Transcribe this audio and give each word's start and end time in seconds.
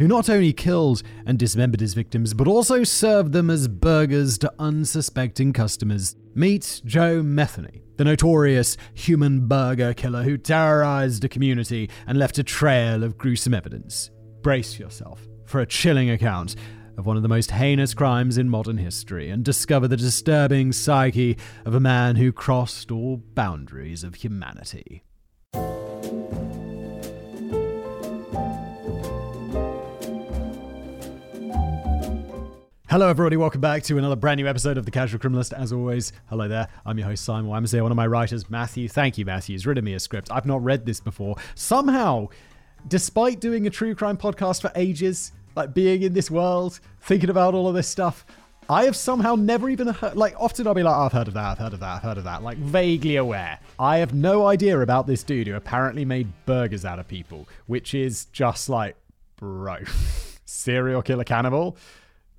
who 0.00 0.08
not 0.08 0.30
only 0.30 0.52
killed 0.52 1.02
and 1.26 1.38
dismembered 1.38 1.80
his 1.80 1.92
victims, 1.92 2.32
but 2.32 2.48
also 2.48 2.82
served 2.82 3.32
them 3.32 3.50
as 3.50 3.68
burgers 3.68 4.38
to 4.38 4.52
unsuspecting 4.58 5.52
customers. 5.52 6.16
Meet 6.34 6.80
Joe 6.86 7.22
Metheny, 7.22 7.82
the 7.98 8.04
notorious 8.04 8.78
human 8.94 9.46
burger 9.46 9.92
killer 9.92 10.22
who 10.22 10.38
terrorized 10.38 11.22
a 11.24 11.28
community 11.28 11.90
and 12.06 12.18
left 12.18 12.38
a 12.38 12.42
trail 12.42 13.04
of 13.04 13.18
gruesome 13.18 13.52
evidence. 13.52 14.10
Brace 14.40 14.78
yourself 14.78 15.28
for 15.44 15.60
a 15.60 15.66
chilling 15.66 16.08
account 16.08 16.56
of 16.96 17.04
one 17.04 17.18
of 17.18 17.22
the 17.22 17.28
most 17.28 17.50
heinous 17.50 17.92
crimes 17.92 18.38
in 18.38 18.48
modern 18.48 18.78
history 18.78 19.28
and 19.28 19.44
discover 19.44 19.86
the 19.86 19.98
disturbing 19.98 20.72
psyche 20.72 21.36
of 21.66 21.74
a 21.74 21.80
man 21.80 22.16
who 22.16 22.32
crossed 22.32 22.90
all 22.90 23.18
boundaries 23.18 24.02
of 24.02 24.14
humanity. 24.14 25.04
Hello, 32.90 33.08
everybody. 33.08 33.36
Welcome 33.36 33.60
back 33.60 33.84
to 33.84 33.98
another 33.98 34.16
brand 34.16 34.38
new 34.38 34.48
episode 34.48 34.76
of 34.76 34.84
The 34.84 34.90
Casual 34.90 35.20
Criminalist. 35.20 35.52
As 35.52 35.72
always, 35.72 36.12
hello 36.28 36.48
there. 36.48 36.66
I'm 36.84 36.98
your 36.98 37.06
host, 37.06 37.24
Simon 37.24 37.48
Whistler, 37.48 37.84
one 37.84 37.92
of 37.92 37.96
my 37.96 38.08
writers, 38.08 38.50
Matthew. 38.50 38.88
Thank 38.88 39.16
you, 39.16 39.24
Matthew. 39.24 39.54
He's 39.54 39.64
written 39.64 39.84
me 39.84 39.94
a 39.94 40.00
script. 40.00 40.28
I've 40.28 40.44
not 40.44 40.60
read 40.64 40.84
this 40.86 40.98
before. 40.98 41.36
Somehow, 41.54 42.26
despite 42.88 43.38
doing 43.38 43.68
a 43.68 43.70
true 43.70 43.94
crime 43.94 44.16
podcast 44.16 44.60
for 44.60 44.72
ages, 44.74 45.30
like 45.54 45.72
being 45.72 46.02
in 46.02 46.14
this 46.14 46.32
world, 46.32 46.80
thinking 47.02 47.30
about 47.30 47.54
all 47.54 47.68
of 47.68 47.76
this 47.76 47.86
stuff, 47.86 48.26
I 48.68 48.86
have 48.86 48.96
somehow 48.96 49.36
never 49.36 49.70
even 49.70 49.86
heard, 49.86 50.16
like, 50.16 50.34
often 50.36 50.66
I'll 50.66 50.74
be 50.74 50.82
like, 50.82 50.96
oh, 50.96 51.02
I've 51.02 51.12
heard 51.12 51.28
of 51.28 51.34
that, 51.34 51.44
I've 51.44 51.58
heard 51.58 51.74
of 51.74 51.78
that, 51.78 51.94
I've 51.94 52.02
heard 52.02 52.18
of 52.18 52.24
that, 52.24 52.42
like, 52.42 52.58
vaguely 52.58 53.14
aware. 53.14 53.60
I 53.78 53.98
have 53.98 54.14
no 54.14 54.48
idea 54.48 54.80
about 54.80 55.06
this 55.06 55.22
dude 55.22 55.46
who 55.46 55.54
apparently 55.54 56.04
made 56.04 56.32
burgers 56.44 56.84
out 56.84 56.98
of 56.98 57.06
people, 57.06 57.46
which 57.68 57.94
is 57.94 58.24
just 58.32 58.68
like, 58.68 58.96
bro, 59.36 59.76
serial 60.44 61.02
killer 61.02 61.22
cannibal 61.22 61.76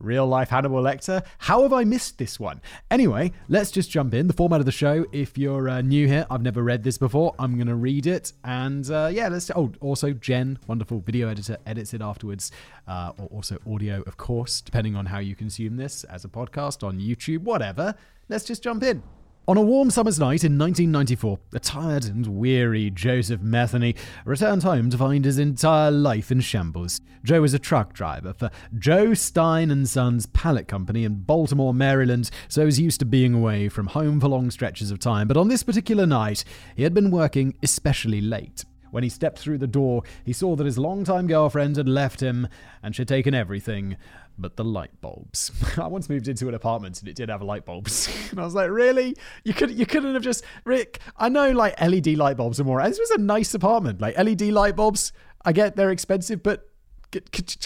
real 0.01 0.27
life 0.27 0.49
Hannibal 0.49 0.81
Lecter. 0.81 1.23
How 1.37 1.61
have 1.63 1.73
I 1.73 1.83
missed 1.83 2.17
this 2.17 2.39
one? 2.39 2.61
Anyway, 2.89 3.31
let's 3.47 3.71
just 3.71 3.89
jump 3.89 4.13
in. 4.13 4.27
The 4.27 4.33
format 4.33 4.59
of 4.59 4.65
the 4.65 4.71
show, 4.71 5.05
if 5.11 5.37
you're 5.37 5.69
uh, 5.69 5.81
new 5.81 6.07
here, 6.07 6.25
I've 6.29 6.41
never 6.41 6.63
read 6.63 6.83
this 6.83 6.97
before. 6.97 7.35
I'm 7.39 7.55
going 7.55 7.67
to 7.67 7.75
read 7.75 8.07
it. 8.07 8.33
And 8.43 8.89
uh, 8.89 9.09
yeah, 9.11 9.27
let's. 9.27 9.51
Oh, 9.55 9.71
also, 9.79 10.13
Jen, 10.13 10.59
wonderful 10.67 10.99
video 10.99 11.29
editor, 11.29 11.57
edits 11.65 11.93
it 11.93 12.01
afterwards. 12.01 12.51
Uh, 12.87 13.11
or 13.17 13.27
also 13.27 13.57
audio, 13.69 14.01
of 14.07 14.17
course, 14.17 14.61
depending 14.61 14.95
on 14.95 15.05
how 15.05 15.19
you 15.19 15.35
consume 15.35 15.77
this 15.77 16.03
as 16.05 16.25
a 16.25 16.29
podcast 16.29 16.85
on 16.85 16.99
YouTube, 16.99 17.43
whatever. 17.43 17.95
Let's 18.29 18.45
just 18.45 18.63
jump 18.63 18.83
in. 18.83 19.03
On 19.47 19.57
a 19.57 19.61
warm 19.61 19.89
summer's 19.89 20.19
night 20.19 20.43
in 20.43 20.59
1994, 20.59 21.39
a 21.55 21.59
tired 21.59 22.05
and 22.05 22.27
weary 22.27 22.91
Joseph 22.91 23.41
Metheny 23.41 23.97
returned 24.23 24.61
home 24.61 24.91
to 24.91 24.97
find 24.99 25.25
his 25.25 25.39
entire 25.39 25.89
life 25.89 26.31
in 26.31 26.41
shambles. 26.41 27.01
Joe 27.23 27.41
was 27.41 27.55
a 27.55 27.59
truck 27.59 27.91
driver 27.91 28.33
for 28.33 28.51
Joe 28.77 29.15
Stein 29.15 29.71
and 29.71 29.89
Sons 29.89 30.27
Pallet 30.27 30.67
Company 30.67 31.05
in 31.05 31.23
Baltimore, 31.23 31.73
Maryland, 31.73 32.29
so 32.49 32.61
he 32.61 32.65
was 32.65 32.79
used 32.79 32.99
to 32.99 33.05
being 33.05 33.33
away 33.33 33.67
from 33.67 33.87
home 33.87 34.19
for 34.19 34.27
long 34.27 34.51
stretches 34.51 34.91
of 34.91 34.99
time. 34.99 35.27
But 35.27 35.37
on 35.37 35.47
this 35.47 35.63
particular 35.63 36.05
night, 36.05 36.43
he 36.75 36.83
had 36.83 36.93
been 36.93 37.09
working 37.09 37.55
especially 37.63 38.21
late. 38.21 38.63
When 38.91 39.03
he 39.03 39.09
stepped 39.09 39.39
through 39.39 39.57
the 39.57 39.67
door, 39.67 40.03
he 40.25 40.33
saw 40.33 40.55
that 40.57 40.65
his 40.65 40.77
longtime 40.77 41.25
girlfriend 41.25 41.77
had 41.77 41.87
left 41.87 42.21
him 42.21 42.47
and 42.83 42.93
she 42.93 43.01
had 43.01 43.07
taken 43.07 43.33
everything 43.33 43.95
but 44.41 44.57
the 44.57 44.63
light 44.63 44.99
bulbs. 45.01 45.51
I 45.77 45.87
once 45.87 46.09
moved 46.09 46.27
into 46.27 46.47
an 46.47 46.53
apartment 46.53 46.99
and 46.99 47.07
it 47.07 47.15
did 47.15 47.29
have 47.29 47.41
light 47.41 47.65
bulbs, 47.65 48.09
and 48.31 48.39
I 48.39 48.43
was 48.43 48.55
like, 48.55 48.69
"Really? 48.69 49.15
You 49.43 49.53
could 49.53 49.71
you 49.71 49.85
couldn't 49.85 50.13
have 50.13 50.23
just 50.23 50.43
Rick? 50.65 50.99
I 51.17 51.29
know 51.29 51.51
like 51.51 51.79
LED 51.79 52.17
light 52.17 52.37
bulbs 52.37 52.59
are 52.59 52.63
more. 52.63 52.81
This 52.83 52.99
was 52.99 53.11
a 53.11 53.19
nice 53.19 53.53
apartment. 53.53 54.01
Like 54.01 54.17
LED 54.17 54.41
light 54.43 54.75
bulbs, 54.75 55.13
I 55.45 55.51
get 55.53 55.75
they're 55.75 55.91
expensive, 55.91 56.43
but 56.43 56.69
get, 57.11 57.31
get, 57.31 57.57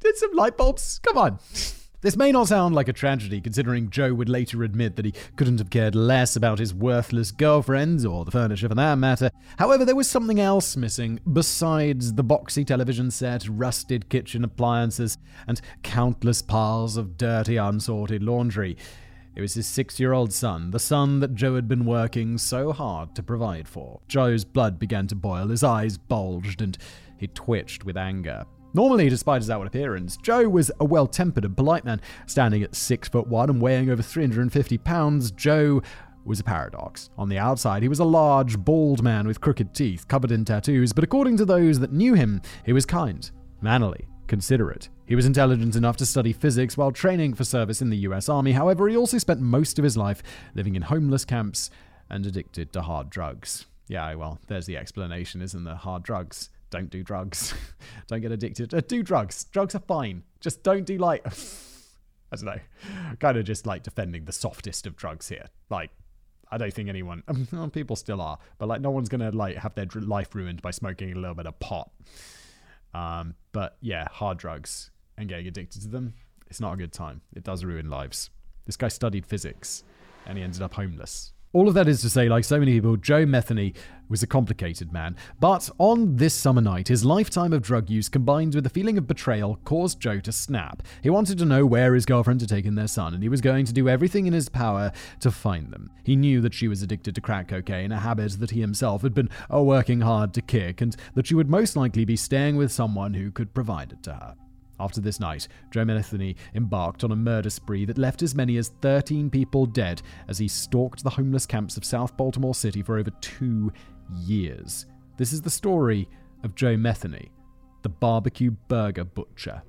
get 0.00 0.16
some 0.16 0.32
light 0.34 0.56
bulbs. 0.56 1.00
Come 1.02 1.18
on." 1.18 1.38
This 2.02 2.16
may 2.16 2.32
not 2.32 2.48
sound 2.48 2.74
like 2.74 2.88
a 2.88 2.94
tragedy, 2.94 3.42
considering 3.42 3.90
Joe 3.90 4.14
would 4.14 4.30
later 4.30 4.62
admit 4.62 4.96
that 4.96 5.04
he 5.04 5.12
couldn't 5.36 5.58
have 5.58 5.68
cared 5.68 5.94
less 5.94 6.34
about 6.34 6.58
his 6.58 6.72
worthless 6.72 7.30
girlfriends, 7.30 8.06
or 8.06 8.24
the 8.24 8.30
furniture 8.30 8.70
for 8.70 8.74
that 8.74 8.94
matter. 8.94 9.30
However, 9.58 9.84
there 9.84 9.94
was 9.94 10.08
something 10.08 10.40
else 10.40 10.78
missing, 10.78 11.20
besides 11.30 12.14
the 12.14 12.24
boxy 12.24 12.66
television 12.66 13.10
set, 13.10 13.46
rusted 13.46 14.08
kitchen 14.08 14.44
appliances, 14.44 15.18
and 15.46 15.60
countless 15.82 16.40
piles 16.40 16.96
of 16.96 17.18
dirty, 17.18 17.58
unsorted 17.58 18.22
laundry. 18.22 18.78
It 19.36 19.42
was 19.42 19.52
his 19.52 19.66
six 19.66 20.00
year 20.00 20.14
old 20.14 20.32
son, 20.32 20.70
the 20.70 20.78
son 20.78 21.20
that 21.20 21.34
Joe 21.34 21.54
had 21.54 21.68
been 21.68 21.84
working 21.84 22.38
so 22.38 22.72
hard 22.72 23.14
to 23.14 23.22
provide 23.22 23.68
for. 23.68 24.00
Joe's 24.08 24.46
blood 24.46 24.78
began 24.78 25.06
to 25.08 25.14
boil, 25.14 25.48
his 25.48 25.62
eyes 25.62 25.98
bulged, 25.98 26.62
and 26.62 26.78
he 27.18 27.26
twitched 27.26 27.84
with 27.84 27.98
anger. 27.98 28.46
Normally, 28.72 29.08
despite 29.08 29.42
his 29.42 29.50
outward 29.50 29.66
appearance, 29.66 30.16
Joe 30.16 30.48
was 30.48 30.70
a 30.78 30.84
well 30.84 31.06
tempered 31.06 31.44
and 31.44 31.56
polite 31.56 31.84
man. 31.84 32.00
Standing 32.26 32.62
at 32.62 32.76
6 32.76 33.08
foot 33.08 33.26
1 33.26 33.50
and 33.50 33.60
weighing 33.60 33.90
over 33.90 34.02
350 34.02 34.78
pounds, 34.78 35.30
Joe 35.32 35.82
was 36.24 36.38
a 36.38 36.44
paradox. 36.44 37.10
On 37.18 37.28
the 37.28 37.38
outside, 37.38 37.82
he 37.82 37.88
was 37.88 37.98
a 37.98 38.04
large, 38.04 38.58
bald 38.58 39.02
man 39.02 39.26
with 39.26 39.40
crooked 39.40 39.74
teeth, 39.74 40.06
covered 40.06 40.30
in 40.30 40.44
tattoos, 40.44 40.92
but 40.92 41.02
according 41.02 41.36
to 41.38 41.44
those 41.44 41.80
that 41.80 41.92
knew 41.92 42.14
him, 42.14 42.40
he 42.64 42.72
was 42.72 42.86
kind, 42.86 43.28
mannerly, 43.60 44.06
considerate. 44.28 44.88
He 45.06 45.16
was 45.16 45.26
intelligent 45.26 45.74
enough 45.74 45.96
to 45.96 46.06
study 46.06 46.32
physics 46.32 46.76
while 46.76 46.92
training 46.92 47.34
for 47.34 47.42
service 47.42 47.82
in 47.82 47.90
the 47.90 47.96
US 47.98 48.28
Army. 48.28 48.52
However, 48.52 48.88
he 48.88 48.96
also 48.96 49.18
spent 49.18 49.40
most 49.40 49.78
of 49.78 49.82
his 49.82 49.96
life 49.96 50.22
living 50.54 50.76
in 50.76 50.82
homeless 50.82 51.24
camps 51.24 51.70
and 52.08 52.24
addicted 52.24 52.72
to 52.72 52.82
hard 52.82 53.10
drugs. 53.10 53.66
Yeah, 53.88 54.14
well, 54.14 54.38
there's 54.46 54.66
the 54.66 54.76
explanation, 54.76 55.42
isn't 55.42 55.64
there? 55.64 55.74
Hard 55.74 56.04
drugs 56.04 56.50
don't 56.70 56.90
do 56.90 57.02
drugs. 57.02 57.54
don't 58.06 58.20
get 58.20 58.32
addicted. 58.32 58.72
Uh, 58.72 58.80
do 58.80 59.02
drugs. 59.02 59.44
Drugs 59.44 59.74
are 59.74 59.80
fine. 59.80 60.22
Just 60.40 60.62
don't 60.62 60.84
do 60.84 60.96
like 60.98 61.26
I 62.32 62.36
don't 62.36 62.44
know. 62.44 62.60
Kind 63.18 63.36
of 63.36 63.44
just 63.44 63.66
like 63.66 63.82
defending 63.82 64.24
the 64.24 64.32
softest 64.32 64.86
of 64.86 64.96
drugs 64.96 65.28
here. 65.28 65.46
Like 65.68 65.90
I 66.50 66.58
don't 66.58 66.72
think 66.72 66.88
anyone 66.88 67.22
people 67.72 67.96
still 67.96 68.20
are, 68.20 68.38
but 68.58 68.68
like 68.68 68.80
no 68.80 68.90
one's 68.90 69.08
to 69.08 69.30
like 69.30 69.56
have 69.56 69.74
their 69.74 69.86
life 69.94 70.34
ruined 70.34 70.62
by 70.62 70.70
smoking 70.70 71.12
a 71.12 71.16
little 71.16 71.34
bit 71.34 71.46
of 71.46 71.58
pot. 71.60 71.90
Um 72.94 73.34
but 73.52 73.76
yeah, 73.80 74.06
hard 74.10 74.38
drugs 74.38 74.90
and 75.18 75.28
getting 75.28 75.46
addicted 75.46 75.82
to 75.82 75.88
them, 75.88 76.14
it's 76.48 76.60
not 76.60 76.72
a 76.72 76.76
good 76.76 76.92
time. 76.92 77.20
It 77.34 77.44
does 77.44 77.64
ruin 77.64 77.90
lives. 77.90 78.30
This 78.64 78.76
guy 78.76 78.88
studied 78.88 79.26
physics 79.26 79.82
and 80.26 80.38
he 80.38 80.44
ended 80.44 80.62
up 80.62 80.74
homeless. 80.74 81.32
All 81.52 81.66
of 81.66 81.74
that 81.74 81.88
is 81.88 82.00
to 82.02 82.08
say, 82.08 82.28
like 82.28 82.44
so 82.44 82.60
many 82.60 82.74
people, 82.74 82.96
Joe 82.96 83.26
Metheny 83.26 83.74
was 84.08 84.22
a 84.22 84.26
complicated 84.28 84.92
man. 84.92 85.16
But 85.40 85.68
on 85.78 86.14
this 86.14 86.32
summer 86.32 86.60
night, 86.60 86.86
his 86.86 87.04
lifetime 87.04 87.52
of 87.52 87.62
drug 87.62 87.90
use 87.90 88.08
combined 88.08 88.54
with 88.54 88.66
a 88.66 88.70
feeling 88.70 88.96
of 88.96 89.08
betrayal 89.08 89.58
caused 89.64 89.98
Joe 89.98 90.20
to 90.20 90.30
snap. 90.30 90.84
He 91.02 91.10
wanted 91.10 91.38
to 91.38 91.44
know 91.44 91.66
where 91.66 91.94
his 91.94 92.06
girlfriend 92.06 92.40
had 92.40 92.50
taken 92.50 92.76
their 92.76 92.86
son, 92.86 93.14
and 93.14 93.22
he 93.24 93.28
was 93.28 93.40
going 93.40 93.64
to 93.64 93.72
do 93.72 93.88
everything 93.88 94.28
in 94.28 94.32
his 94.32 94.48
power 94.48 94.92
to 95.18 95.32
find 95.32 95.72
them. 95.72 95.90
He 96.04 96.14
knew 96.14 96.40
that 96.40 96.54
she 96.54 96.68
was 96.68 96.82
addicted 96.82 97.16
to 97.16 97.20
crack 97.20 97.48
cocaine, 97.48 97.90
a 97.90 97.98
habit 97.98 98.38
that 98.38 98.52
he 98.52 98.60
himself 98.60 99.02
had 99.02 99.14
been 99.14 99.28
uh, 99.52 99.60
working 99.60 100.02
hard 100.02 100.32
to 100.34 100.42
kick, 100.42 100.80
and 100.80 100.94
that 101.14 101.26
she 101.26 101.34
would 101.34 101.50
most 101.50 101.74
likely 101.74 102.04
be 102.04 102.16
staying 102.16 102.58
with 102.58 102.70
someone 102.70 103.14
who 103.14 103.32
could 103.32 103.54
provide 103.54 103.90
it 103.90 104.04
to 104.04 104.12
her. 104.12 104.36
After 104.80 105.02
this 105.02 105.20
night, 105.20 105.46
Joe 105.70 105.84
embarked 106.54 107.04
on 107.04 107.12
a 107.12 107.16
murder 107.16 107.50
spree 107.50 107.84
that 107.84 107.98
left 107.98 108.22
as 108.22 108.34
many 108.34 108.56
as 108.56 108.70
13 108.80 109.28
people 109.28 109.66
dead 109.66 110.00
as 110.26 110.38
he 110.38 110.48
stalked 110.48 111.04
the 111.04 111.10
homeless 111.10 111.44
camps 111.44 111.76
of 111.76 111.84
South 111.84 112.16
Baltimore 112.16 112.54
City 112.54 112.82
for 112.82 112.96
over 112.96 113.10
two 113.20 113.70
years. 114.24 114.86
This 115.18 115.34
is 115.34 115.42
the 115.42 115.50
story 115.50 116.08
of 116.44 116.54
Joe 116.54 116.76
Metheny, 116.76 117.28
the 117.82 117.90
barbecue 117.90 118.52
burger 118.68 119.04
butcher. 119.04 119.60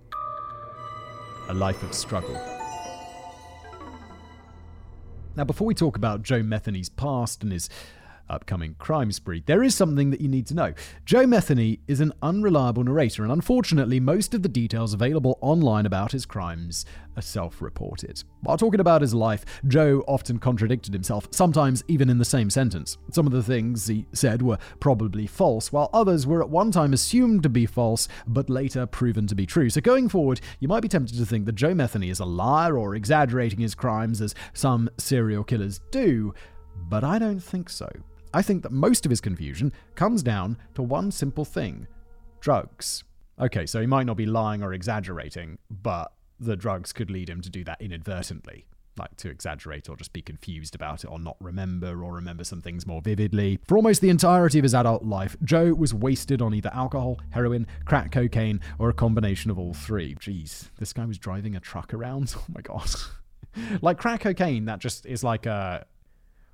A 1.50 1.54
life 1.54 1.84
of 1.84 1.94
struggle. 1.94 2.40
Now, 5.36 5.44
before 5.44 5.68
we 5.68 5.75
talk 5.75 5.98
about 5.98 6.24
Joe 6.24 6.42
Metheny's 6.42 6.88
past 6.88 7.44
and 7.44 7.52
his 7.52 7.69
upcoming 8.31 8.75
crime 8.80 9.12
spree. 9.12 9.44
There 9.45 9.63
is 9.63 9.75
something 9.75 10.10
that 10.12 10.22
you 10.22 10.28
need 10.28 10.48
to 10.48 10.56
know. 10.56 10.74
Joe 11.06 11.25
Metheny 11.25 11.80
is 11.88 12.00
an 12.00 12.13
unreliable 12.22 12.83
narrator, 12.83 13.24
and 13.24 13.31
unfortunately, 13.31 14.00
most 14.00 14.33
of 14.33 14.42
the 14.42 14.50
details 14.50 14.94
available 14.94 15.38
online 15.42 15.86
about 15.86 16.12
his 16.12 16.25
crimes 16.25 16.86
are 17.16 17.22
self 17.22 17.62
reported. 17.62 18.24
While 18.42 18.57
talking 18.57 18.80
about 18.80 19.01
his 19.01 19.13
life, 19.13 19.45
Joe 19.68 20.04
often 20.07 20.39
contradicted 20.39 20.94
himself, 20.94 21.28
sometimes 21.31 21.83
even 21.88 22.10
in 22.10 22.18
the 22.18 22.25
same 22.25 22.50
sentence. 22.50 22.98
Some 23.12 23.28
of 23.28 23.33
the 23.33 23.44
things 23.44 23.88
he 23.88 24.06
said 24.13 24.42
were 24.42 24.57
probably 24.80 25.28
false, 25.28 25.72
while 25.72 25.89
others 25.94 26.25
were 26.25 26.42
at 26.42 26.50
one 26.50 26.72
time 26.72 26.94
assumed 26.94 27.44
to 27.44 27.50
be 27.50 27.66
false, 27.66 28.07
but 28.28 28.50
later 28.50 28.86
proven 28.86 29.28
to 29.28 29.36
be 29.36 29.45
true. 29.45 29.69
So 29.69 29.81
going 29.81 30.10
forward, 30.10 30.42
you 30.60 30.68
might 30.68 30.81
be 30.81 30.88
tempted 30.88 31.18
to 31.18 31.25
think 31.25 31.45
that 31.45 31.56
Joe 31.56 31.74
Metheny 31.74 32.10
is 32.10 32.19
a 32.19 32.25
liar 32.25 32.78
or 32.78 32.95
exaggerating 32.95 33.60
his 33.60 33.75
crimes 33.75 34.22
as 34.22 34.36
some 34.54 34.89
serial 34.98 35.44
killers 35.44 35.80
do, 35.92 36.33
but 36.89 37.04
I 37.04 37.19
don't 37.19 37.39
think 37.39 37.69
so. 37.69 37.89
I 38.33 38.42
think 38.42 38.63
that 38.63 38.72
most 38.72 39.06
of 39.06 39.10
his 39.10 39.22
confusion 39.22 39.74
comes 39.95 40.24
down 40.24 40.57
to 40.75 40.81
one 40.81 41.12
simple 41.12 41.45
thing 41.45 41.88
drugs. 42.39 43.04
Okay, 43.39 43.66
so 43.66 43.80
he 43.80 43.88
might 43.88 44.06
not 44.06 44.18
be 44.18 44.25
lying 44.25 44.63
or 44.63 44.74
exaggerating, 44.74 45.57
but 45.69 46.12
the 46.39 46.56
drugs 46.56 46.92
could 46.92 47.10
lead 47.12 47.30
him 47.30 47.42
to 47.42 47.50
do 47.50 47.63
that 47.63 47.81
inadvertently. 47.81 48.66
Like 48.98 49.16
to 49.18 49.30
exaggerate 49.30 49.89
or 49.89 49.95
just 49.95 50.12
be 50.12 50.22
confused 50.22 50.75
about 50.75 51.04
it 51.04 51.07
or 51.07 51.18
not 51.18 51.38
remember 51.39 52.04
or 52.04 52.13
remember 52.13 52.44
some 52.44 52.62
things 52.62 52.86
more 52.86 53.01
vividly. 53.01 53.60
For 53.66 53.78
almost 53.78 54.01
the 54.01 54.10
entirety 54.10 54.60
of 54.60 54.63
his 54.63 54.75
adult 54.75 55.04
life, 55.04 55.36
Joe 55.44 55.74
was 55.74 55.94
wasted 55.94 56.42
on 56.42 56.54
either 56.54 56.72
alcohol, 56.74 57.19
heroin, 57.30 57.68
crack 57.86 58.12
cocaine, 58.12 58.60
or 58.80 58.89
a 58.89 58.94
combination 58.94 59.50
of 59.50 59.57
all 59.57 59.74
three. 59.74 60.16
Jeez, 60.16 60.69
this 60.78 60.94
guy 60.94 61.06
was 61.06 61.18
driving 61.18 61.56
a 61.56 61.60
truck 61.60 61.94
around? 61.94 62.36
Oh 62.42 62.45
my 62.54 62.62
god. 62.62 62.89
like 63.81 63.98
crack 63.98 64.22
cocaine, 64.22 64.66
that 64.66 64.80
just 64.80 65.06
is 65.06 65.24
like 65.24 65.45
a. 65.45 65.86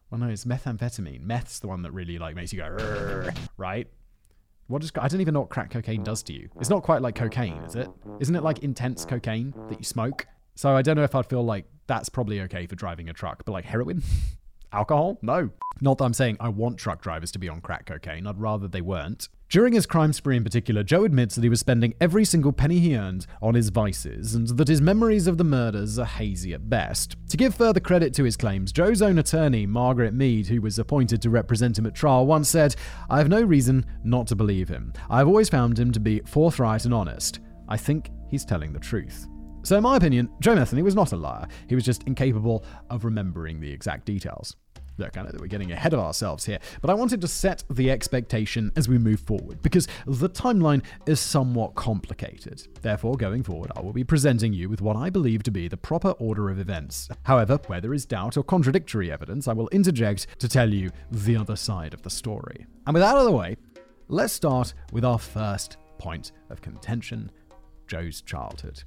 Well, 0.10 0.20
no, 0.20 0.28
it's 0.28 0.46
methamphetamine. 0.46 1.22
Meth's 1.22 1.60
the 1.60 1.68
one 1.68 1.82
that 1.82 1.92
really 1.92 2.18
like 2.18 2.36
makes 2.36 2.54
you 2.54 2.60
go, 2.60 3.30
right? 3.58 3.88
What 4.68 4.82
does 4.82 4.92
I 5.00 5.08
don't 5.08 5.22
even 5.22 5.34
know 5.34 5.42
what 5.42 5.50
crack 5.50 5.72
cocaine 5.72 6.04
does 6.04 6.24
to 6.24 6.34
you. 6.34 6.50
It's 6.60 6.70
not 6.70 6.84
quite 6.84 7.02
like 7.02 7.16
cocaine, 7.16 7.62
is 7.64 7.76
it? 7.76 7.90
Isn't 8.20 8.36
it 8.36 8.44
like 8.44 8.60
intense 8.60 9.06
cocaine 9.06 9.54
that 9.70 9.80
you 9.80 9.86
smoke? 9.86 10.28
So 10.56 10.76
I 10.76 10.82
don't 10.82 10.96
know 10.98 11.04
if 11.04 11.14
I'd 11.16 11.26
feel 11.28 11.44
like 11.44 11.66
that's 11.88 12.10
probably 12.10 12.42
okay 12.42 12.66
for 12.68 12.76
driving 12.76 13.10
a 13.10 13.14
truck, 13.14 13.44
but 13.46 13.52
like 13.52 13.66
heroin? 13.66 14.02
Alcohol? 14.72 15.18
No. 15.22 15.50
Not 15.82 15.98
that 15.98 16.06
I'm 16.06 16.14
saying 16.14 16.38
I 16.40 16.50
want 16.50 16.78
truck 16.78 17.02
drivers 17.02 17.32
to 17.32 17.40
be 17.40 17.50
on 17.50 17.62
crack 17.62 17.86
cocaine, 17.86 18.28
I'd 18.28 18.40
rather 18.40 18.68
they 18.68 18.82
weren't. 18.82 19.30
During 19.50 19.72
his 19.72 19.86
crime 19.86 20.12
spree 20.12 20.36
in 20.36 20.44
particular, 20.44 20.84
Joe 20.84 21.06
admits 21.06 21.36
that 21.36 21.44
he 21.44 21.50
was 21.50 21.62
spending 21.62 21.94
every 22.02 22.26
single 22.26 22.52
penny 22.52 22.80
he 22.80 22.98
earned 22.98 23.26
on 23.42 23.56
his 23.56 23.70
vices 23.70 24.36
and 24.36 24.46
that 24.50 24.68
his 24.68 24.82
memories 24.82 25.26
of 25.26 25.38
the 25.38 25.46
murders 25.46 25.98
are 25.98 26.06
hazy 26.06 26.54
at 26.54 26.70
best. 26.70 27.16
To 27.30 27.38
give 27.38 27.56
further 27.56 27.80
credit 27.80 28.14
to 28.16 28.26
his 28.26 28.36
claims, 28.36 28.74
Joe's 28.74 29.02
own 29.02 29.20
attorney, 29.20 29.66
Margaret 29.66 30.14
Mead, 30.14 30.48
who 30.48 30.62
was 30.62 30.80
appointed 30.80 31.22
to 31.22 31.30
represent 31.30 31.78
him 31.78 31.86
at 31.86 31.96
trial, 31.96 32.26
once 32.26 32.50
said, 32.50 32.76
I 33.10 33.20
have 33.20 33.30
no 33.30 33.42
reason 33.42 33.86
not 34.04 34.28
to 34.28 34.36
believe 34.36 34.68
him. 34.68 34.92
I 35.10 35.20
have 35.20 35.30
always 35.30 35.48
found 35.48 35.80
him 35.80 35.94
to 35.94 36.00
be 36.02 36.20
forthright 36.26 36.84
and 36.84 36.94
honest. 36.94 37.40
I 37.70 37.78
think 37.78 38.12
he's 38.30 38.44
telling 38.44 38.74
the 38.74 38.80
truth. 38.80 39.28
So, 39.68 39.76
in 39.76 39.84
my 39.84 39.98
opinion, 39.98 40.30
Joe 40.40 40.56
Metheny 40.56 40.82
was 40.82 40.96
not 40.96 41.12
a 41.12 41.18
liar. 41.18 41.46
He 41.68 41.76
was 41.76 41.84
just 41.84 42.04
incapable 42.04 42.64
of 42.90 43.04
remembering 43.04 43.60
the 43.60 43.70
exact 43.70 44.06
details. 44.06 44.56
Look, 44.98 45.18
I 45.18 45.24
know 45.24 45.30
that 45.30 45.42
we're 45.42 45.48
getting 45.48 45.74
ahead 45.74 45.94
of 45.94 46.00
ourselves 46.00 46.46
here, 46.46 46.60
but 46.80 46.90
I 46.90 46.94
wanted 46.94 47.20
to 47.20 47.28
set 47.28 47.66
the 47.70 47.92
expectation 47.92 48.72
as 48.78 48.88
we 48.88 48.98
move 48.98 49.20
forward 49.20 49.62
because 49.62 49.90
the 50.06 50.30
timeline 50.30 50.84
is 51.06 51.20
somewhat 51.20 51.76
complicated. 51.76 52.66
Therefore, 52.82 53.18
going 53.18 53.44
forward, 53.44 53.74
I 53.76 53.82
will 53.82 53.92
be 53.92 54.06
presenting 54.06 54.54
you 54.54 54.70
with 54.70 54.80
what 54.80 54.96
I 54.96 55.10
believe 55.10 55.44
to 55.44 55.52
be 55.52 55.68
the 55.68 55.76
proper 55.76 56.12
order 56.12 56.50
of 56.50 56.60
events. 56.60 57.10
However, 57.24 57.60
where 57.68 57.82
there 57.82 57.94
is 57.94 58.06
doubt 58.06 58.38
or 58.38 58.44
contradictory 58.44 59.12
evidence, 59.12 59.50
I 59.50 59.54
will 59.54 59.68
interject 59.74 60.40
to 60.40 60.48
tell 60.48 60.74
you 60.74 60.92
the 61.12 61.36
other 61.36 61.58
side 61.58 61.94
of 61.94 62.04
the 62.04 62.10
story. 62.10 62.66
And 62.86 62.94
with 62.94 63.04
that 63.04 63.16
out 63.16 63.20
of 63.20 63.26
the 63.26 63.32
way, 63.34 63.58
let's 64.08 64.32
start 64.32 64.74
with 64.94 65.04
our 65.04 65.20
first 65.20 65.76
point 65.98 66.32
of 66.50 66.62
contention 66.62 67.32
Joe's 67.88 68.22
childhood. 68.22 68.84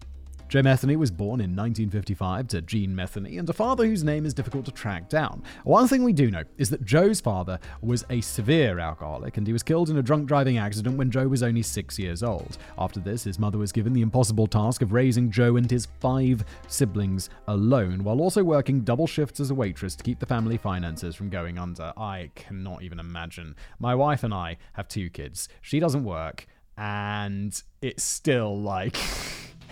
Joe 0.50 0.62
Metheny 0.62 0.96
was 0.96 1.12
born 1.12 1.40
in 1.40 1.54
1955 1.54 2.48
to 2.48 2.60
Jean 2.62 2.92
Metheny 2.92 3.38
and 3.38 3.48
a 3.48 3.52
father 3.52 3.86
whose 3.86 4.02
name 4.02 4.26
is 4.26 4.34
difficult 4.34 4.64
to 4.64 4.72
track 4.72 5.08
down. 5.08 5.44
One 5.62 5.86
thing 5.86 6.02
we 6.02 6.12
do 6.12 6.28
know 6.28 6.42
is 6.58 6.68
that 6.70 6.84
Joe's 6.84 7.20
father 7.20 7.60
was 7.82 8.04
a 8.10 8.20
severe 8.20 8.80
alcoholic 8.80 9.36
and 9.36 9.46
he 9.46 9.52
was 9.52 9.62
killed 9.62 9.90
in 9.90 9.98
a 9.98 10.02
drunk 10.02 10.26
driving 10.26 10.58
accident 10.58 10.98
when 10.98 11.08
Joe 11.08 11.28
was 11.28 11.44
only 11.44 11.62
six 11.62 12.00
years 12.00 12.24
old. 12.24 12.58
After 12.76 12.98
this, 12.98 13.22
his 13.22 13.38
mother 13.38 13.58
was 13.58 13.70
given 13.70 13.92
the 13.92 14.02
impossible 14.02 14.48
task 14.48 14.82
of 14.82 14.92
raising 14.92 15.30
Joe 15.30 15.54
and 15.54 15.70
his 15.70 15.86
five 16.00 16.44
siblings 16.66 17.30
alone 17.46 18.02
while 18.02 18.20
also 18.20 18.42
working 18.42 18.80
double 18.80 19.06
shifts 19.06 19.38
as 19.38 19.52
a 19.52 19.54
waitress 19.54 19.94
to 19.94 20.02
keep 20.02 20.18
the 20.18 20.26
family 20.26 20.56
finances 20.56 21.14
from 21.14 21.30
going 21.30 21.58
under. 21.58 21.92
I 21.96 22.32
cannot 22.34 22.82
even 22.82 22.98
imagine. 22.98 23.54
My 23.78 23.94
wife 23.94 24.24
and 24.24 24.34
I 24.34 24.56
have 24.72 24.88
two 24.88 25.10
kids. 25.10 25.48
She 25.60 25.78
doesn't 25.78 26.02
work 26.02 26.48
and 26.76 27.62
it's 27.80 28.02
still 28.02 28.60
like. 28.60 28.96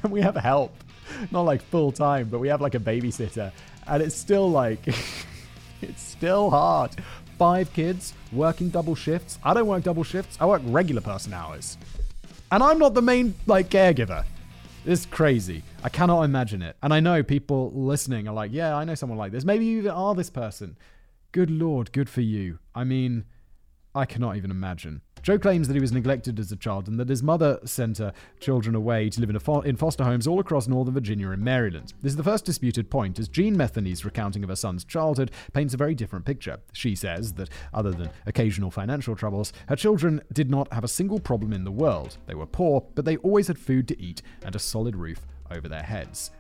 and 0.03 0.13
we 0.13 0.21
have 0.21 0.37
help. 0.37 0.75
Not 1.31 1.43
like 1.43 1.63
full 1.63 1.93
time, 1.93 2.29
but 2.29 2.39
we 2.39 2.49
have 2.49 2.61
like 2.61 2.75
a 2.75 2.81
babysitter. 2.81 3.53
And 3.87 4.03
it's 4.03 4.17
still 4.17 4.51
like, 4.51 4.87
it's 5.83 6.03
still 6.03 6.51
hard. 6.51 6.93
Five 7.39 7.73
kids, 7.73 8.15
working 8.33 8.69
double 8.69 8.95
shifts. 8.95 9.39
I 9.45 9.55
don't 9.55 9.67
work 9.67 9.85
double 9.85 10.05
shifts, 10.05 10.37
I 10.41 10.47
work 10.47 10.63
regular 10.65 11.01
person 11.01 11.33
hours. 11.33 11.79
And 12.51 12.63
I'm 12.63 12.79
not 12.79 12.95
the 12.95 13.03
main, 13.03 13.35
like, 13.47 13.69
caregiver. 13.69 14.25
It's 14.87 15.05
crazy. 15.05 15.63
I 15.83 15.91
cannot 15.91 16.23
imagine 16.23 16.63
it. 16.63 16.77
And 16.83 16.95
I 16.95 17.01
know 17.01 17.23
people 17.23 17.71
listening 17.75 18.27
are 18.27 18.35
like, 18.35 18.53
yeah, 18.53 18.75
I 18.75 18.85
know 18.85 18.95
someone 18.95 19.19
like 19.19 19.33
this. 19.33 19.45
Maybe 19.45 19.67
you 19.67 19.79
even 19.79 19.91
are 19.91 20.15
this 20.15 20.31
person. 20.31 20.77
Good 21.33 21.51
lord, 21.51 21.93
good 21.93 22.09
for 22.09 22.23
you. 22.23 22.59
I 22.75 22.85
mean, 22.85 23.27
I 23.95 24.07
cannot 24.07 24.37
even 24.37 24.51
imagine. 24.51 25.03
Joe 25.23 25.39
claims 25.39 25.69
that 25.69 25.75
he 25.75 25.81
was 25.81 25.93
neglected 25.93 26.39
as 26.39 26.53
a 26.53 26.57
child 26.57 26.89
and 26.89 26.99
that 26.99 27.09
his 27.09 27.23
mother 27.23 27.59
sent 27.65 27.99
her 27.99 28.13
children 28.41 28.75
away 28.75 29.11
to 29.11 29.21
live 29.21 29.31
in, 29.31 29.39
fo- 29.39 29.61
in, 29.61 29.77
foster 29.77 30.05
homes 30.05 30.27
all 30.27 30.41
across 30.41 30.69
Northern 30.69 30.95
Virginia 30.95 31.31
and 31.31 31.43
Maryland. 31.43 31.93
This 32.03 32.13
is 32.13 32.17
the 32.17 32.23
first 32.23 32.45
disputed 32.45 32.91
point, 32.91 33.19
as 33.19 33.29
Jean 33.29 33.57
Metheny's 33.57 34.05
recounting 34.05 34.43
of 34.43 34.49
her 34.49 34.57
son's 34.57 34.85
childhood 34.85 35.31
paints 35.53 35.75
a 35.75 35.77
very 35.77 35.95
different 35.95 36.25
picture. 36.25 36.59
She 36.73 36.95
says 36.95 37.33
that, 37.35 37.51
other 37.73 37.91
than 37.91 38.11
occasional 38.27 38.71
financial 38.71 39.17
troubles, 39.17 39.53
her 39.69 39.77
children 39.77 40.23
did 40.33 40.51
not 40.51 40.73
have 40.73 40.85
a 40.85 40.89
single 40.89 41.21
problem 41.21 41.53
in 41.53 41.65
the 41.65 41.71
world. 41.71 42.17
They 42.27 42.35
were 42.35 42.47
poor, 42.47 42.85
but 42.95 43.05
they 43.05 43.17
always 43.19 43.49
had 43.49 43.59
food 43.59 43.89
to 43.89 44.01
eat 44.01 44.23
and 44.45 44.55
a 44.55 44.59
solid 44.59 44.97
roof 44.97 45.27
over 45.51 45.69
their 45.69 45.83
heads. 45.83 46.31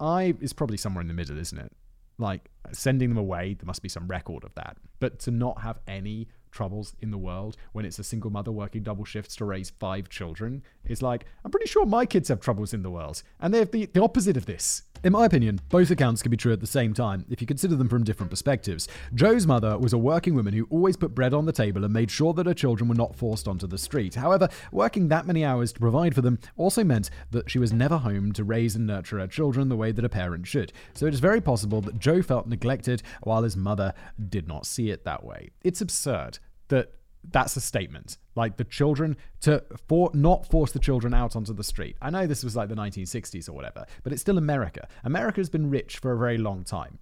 I 0.00 0.34
is 0.40 0.52
probably 0.52 0.76
somewhere 0.76 1.02
in 1.02 1.08
the 1.08 1.14
middle, 1.14 1.38
isn't 1.38 1.58
it? 1.58 1.72
Like, 2.18 2.50
sending 2.72 3.08
them 3.08 3.18
away, 3.18 3.54
there 3.54 3.66
must 3.66 3.82
be 3.82 3.88
some 3.88 4.06
record 4.06 4.44
of 4.44 4.54
that. 4.54 4.76
But 5.00 5.18
to 5.20 5.30
not 5.30 5.60
have 5.62 5.80
any 5.88 6.28
troubles 6.50 6.94
in 7.00 7.10
the 7.10 7.18
world 7.18 7.56
when 7.72 7.84
it's 7.84 7.98
a 7.98 8.04
single 8.04 8.30
mother 8.30 8.52
working 8.52 8.82
double 8.82 9.04
shifts 9.04 9.34
to 9.36 9.44
raise 9.44 9.70
five 9.70 10.08
children 10.08 10.62
is 10.84 11.02
like, 11.02 11.26
I'm 11.44 11.50
pretty 11.50 11.66
sure 11.66 11.84
my 11.84 12.06
kids 12.06 12.28
have 12.28 12.40
troubles 12.40 12.72
in 12.72 12.82
the 12.82 12.90
world. 12.90 13.22
And 13.40 13.52
they 13.52 13.58
have 13.58 13.72
the, 13.72 13.86
the 13.86 14.02
opposite 14.02 14.36
of 14.36 14.46
this. 14.46 14.82
In 15.04 15.12
my 15.12 15.26
opinion, 15.26 15.60
both 15.68 15.90
accounts 15.90 16.22
can 16.22 16.30
be 16.30 16.38
true 16.38 16.54
at 16.54 16.60
the 16.60 16.66
same 16.66 16.94
time 16.94 17.26
if 17.28 17.42
you 17.42 17.46
consider 17.46 17.76
them 17.76 17.90
from 17.90 18.04
different 18.04 18.30
perspectives. 18.30 18.88
Joe's 19.14 19.46
mother 19.46 19.76
was 19.76 19.92
a 19.92 19.98
working 19.98 20.34
woman 20.34 20.54
who 20.54 20.66
always 20.70 20.96
put 20.96 21.14
bread 21.14 21.34
on 21.34 21.44
the 21.44 21.52
table 21.52 21.84
and 21.84 21.92
made 21.92 22.10
sure 22.10 22.32
that 22.32 22.46
her 22.46 22.54
children 22.54 22.88
were 22.88 22.94
not 22.94 23.14
forced 23.14 23.46
onto 23.46 23.66
the 23.66 23.76
street. 23.76 24.14
However, 24.14 24.48
working 24.72 25.08
that 25.08 25.26
many 25.26 25.44
hours 25.44 25.74
to 25.74 25.80
provide 25.80 26.14
for 26.14 26.22
them 26.22 26.38
also 26.56 26.82
meant 26.84 27.10
that 27.32 27.50
she 27.50 27.58
was 27.58 27.70
never 27.70 27.98
home 27.98 28.32
to 28.32 28.44
raise 28.44 28.76
and 28.76 28.86
nurture 28.86 29.18
her 29.18 29.26
children 29.26 29.68
the 29.68 29.76
way 29.76 29.92
that 29.92 30.06
a 30.06 30.08
parent 30.08 30.46
should. 30.46 30.72
So 30.94 31.04
it 31.04 31.12
is 31.12 31.20
very 31.20 31.42
possible 31.42 31.82
that 31.82 31.98
Joe 31.98 32.22
felt 32.22 32.46
neglected 32.46 33.02
while 33.24 33.42
his 33.42 33.58
mother 33.58 33.92
did 34.30 34.48
not 34.48 34.64
see 34.64 34.88
it 34.88 35.04
that 35.04 35.22
way. 35.22 35.50
It's 35.62 35.82
absurd 35.82 36.38
that 36.68 36.94
that's 37.30 37.56
a 37.56 37.60
statement. 37.60 38.18
Like 38.34 38.56
the 38.56 38.64
children 38.64 39.16
to 39.42 39.64
for 39.88 40.10
not 40.14 40.50
force 40.50 40.72
the 40.72 40.78
children 40.78 41.14
out 41.14 41.36
onto 41.36 41.52
the 41.52 41.64
street. 41.64 41.96
I 42.00 42.10
know 42.10 42.26
this 42.26 42.44
was 42.44 42.56
like 42.56 42.68
the 42.68 42.74
1960s 42.74 43.48
or 43.48 43.52
whatever, 43.52 43.86
but 44.02 44.12
it's 44.12 44.22
still 44.22 44.38
America. 44.38 44.88
America 45.04 45.40
has 45.40 45.50
been 45.50 45.70
rich 45.70 45.98
for 45.98 46.12
a 46.12 46.18
very 46.18 46.38
long 46.38 46.64
time. 46.64 46.98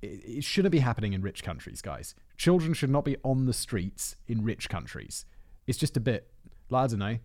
It, 0.00 0.20
it 0.24 0.44
shouldn't 0.44 0.72
be 0.72 0.80
happening 0.80 1.12
in 1.12 1.22
rich 1.22 1.42
countries, 1.42 1.82
guys. 1.82 2.14
Children 2.36 2.74
should 2.74 2.90
not 2.90 3.04
be 3.04 3.16
on 3.22 3.46
the 3.46 3.52
streets 3.52 4.16
in 4.26 4.44
rich 4.44 4.68
countries. 4.68 5.26
It's 5.66 5.78
just 5.78 5.96
a 5.96 6.00
bit. 6.00 6.30
I 6.72 6.86
don't 6.86 6.98
know. 6.98 7.18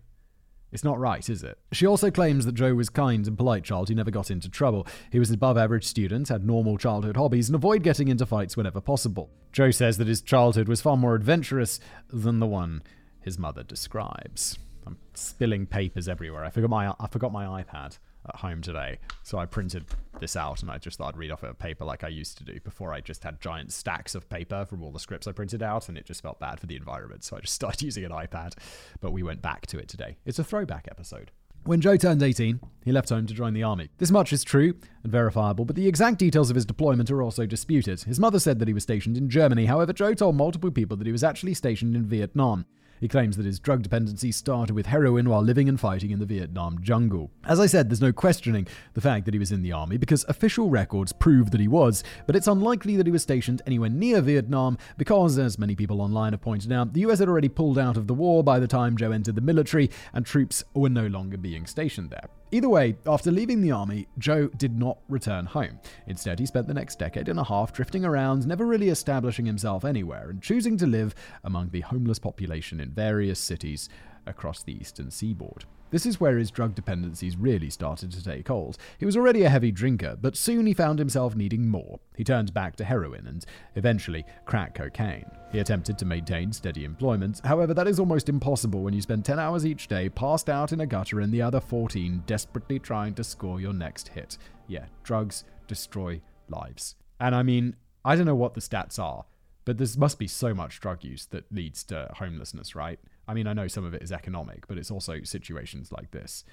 It's 0.70 0.84
not 0.84 0.98
right, 0.98 1.26
is 1.28 1.42
it? 1.42 1.58
She 1.72 1.86
also 1.86 2.10
claims 2.10 2.44
that 2.44 2.54
Joe 2.54 2.74
was 2.74 2.90
kind 2.90 3.26
and 3.26 3.36
polite 3.36 3.64
child 3.64 3.88
who 3.88 3.94
never 3.94 4.10
got 4.10 4.30
into 4.30 4.48
trouble. 4.50 4.86
He 5.10 5.18
was 5.18 5.30
an 5.30 5.36
above 5.36 5.56
average 5.56 5.84
student, 5.84 6.28
had 6.28 6.44
normal 6.44 6.76
childhood 6.76 7.16
hobbies, 7.16 7.48
and 7.48 7.56
avoided 7.56 7.84
getting 7.84 8.08
into 8.08 8.26
fights 8.26 8.56
whenever 8.56 8.80
possible. 8.80 9.30
Joe 9.52 9.70
says 9.70 9.96
that 9.96 10.06
his 10.06 10.20
childhood 10.20 10.68
was 10.68 10.82
far 10.82 10.96
more 10.96 11.14
adventurous 11.14 11.80
than 12.10 12.38
the 12.38 12.46
one 12.46 12.82
his 13.20 13.38
mother 13.38 13.62
describes. 13.62 14.58
I'm 14.86 14.98
spilling 15.14 15.66
papers 15.66 16.08
everywhere. 16.08 16.44
I 16.44 16.50
forgot 16.50 16.70
my 16.70 16.94
I 16.98 17.06
forgot 17.08 17.32
my 17.32 17.62
iPad 17.62 17.98
at 18.26 18.36
home 18.36 18.60
today. 18.62 18.98
So 19.22 19.38
I 19.38 19.46
printed 19.46 19.84
this 20.20 20.36
out 20.36 20.62
and 20.62 20.70
I 20.70 20.78
just 20.78 20.98
thought 20.98 21.14
I'd 21.14 21.18
read 21.18 21.30
off 21.30 21.42
a 21.42 21.54
paper 21.54 21.84
like 21.84 22.04
I 22.04 22.08
used 22.08 22.38
to 22.38 22.44
do 22.44 22.60
before 22.60 22.92
I 22.92 23.00
just 23.00 23.24
had 23.24 23.40
giant 23.40 23.72
stacks 23.72 24.14
of 24.14 24.28
paper 24.28 24.64
from 24.64 24.82
all 24.82 24.90
the 24.90 24.98
scripts 24.98 25.26
I 25.26 25.32
printed 25.32 25.62
out 25.62 25.88
and 25.88 25.96
it 25.96 26.04
just 26.06 26.22
felt 26.22 26.40
bad 26.40 26.60
for 26.60 26.66
the 26.66 26.76
environment. 26.76 27.24
So 27.24 27.36
I 27.36 27.40
just 27.40 27.54
started 27.54 27.82
using 27.82 28.04
an 28.04 28.12
iPad. 28.12 28.54
But 29.00 29.12
we 29.12 29.22
went 29.22 29.42
back 29.42 29.66
to 29.68 29.78
it 29.78 29.88
today. 29.88 30.16
It's 30.24 30.38
a 30.38 30.44
throwback 30.44 30.88
episode. 30.90 31.30
When 31.64 31.80
Joe 31.80 31.96
turned 31.96 32.22
18, 32.22 32.60
he 32.84 32.92
left 32.92 33.10
home 33.10 33.26
to 33.26 33.34
join 33.34 33.52
the 33.52 33.62
army. 33.62 33.90
This 33.98 34.10
much 34.10 34.32
is 34.32 34.42
true 34.42 34.74
and 35.02 35.12
verifiable, 35.12 35.64
but 35.64 35.76
the 35.76 35.88
exact 35.88 36.18
details 36.18 36.48
of 36.48 36.54
his 36.54 36.64
deployment 36.64 37.10
are 37.10 37.20
also 37.20 37.44
disputed. 37.44 38.02
His 38.02 38.20
mother 38.20 38.38
said 38.38 38.58
that 38.58 38.68
he 38.68 38.74
was 38.74 38.84
stationed 38.84 39.16
in 39.16 39.28
Germany, 39.28 39.66
however, 39.66 39.92
Joe 39.92 40.14
told 40.14 40.36
multiple 40.36 40.70
people 40.70 40.96
that 40.96 41.06
he 41.06 41.12
was 41.12 41.24
actually 41.24 41.54
stationed 41.54 41.94
in 41.94 42.06
Vietnam. 42.06 42.64
He 43.00 43.08
claims 43.08 43.36
that 43.36 43.46
his 43.46 43.60
drug 43.60 43.82
dependency 43.82 44.32
started 44.32 44.74
with 44.74 44.86
heroin 44.86 45.28
while 45.28 45.42
living 45.42 45.68
and 45.68 45.78
fighting 45.78 46.10
in 46.10 46.18
the 46.18 46.26
Vietnam 46.26 46.82
jungle. 46.82 47.30
As 47.44 47.60
I 47.60 47.66
said, 47.66 47.88
there's 47.88 48.00
no 48.00 48.12
questioning 48.12 48.66
the 48.94 49.00
fact 49.00 49.24
that 49.24 49.34
he 49.34 49.38
was 49.38 49.52
in 49.52 49.62
the 49.62 49.72
army 49.72 49.96
because 49.96 50.24
official 50.28 50.70
records 50.70 51.12
prove 51.12 51.50
that 51.50 51.60
he 51.60 51.68
was, 51.68 52.02
but 52.26 52.36
it's 52.36 52.46
unlikely 52.46 52.96
that 52.96 53.06
he 53.06 53.12
was 53.12 53.22
stationed 53.22 53.62
anywhere 53.66 53.90
near 53.90 54.20
Vietnam 54.20 54.78
because, 54.96 55.38
as 55.38 55.58
many 55.58 55.74
people 55.74 56.00
online 56.00 56.32
have 56.32 56.40
pointed 56.40 56.72
out, 56.72 56.92
the 56.92 57.00
US 57.02 57.18
had 57.18 57.28
already 57.28 57.48
pulled 57.48 57.78
out 57.78 57.96
of 57.96 58.06
the 58.06 58.14
war 58.14 58.42
by 58.42 58.58
the 58.58 58.66
time 58.66 58.96
Joe 58.96 59.12
entered 59.12 59.34
the 59.34 59.40
military 59.40 59.90
and 60.12 60.24
troops 60.24 60.64
were 60.74 60.88
no 60.88 61.06
longer 61.06 61.36
being 61.36 61.66
stationed 61.66 62.10
there. 62.10 62.28
Either 62.50 62.68
way, 62.68 62.96
after 63.06 63.30
leaving 63.30 63.60
the 63.60 63.70
army, 63.70 64.08
Joe 64.16 64.48
did 64.48 64.78
not 64.78 64.98
return 65.06 65.44
home. 65.44 65.78
Instead, 66.06 66.38
he 66.38 66.46
spent 66.46 66.66
the 66.66 66.72
next 66.72 66.98
decade 66.98 67.28
and 67.28 67.38
a 67.38 67.44
half 67.44 67.74
drifting 67.74 68.06
around, 68.06 68.46
never 68.46 68.64
really 68.64 68.88
establishing 68.88 69.44
himself 69.44 69.84
anywhere, 69.84 70.30
and 70.30 70.42
choosing 70.42 70.78
to 70.78 70.86
live 70.86 71.14
among 71.44 71.68
the 71.68 71.82
homeless 71.82 72.18
population 72.18 72.80
in 72.80 72.90
various 72.90 73.38
cities 73.38 73.90
across 74.26 74.62
the 74.62 74.72
eastern 74.72 75.10
seaboard. 75.10 75.66
This 75.90 76.04
is 76.04 76.20
where 76.20 76.36
his 76.36 76.50
drug 76.50 76.74
dependencies 76.74 77.36
really 77.36 77.70
started 77.70 78.12
to 78.12 78.22
take 78.22 78.48
hold. 78.48 78.76
He 78.98 79.06
was 79.06 79.16
already 79.16 79.44
a 79.44 79.48
heavy 79.48 79.72
drinker, 79.72 80.16
but 80.20 80.36
soon 80.36 80.66
he 80.66 80.74
found 80.74 80.98
himself 80.98 81.34
needing 81.34 81.66
more. 81.66 81.98
He 82.16 82.24
turned 82.24 82.52
back 82.52 82.76
to 82.76 82.84
heroin 82.84 83.26
and 83.26 83.44
eventually 83.74 84.24
crack 84.44 84.74
cocaine. 84.74 85.30
He 85.50 85.60
attempted 85.60 85.98
to 85.98 86.04
maintain 86.04 86.52
steady 86.52 86.84
employment, 86.84 87.40
however, 87.44 87.72
that 87.74 87.88
is 87.88 87.98
almost 87.98 88.28
impossible 88.28 88.82
when 88.82 88.94
you 88.94 89.00
spend 89.00 89.24
10 89.24 89.38
hours 89.38 89.64
each 89.64 89.88
day 89.88 90.08
passed 90.08 90.50
out 90.50 90.72
in 90.72 90.80
a 90.80 90.86
gutter 90.86 91.20
and 91.20 91.32
the 91.32 91.42
other 91.42 91.60
14 91.60 92.22
desperately 92.26 92.78
trying 92.78 93.14
to 93.14 93.24
score 93.24 93.60
your 93.60 93.72
next 93.72 94.08
hit. 94.08 94.36
Yeah, 94.66 94.86
drugs 95.02 95.44
destroy 95.66 96.20
lives. 96.48 96.96
And 97.20 97.34
I 97.34 97.42
mean, 97.42 97.76
I 98.04 98.14
don't 98.14 98.26
know 98.26 98.34
what 98.34 98.54
the 98.54 98.60
stats 98.60 98.98
are, 98.98 99.24
but 99.64 99.78
there 99.78 99.88
must 99.96 100.18
be 100.18 100.26
so 100.26 100.54
much 100.54 100.80
drug 100.80 101.04
use 101.04 101.26
that 101.26 101.50
leads 101.52 101.82
to 101.84 102.10
homelessness, 102.14 102.74
right? 102.74 102.98
I 103.28 103.34
mean, 103.34 103.46
I 103.46 103.52
know 103.52 103.68
some 103.68 103.84
of 103.84 103.92
it 103.92 104.02
is 104.02 104.10
economic, 104.10 104.66
but 104.66 104.78
it's 104.78 104.90
also 104.90 105.20
situations 105.22 105.92
like 105.92 106.10
this. 106.10 106.44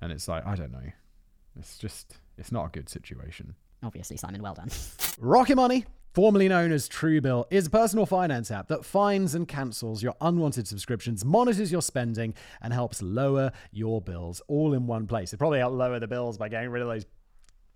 And 0.00 0.10
it's 0.10 0.26
like, 0.26 0.46
I 0.46 0.56
don't 0.56 0.72
know. 0.72 0.90
It's 1.58 1.76
just, 1.76 2.16
it's 2.38 2.50
not 2.50 2.66
a 2.66 2.68
good 2.70 2.88
situation. 2.88 3.54
Obviously, 3.82 4.16
Simon, 4.16 4.42
well 4.42 4.54
done. 4.54 4.70
Rocket 5.18 5.56
Money, 5.56 5.84
formerly 6.14 6.48
known 6.48 6.72
as 6.72 6.88
Truebill, 6.88 7.44
is 7.50 7.66
a 7.66 7.70
personal 7.70 8.06
finance 8.06 8.50
app 8.50 8.68
that 8.68 8.86
finds 8.86 9.34
and 9.34 9.46
cancels 9.46 10.02
your 10.02 10.14
unwanted 10.20 10.66
subscriptions, 10.66 11.26
monitors 11.26 11.70
your 11.70 11.82
spending, 11.82 12.32
and 12.62 12.72
helps 12.72 13.02
lower 13.02 13.52
your 13.70 14.00
bills 14.00 14.40
all 14.48 14.72
in 14.72 14.86
one 14.86 15.06
place. 15.06 15.34
It 15.34 15.36
probably 15.36 15.58
help 15.58 15.74
lower 15.74 16.00
the 16.00 16.08
bills 16.08 16.38
by 16.38 16.48
getting 16.48 16.70
rid 16.70 16.82
of 16.82 16.88
those 16.88 17.06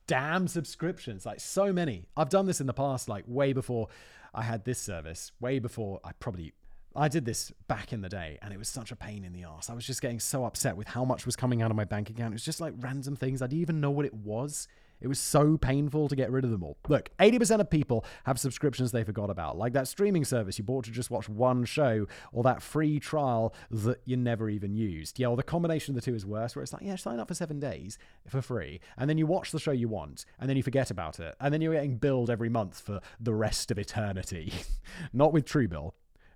damn 0.06 0.48
subscriptions. 0.48 1.26
Like 1.26 1.40
so 1.40 1.70
many. 1.70 2.06
I've 2.16 2.30
done 2.30 2.46
this 2.46 2.60
in 2.62 2.66
the 2.66 2.72
past, 2.72 3.08
like 3.08 3.24
way 3.26 3.52
before 3.52 3.88
I 4.34 4.42
had 4.42 4.64
this 4.64 4.78
service, 4.78 5.32
way 5.38 5.58
before 5.58 6.00
I 6.02 6.12
probably 6.18 6.54
I 6.94 7.08
did 7.08 7.25
this 7.25 7.52
back 7.68 7.92
in 7.92 8.02
the 8.02 8.08
day 8.08 8.38
and 8.42 8.52
it 8.52 8.58
was 8.58 8.68
such 8.68 8.92
a 8.92 8.96
pain 8.96 9.25
in 9.25 9.32
the 9.32 9.44
ass. 9.44 9.70
I 9.70 9.75
was 9.75 9.87
just 9.87 10.02
getting 10.02 10.20
so 10.20 10.44
upset 10.44 10.76
with 10.76 10.88
how 10.88 11.04
much 11.04 11.26
was 11.26 11.37
coming 11.37 11.62
out 11.62 11.70
of 11.70 11.76
my 11.76 11.84
bank 11.84 12.11
account. 12.11 12.32
It 12.32 12.37
was 12.37 12.44
just 12.44 12.61
like 12.61 12.75
random 12.78 13.16
things. 13.16 13.40
I 13.40 13.46
didn't 13.46 13.62
even 13.62 13.80
know 13.80 13.90
what 13.90 14.04
it 14.04 14.14
was. 14.14 14.68
It 15.02 15.08
was 15.08 15.18
so 15.18 15.56
painful 15.58 16.08
to 16.08 16.14
get 16.14 16.30
rid 16.30 16.44
of 16.44 16.52
them 16.52 16.62
all. 16.62 16.78
Look, 16.88 17.11
80% 17.18 17.58
of 17.58 17.68
people 17.68 18.04
have 18.25 18.38
subscriptions 18.38 18.92
they 18.92 19.02
forgot 19.02 19.30
about, 19.30 19.58
like 19.58 19.72
that 19.72 19.88
streaming 19.88 20.25
service 20.25 20.58
you 20.58 20.64
bought 20.64 20.84
to 20.84 20.92
just 20.92 21.11
watch 21.11 21.28
one 21.28 21.64
show, 21.64 22.06
or 22.32 22.44
that 22.44 22.62
free 22.62 23.00
trial 23.00 23.52
that 23.72 24.00
you 24.04 24.16
never 24.16 24.49
even 24.49 24.76
used. 24.76 25.18
Yeah, 25.18 25.26
or 25.26 25.37
the 25.37 25.42
combination 25.42 25.92
of 25.92 26.00
the 26.00 26.04
two 26.08 26.14
is 26.14 26.25
worse, 26.25 26.54
where 26.54 26.62
it's 26.62 26.72
like, 26.72 26.82
yeah, 26.82 26.94
sign 26.94 27.18
up 27.18 27.26
for 27.26 27.34
seven 27.34 27.58
days 27.58 27.99
for 28.28 28.40
free, 28.40 28.80
and 28.96 29.11
then 29.11 29.18
you 29.18 29.26
watch 29.26 29.50
the 29.50 29.58
show 29.58 29.72
you 29.72 29.88
want, 29.88 30.25
and 30.38 30.49
then 30.49 30.56
you 30.56 30.62
forget 30.62 30.92
about 30.92 31.18
it, 31.18 31.34
and 31.40 31.52
then 31.52 31.61
you're 31.61 31.75
getting 31.75 31.96
billed 31.96 32.30
every 32.30 32.49
month 32.49 32.78
for 32.78 33.00
the 33.18 33.34
rest 33.34 33.72
of 33.72 33.78
eternity. 33.80 34.52
Not 35.12 35.32
with 35.32 35.46
Truebill. 35.46 35.94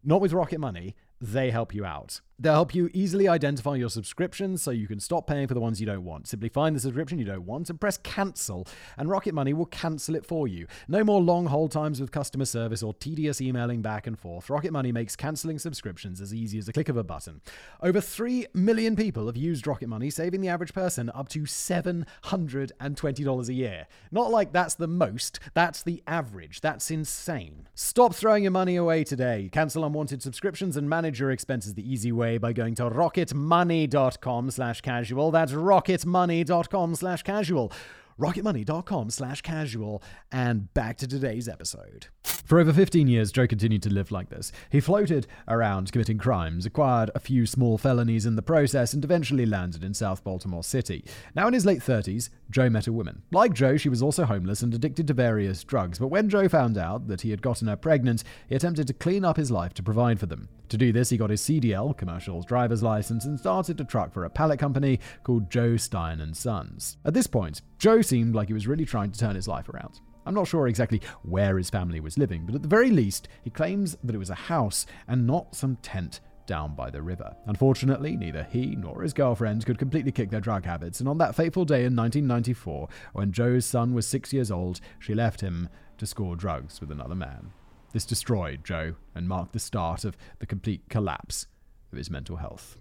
Not 0.08 0.20
with 0.20 0.32
Rocket 0.32 0.60
Money, 0.60 0.94
they 1.20 1.50
help 1.50 1.74
you 1.74 1.84
out. 1.84 2.20
They'll 2.38 2.52
help 2.52 2.74
you 2.74 2.90
easily 2.92 3.28
identify 3.28 3.76
your 3.76 3.88
subscriptions 3.88 4.60
so 4.60 4.70
you 4.70 4.86
can 4.86 5.00
stop 5.00 5.26
paying 5.26 5.48
for 5.48 5.54
the 5.54 5.60
ones 5.60 5.80
you 5.80 5.86
don't 5.86 6.04
want. 6.04 6.28
Simply 6.28 6.50
find 6.50 6.76
the 6.76 6.80
subscription 6.80 7.18
you 7.18 7.24
don't 7.24 7.46
want 7.46 7.70
and 7.70 7.80
press 7.80 7.98
cancel, 8.02 8.66
and 8.98 9.08
Rocket 9.08 9.32
Money 9.32 9.54
will 9.54 9.64
cancel 9.64 10.14
it 10.14 10.26
for 10.26 10.46
you. 10.46 10.66
No 10.86 11.02
more 11.02 11.22
long 11.22 11.46
hold 11.46 11.72
times 11.72 11.98
with 11.98 12.10
customer 12.10 12.44
service 12.44 12.82
or 12.82 12.92
tedious 12.92 13.40
emailing 13.40 13.80
back 13.80 14.06
and 14.06 14.18
forth. 14.18 14.50
Rocket 14.50 14.70
Money 14.70 14.92
makes 14.92 15.16
canceling 15.16 15.58
subscriptions 15.58 16.20
as 16.20 16.34
easy 16.34 16.58
as 16.58 16.68
a 16.68 16.74
click 16.74 16.90
of 16.90 16.98
a 16.98 17.04
button. 17.04 17.40
Over 17.82 18.02
3 18.02 18.48
million 18.52 18.96
people 18.96 19.24
have 19.28 19.36
used 19.38 19.66
Rocket 19.66 19.88
Money, 19.88 20.10
saving 20.10 20.42
the 20.42 20.50
average 20.50 20.74
person 20.74 21.10
up 21.14 21.30
to 21.30 21.44
$720 21.44 23.48
a 23.48 23.54
year. 23.54 23.86
Not 24.10 24.30
like 24.30 24.52
that's 24.52 24.74
the 24.74 24.86
most, 24.86 25.40
that's 25.54 25.82
the 25.82 26.02
average. 26.06 26.60
That's 26.60 26.90
insane. 26.90 27.66
Stop 27.74 28.14
throwing 28.14 28.42
your 28.42 28.52
money 28.52 28.76
away 28.76 29.04
today. 29.04 29.48
Cancel 29.50 29.86
unwanted 29.86 30.20
subscriptions 30.20 30.76
and 30.76 30.86
manage 30.86 31.18
your 31.18 31.30
expenses 31.30 31.72
the 31.72 31.90
easy 31.90 32.12
way 32.12 32.25
by 32.34 32.52
going 32.52 32.74
to 32.76 32.82
rocketmoney.com 32.84 34.50
slash 34.50 34.80
casual. 34.80 35.30
That's 35.30 35.52
rocketmoney.com 35.52 36.94
slash 36.96 37.22
casual. 37.22 37.72
rocketmoney.com 38.18 39.10
slash 39.10 39.42
casual. 39.42 40.02
And 40.32 40.72
back 40.74 40.96
to 40.98 41.06
today's 41.06 41.48
episode. 41.48 42.08
For 42.46 42.60
over 42.60 42.72
15 42.72 43.08
years, 43.08 43.32
Joe 43.32 43.48
continued 43.48 43.82
to 43.82 43.92
live 43.92 44.12
like 44.12 44.28
this. 44.28 44.52
He 44.70 44.78
floated 44.78 45.26
around 45.48 45.90
committing 45.90 46.18
crimes, 46.18 46.64
acquired 46.64 47.10
a 47.14 47.18
few 47.18 47.44
small 47.44 47.76
felonies 47.76 48.24
in 48.24 48.36
the 48.36 48.42
process, 48.42 48.92
and 48.92 49.02
eventually 49.02 49.46
landed 49.46 49.82
in 49.82 49.94
South 49.94 50.22
Baltimore 50.22 50.62
City. 50.62 51.04
Now 51.34 51.48
in 51.48 51.54
his 51.54 51.66
late 51.66 51.80
30s, 51.80 52.30
Joe 52.48 52.70
met 52.70 52.86
a 52.86 52.92
woman. 52.92 53.22
Like 53.32 53.52
Joe, 53.52 53.76
she 53.76 53.88
was 53.88 54.00
also 54.00 54.24
homeless 54.24 54.62
and 54.62 54.72
addicted 54.72 55.08
to 55.08 55.14
various 55.14 55.64
drugs, 55.64 55.98
but 55.98 56.06
when 56.06 56.28
Joe 56.28 56.48
found 56.48 56.78
out 56.78 57.08
that 57.08 57.22
he 57.22 57.30
had 57.30 57.42
gotten 57.42 57.66
her 57.66 57.74
pregnant, 57.76 58.22
he 58.48 58.54
attempted 58.54 58.86
to 58.86 58.94
clean 58.94 59.24
up 59.24 59.36
his 59.36 59.50
life 59.50 59.74
to 59.74 59.82
provide 59.82 60.20
for 60.20 60.26
them. 60.26 60.48
To 60.68 60.76
do 60.76 60.92
this, 60.92 61.10
he 61.10 61.16
got 61.16 61.30
his 61.30 61.42
CDL, 61.42 61.96
commercial 61.96 62.42
driver's 62.42 62.82
license, 62.82 63.24
and 63.24 63.38
started 63.38 63.78
to 63.78 63.84
truck 63.84 64.12
for 64.12 64.24
a 64.24 64.30
pallet 64.30 64.58
company 64.58 64.98
called 65.22 65.50
Joe 65.50 65.76
Stein 65.76 66.20
and 66.20 66.36
Sons. 66.36 66.96
At 67.04 67.14
this 67.14 67.28
point, 67.28 67.62
Joe 67.78 68.02
seemed 68.02 68.34
like 68.34 68.48
he 68.48 68.54
was 68.54 68.66
really 68.66 68.84
trying 68.84 69.12
to 69.12 69.18
turn 69.18 69.36
his 69.36 69.46
life 69.46 69.68
around. 69.68 70.00
I'm 70.26 70.34
not 70.34 70.48
sure 70.48 70.66
exactly 70.66 71.00
where 71.22 71.56
his 71.56 71.70
family 71.70 72.00
was 72.00 72.18
living, 72.18 72.46
but 72.46 72.56
at 72.56 72.62
the 72.62 72.68
very 72.68 72.90
least, 72.90 73.28
he 73.44 73.50
claims 73.50 73.96
that 74.02 74.14
it 74.14 74.18
was 74.18 74.30
a 74.30 74.34
house 74.34 74.86
and 75.06 75.24
not 75.24 75.54
some 75.54 75.76
tent 75.82 76.20
down 76.46 76.74
by 76.74 76.90
the 76.90 77.02
river. 77.02 77.34
Unfortunately, 77.46 78.16
neither 78.16 78.44
he 78.50 78.74
nor 78.74 79.02
his 79.02 79.12
girlfriend 79.12 79.64
could 79.64 79.78
completely 79.78 80.12
kick 80.12 80.30
their 80.30 80.40
drug 80.40 80.64
habits, 80.64 80.98
and 80.98 81.08
on 81.08 81.18
that 81.18 81.36
fateful 81.36 81.64
day 81.64 81.84
in 81.84 81.94
1994, 81.94 82.88
when 83.12 83.32
Joe's 83.32 83.66
son 83.66 83.94
was 83.94 84.06
six 84.06 84.32
years 84.32 84.50
old, 84.50 84.80
she 84.98 85.14
left 85.14 85.40
him 85.40 85.68
to 85.98 86.06
score 86.06 86.34
drugs 86.34 86.80
with 86.80 86.90
another 86.90 87.14
man. 87.14 87.52
This 87.96 88.04
destroyed 88.04 88.62
Joe 88.62 88.96
and 89.14 89.26
marked 89.26 89.54
the 89.54 89.58
start 89.58 90.04
of 90.04 90.18
the 90.38 90.44
complete 90.44 90.82
collapse 90.90 91.46
of 91.90 91.96
his 91.96 92.10
mental 92.10 92.36
health. 92.36 92.76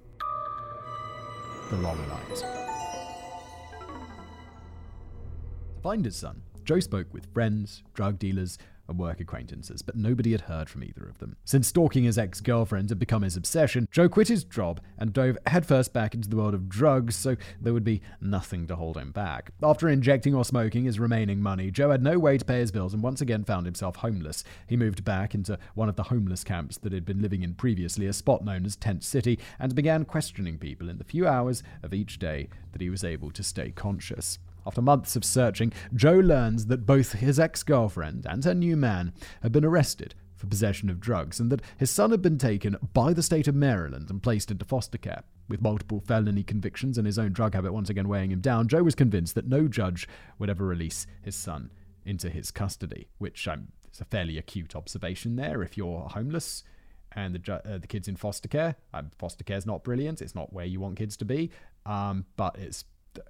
The 1.70 1.78
long 1.78 1.98
night. 2.10 2.36
To 5.76 5.82
find 5.82 6.04
his 6.04 6.18
son, 6.18 6.42
Joe 6.66 6.82
spoke 6.82 7.14
with 7.14 7.34
friends, 7.34 7.82
drug 7.94 8.20
dealers, 8.20 8.58
work 8.94 9.20
acquaintances, 9.20 9.82
but 9.82 9.96
nobody 9.96 10.32
had 10.32 10.42
heard 10.42 10.70
from 10.70 10.84
either 10.84 11.08
of 11.08 11.18
them. 11.20 11.36
Since 11.44 11.68
stalking 11.68 12.04
his 12.04 12.18
ex 12.18 12.42
girlfriend 12.42 12.90
had 12.90 13.00
become 13.00 13.24
his 13.24 13.36
obsession, 13.36 13.88
Joe 13.92 14.10
quit 14.10 14.28
his 14.28 14.44
job 14.44 14.80
and 14.98 15.14
dove 15.14 15.38
headfirst 15.48 15.94
back 15.94 16.14
into 16.14 16.30
the 16.30 16.38
world 16.38 16.54
of 16.54 16.70
drugs, 16.70 17.16
so 17.16 17.36
there 17.62 17.74
would 17.74 17.84
be 17.84 18.02
nothing 18.22 18.68
to 18.68 18.76
hold 18.76 18.98
him 18.98 19.12
back. 19.12 19.52
After 19.62 19.90
injecting 19.90 20.36
or 20.36 20.46
smoking 20.46 20.86
his 20.86 21.00
remaining 21.00 21.42
money, 21.42 21.72
Joe 21.72 21.92
had 21.92 22.04
no 22.04 22.20
way 22.20 22.38
to 22.38 22.46
pay 22.46 22.60
his 22.60 22.72
bills 22.72 22.94
and 22.94 23.04
once 23.04 23.22
again 23.22 23.44
found 23.44 23.66
himself 23.66 23.98
homeless. 23.98 24.44
He 24.68 24.78
moved 24.78 25.04
back 25.04 25.34
into 25.34 25.58
one 25.74 25.90
of 25.90 25.96
the 25.96 26.04
homeless 26.04 26.44
camps 26.44 26.78
that 26.78 26.94
he'd 26.94 27.06
been 27.06 27.22
living 27.22 27.44
in 27.44 27.56
previously, 27.56 28.06
a 28.06 28.14
spot 28.14 28.44
known 28.44 28.66
as 28.66 28.76
Tent 28.76 29.04
City, 29.04 29.40
and 29.60 29.76
began 29.76 30.06
questioning 30.06 30.58
people 30.58 30.90
in 30.90 30.98
the 30.98 31.04
few 31.04 31.28
hours 31.28 31.64
of 31.84 31.94
each 31.94 32.20
day 32.20 32.50
that 32.72 32.82
he 32.82 32.90
was 32.90 33.04
able 33.04 33.32
to 33.32 33.44
stay 33.44 33.72
conscious. 33.72 34.40
After 34.66 34.82
months 34.82 35.16
of 35.16 35.24
searching, 35.24 35.72
Joe 35.94 36.20
learns 36.20 36.66
that 36.68 36.86
both 36.86 37.14
his 37.14 37.40
ex 37.40 37.62
girlfriend 37.64 38.26
and 38.28 38.44
her 38.44 38.54
new 38.54 38.76
man 38.76 39.14
had 39.42 39.52
been 39.52 39.66
arrested 39.66 40.16
for 40.36 40.48
possession 40.48 40.90
of 40.90 41.00
drugs 41.00 41.40
and 41.40 41.52
that 41.52 41.62
his 41.78 41.90
son 41.90 42.12
had 42.12 42.22
been 42.22 42.38
taken 42.38 42.76
by 42.94 43.14
the 43.14 43.24
state 43.24 43.48
of 43.48 43.56
Maryland 43.56 44.10
and 44.10 44.22
placed 44.22 44.52
into 44.52 44.66
foster 44.66 44.98
care. 44.98 45.24
With 45.48 45.62
multiple 45.62 46.00
felony 46.00 46.44
convictions 46.44 46.98
and 46.98 47.06
his 47.06 47.20
own 47.20 47.32
drug 47.32 47.54
habit 47.54 47.74
once 47.74 47.90
again 47.90 48.08
weighing 48.08 48.32
him 48.32 48.42
down, 48.42 48.68
Joe 48.68 48.84
was 48.84 48.96
convinced 48.96 49.36
that 49.36 49.48
no 49.48 49.68
judge 49.68 50.08
would 50.40 50.50
ever 50.50 50.66
release 50.66 51.06
his 51.22 51.36
son 51.36 51.72
into 52.04 52.30
his 52.30 52.52
custody, 52.52 53.08
which 53.20 53.48
um, 53.48 53.68
is 53.92 54.02
a 54.02 54.06
fairly 54.06 54.38
acute 54.38 54.76
observation 54.76 55.36
there 55.36 55.62
if 55.62 55.78
you're 55.78 56.10
homeless 56.10 56.64
and 57.12 57.36
the, 57.36 57.54
uh, 57.54 57.78
the 57.78 57.88
kids 57.88 58.08
in 58.08 58.16
foster 58.16 58.48
care. 58.48 58.76
Um, 58.94 59.12
foster 59.18 59.44
care 59.44 59.58
is 59.58 59.66
not 59.66 59.84
brilliant, 59.84 60.22
it's 60.22 60.36
not 60.36 60.52
where 60.52 60.66
you 60.66 60.80
want 60.80 60.98
kids 60.98 61.16
to 61.18 61.26
be, 61.26 61.52
um, 61.86 62.26
but 62.36 62.58
it's 62.58 62.84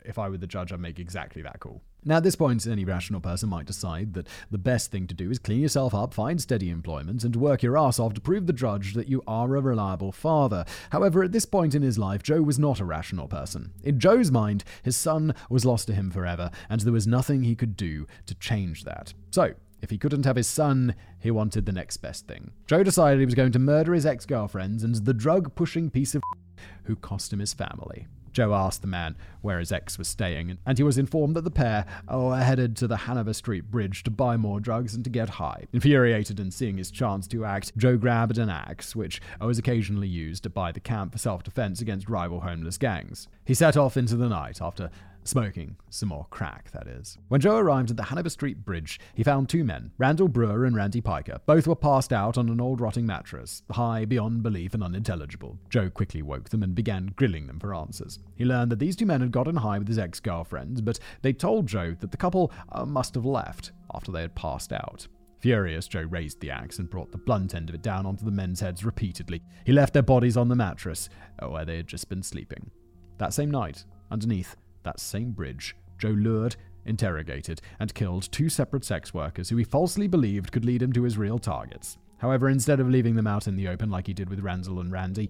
if 0.03 0.17
I 0.17 0.29
were 0.29 0.37
the 0.37 0.47
judge, 0.47 0.71
I'd 0.71 0.79
make 0.79 0.99
exactly 0.99 1.41
that 1.41 1.59
call. 1.59 1.81
Now, 2.07 2.17
at 2.17 2.23
this 2.23 2.35
point, 2.35 2.67
any 2.67 2.85
rational 2.85 3.19
person 3.19 3.49
might 3.49 3.65
decide 3.65 4.13
that 4.13 4.27
the 4.51 4.59
best 4.59 4.91
thing 4.91 5.07
to 5.07 5.15
do 5.15 5.31
is 5.31 5.39
clean 5.39 5.61
yourself 5.61 5.95
up, 5.95 6.13
find 6.13 6.39
steady 6.39 6.69
employment, 6.69 7.23
and 7.23 7.35
work 7.35 7.63
your 7.63 7.77
ass 7.77 7.99
off 7.99 8.13
to 8.13 8.21
prove 8.21 8.45
the 8.45 8.53
judge 8.53 8.93
that 8.93 9.09
you 9.09 9.23
are 9.25 9.55
a 9.55 9.61
reliable 9.61 10.11
father. 10.11 10.65
However, 10.91 11.23
at 11.23 11.31
this 11.31 11.45
point 11.45 11.73
in 11.73 11.81
his 11.81 11.97
life, 11.97 12.21
Joe 12.21 12.43
was 12.43 12.59
not 12.59 12.79
a 12.79 12.85
rational 12.85 13.27
person. 13.27 13.71
In 13.83 13.99
Joe's 13.99 14.29
mind, 14.29 14.63
his 14.83 14.95
son 14.95 15.33
was 15.49 15.65
lost 15.65 15.87
to 15.87 15.93
him 15.93 16.11
forever, 16.11 16.51
and 16.69 16.81
there 16.81 16.93
was 16.93 17.07
nothing 17.07 17.43
he 17.43 17.55
could 17.55 17.75
do 17.75 18.05
to 18.27 18.35
change 18.35 18.83
that. 18.83 19.13
So, 19.31 19.55
if 19.81 19.89
he 19.89 19.97
couldn't 19.97 20.25
have 20.25 20.35
his 20.35 20.47
son, 20.47 20.95
he 21.19 21.31
wanted 21.31 21.65
the 21.65 21.71
next 21.71 21.97
best 21.97 22.27
thing. 22.27 22.51
Joe 22.67 22.83
decided 22.83 23.19
he 23.19 23.25
was 23.25 23.35
going 23.35 23.51
to 23.51 23.59
murder 23.59 23.93
his 23.93 24.05
ex 24.05 24.25
girlfriends 24.25 24.83
and 24.83 24.95
the 24.95 25.13
drug 25.13 25.55
pushing 25.55 25.89
piece 25.89 26.15
of 26.15 26.23
who 26.83 26.95
cost 26.95 27.33
him 27.33 27.39
his 27.39 27.53
family. 27.53 28.07
Joe 28.35 28.53
asked 28.53 28.81
the 28.81 28.87
man 28.87 29.15
where 29.41 29.59
his 29.59 29.71
ex 29.71 29.97
was 29.97 30.09
staying, 30.09 30.57
and 30.65 30.77
he 30.77 30.83
was 30.83 30.97
informed 30.97 31.37
that 31.37 31.45
the 31.45 31.49
pair 31.49 31.85
were 32.11 32.35
headed 32.35 32.75
to 32.75 32.85
the 32.85 32.97
Hanover 32.97 33.31
Street 33.31 33.71
Bridge 33.71 34.03
to 34.03 34.11
buy 34.11 34.35
more 34.35 34.59
drugs 34.59 34.93
and 34.93 35.05
to 35.05 35.09
get 35.09 35.29
high. 35.29 35.67
Infuriated 35.71 36.37
and 36.37 36.53
seeing 36.53 36.77
his 36.77 36.91
chance 36.91 37.27
to 37.29 37.45
act, 37.45 37.71
Joe 37.77 37.95
grabbed 37.95 38.37
an 38.37 38.49
axe, 38.49 38.93
which 38.93 39.21
was 39.39 39.57
occasionally 39.57 40.09
used 40.09 40.53
by 40.53 40.73
the 40.73 40.81
camp 40.81 41.13
for 41.13 41.17
self 41.17 41.43
defense 41.43 41.79
against 41.79 42.09
rival 42.09 42.41
homeless 42.41 42.77
gangs. 42.77 43.29
He 43.45 43.53
set 43.53 43.77
off 43.77 43.95
into 43.95 44.17
the 44.17 44.27
night 44.27 44.61
after 44.61 44.89
Smoking 45.27 45.75
some 45.89 46.10
more 46.10 46.27
crack, 46.29 46.70
that 46.72 46.88
is. 46.88 47.17
When 47.29 47.41
Joe 47.41 47.58
arrived 47.58 47.89
at 47.89 47.98
the 47.98 48.03
Hanover 48.03 48.29
Street 48.29 48.63
Bridge, 48.63 49.00
he 49.15 49.24
found 49.24 49.50
two 49.50 49.63
men, 49.63 49.91
Randall 49.98 50.27
Brewer 50.27 50.65
and 50.65 50.75
Randy 50.75 51.01
Piker. 51.01 51.39
Both 51.48 51.65
were 51.65 51.75
passed 51.75 52.13
out 52.13 52.38
on 52.38 52.48
an 52.48 52.62
old 52.62 52.79
rotting 52.79 53.08
mattress, 53.08 53.63
high 53.72 54.05
beyond 54.05 54.44
belief 54.44 54.75
and 54.75 54.84
unintelligible. 54.84 55.58
Joe 55.67 55.89
quickly 55.89 56.22
woke 56.22 56.50
them 56.50 56.62
and 56.62 56.75
began 56.75 57.12
grilling 57.15 57.48
them 57.48 57.60
for 57.60 57.74
answers. 57.74 58.20
He 58.36 58.46
learned 58.46 58.72
that 58.72 58.77
these 58.77 58.96
two 58.96 59.08
men 59.08 59.22
had 59.22 59.32
gotten 59.32 59.55
high 59.55 59.79
with 59.79 59.88
his 59.88 59.98
ex 59.98 60.20
girlfriend, 60.20 60.86
but 60.86 61.00
they 61.24 61.34
told 61.34 61.65
Joe 61.65 61.96
that 62.01 62.12
the 62.12 62.17
couple 62.17 62.51
uh, 62.72 62.86
must 62.86 63.15
have 63.15 63.25
left 63.25 63.72
after 63.96 64.12
they 64.12 64.22
had 64.22 64.36
passed 64.36 64.72
out. 64.72 65.08
Furious, 65.39 65.88
Joe 65.88 66.03
raised 66.03 66.39
the 66.39 66.51
axe 66.51 66.77
and 66.77 66.89
brought 66.89 67.12
the 67.12 67.17
blunt 67.17 67.55
end 67.55 67.70
of 67.70 67.75
it 67.75 67.82
down 67.82 68.05
onto 68.05 68.25
the 68.25 68.32
men's 68.32 68.60
heads 68.60 68.86
repeatedly. 68.86 69.41
He 69.65 69.74
left 69.74 69.94
their 69.94 70.03
bodies 70.03 70.38
on 70.38 70.50
the 70.50 70.55
mattress, 70.55 71.10
uh, 71.39 71.50
where 71.50 71.65
they 71.65 71.77
had 71.77 71.88
just 71.88 72.10
been 72.10 72.22
sleeping. 72.22 72.70
That 73.17 73.34
same 73.34 73.50
night, 73.50 73.86
underneath, 74.12 74.55
that 74.85 74.99
same 74.99 75.31
bridge, 75.31 75.75
Joe 75.97 76.09
lured, 76.09 76.55
interrogated, 76.85 77.61
and 77.79 77.93
killed 77.93 78.31
two 78.31 78.49
separate 78.49 78.85
sex 78.85 79.13
workers 79.13 79.49
who 79.49 79.57
he 79.57 79.63
falsely 79.63 80.07
believed 80.07 80.51
could 80.51 80.65
lead 80.65 80.81
him 80.81 80.93
to 80.93 81.03
his 81.03 81.17
real 81.17 81.37
targets. 81.37 81.97
However, 82.19 82.49
instead 82.49 82.79
of 82.79 82.89
leaving 82.89 83.15
them 83.15 83.27
out 83.27 83.47
in 83.47 83.55
the 83.55 83.67
open 83.67 83.89
like 83.89 84.07
he 84.07 84.13
did 84.13 84.29
with 84.29 84.39
Randall 84.39 84.79
and 84.79 84.91
Randy, 84.91 85.29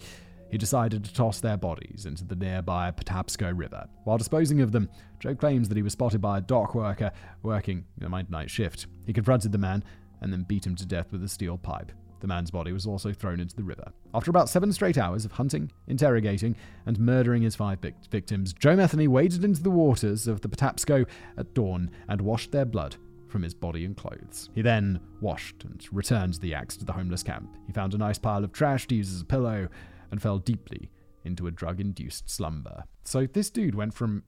he 0.50 0.58
decided 0.58 1.04
to 1.04 1.14
toss 1.14 1.40
their 1.40 1.58
bodies 1.58 2.06
into 2.06 2.24
the 2.24 2.36
nearby 2.36 2.92
Patapsco 2.92 3.52
River. 3.58 3.88
While 4.04 4.18
disposing 4.18 4.62
of 4.62 4.72
them, 4.72 4.90
Joe 5.20 5.36
claims 5.36 5.68
that 5.68 5.76
he 5.78 5.84
was 5.84 5.94
spotted 5.94 6.22
by 6.22 6.38
a 6.38 6.42
dock 6.42 6.76
worker 6.76 7.12
working 7.42 7.86
the 7.98 8.10
midnight 8.10 8.52
shift. 8.52 8.86
He 9.06 9.14
confronted 9.14 9.52
the 9.52 9.58
man 9.58 9.84
and 10.22 10.32
then 10.32 10.44
beat 10.44 10.66
him 10.66 10.76
to 10.76 10.86
death 10.86 11.12
with 11.12 11.24
a 11.24 11.28
steel 11.28 11.58
pipe. 11.58 11.92
The 12.26 12.34
man's 12.34 12.50
body 12.50 12.72
was 12.72 12.88
also 12.88 13.14
thrown 13.14 13.40
into 13.40 13.56
the 13.56 13.64
river. 13.64 13.94
After 14.16 14.32
about 14.32 14.50
seven 14.50 14.74
straight 14.74 14.98
hours 14.98 15.26
of 15.26 15.34
hunting, 15.34 15.72
interrogating, 15.86 16.56
and 16.88 17.00
murdering 17.00 17.44
his 17.44 17.56
five 17.56 17.78
victims, 18.10 18.52
Joe 18.52 18.76
Metheny 18.76 19.08
waded 19.08 19.44
into 19.44 19.62
the 19.62 19.70
waters 19.70 20.28
of 20.28 20.42
the 20.42 20.50
Patapsco 20.50 21.06
at 21.38 21.54
dawn 21.54 21.92
and 22.08 22.20
washed 22.20 22.52
their 22.52 22.66
blood 22.66 22.96
from 23.28 23.44
his 23.44 23.54
body 23.54 23.86
and 23.86 23.96
clothes. 23.96 24.50
He 24.56 24.64
then 24.64 25.00
washed 25.22 25.66
and 25.66 25.86
returned 25.92 26.34
the 26.42 26.56
axe 26.56 26.76
to 26.78 26.86
the 26.86 26.94
homeless 26.94 27.22
camp. 27.22 27.56
He 27.68 27.74
found 27.74 27.94
a 27.94 28.00
nice 28.00 28.18
pile 28.18 28.44
of 28.44 28.52
trash 28.52 28.88
to 28.88 28.96
use 28.96 29.14
as 29.14 29.22
a 29.22 29.26
pillow 29.26 29.68
and 30.10 30.20
fell 30.20 30.40
deeply 30.40 30.90
into 31.26 31.46
a 31.46 31.52
drug 31.52 31.80
induced 31.80 32.28
slumber. 32.28 32.86
So 33.04 33.28
this 33.28 33.52
dude 33.52 33.76
went 33.76 33.94
from 33.94 34.24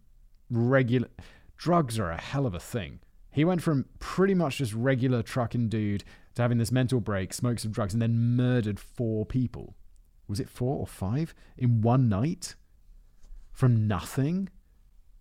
regular. 0.52 1.10
Drugs 1.58 1.98
are 1.98 2.12
a 2.12 2.22
hell 2.22 2.46
of 2.46 2.54
a 2.54 2.60
thing. 2.60 3.00
He 3.32 3.44
went 3.44 3.64
from 3.64 3.86
pretty 3.98 4.36
much 4.36 4.58
just 4.58 4.74
regular 4.74 5.24
trucking 5.24 5.70
dude 5.70 6.04
to 6.38 6.42
having 6.44 6.58
this 6.60 6.72
mental 6.72 7.00
break, 7.00 7.34
smoke 7.34 7.60
some 7.60 7.72
drugs, 7.72 7.94
and 7.94 8.02
then 8.02 8.36
murdered 8.36 8.80
four 8.80 9.26
people. 9.26 9.76
Was 10.28 10.40
it 10.40 10.50
four 10.50 10.78
or 10.78 10.88
five 10.88 11.34
in 11.58 11.82
one 11.82 12.08
night? 12.08 12.56
From 13.52 13.88
nothing? 13.88 14.50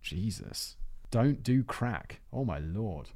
Jesus. 0.01 0.77
Don't 1.09 1.41
do 1.41 1.63
crack. 1.63 2.21
Oh 2.31 2.45
my 2.45 2.59
lord. 2.59 3.09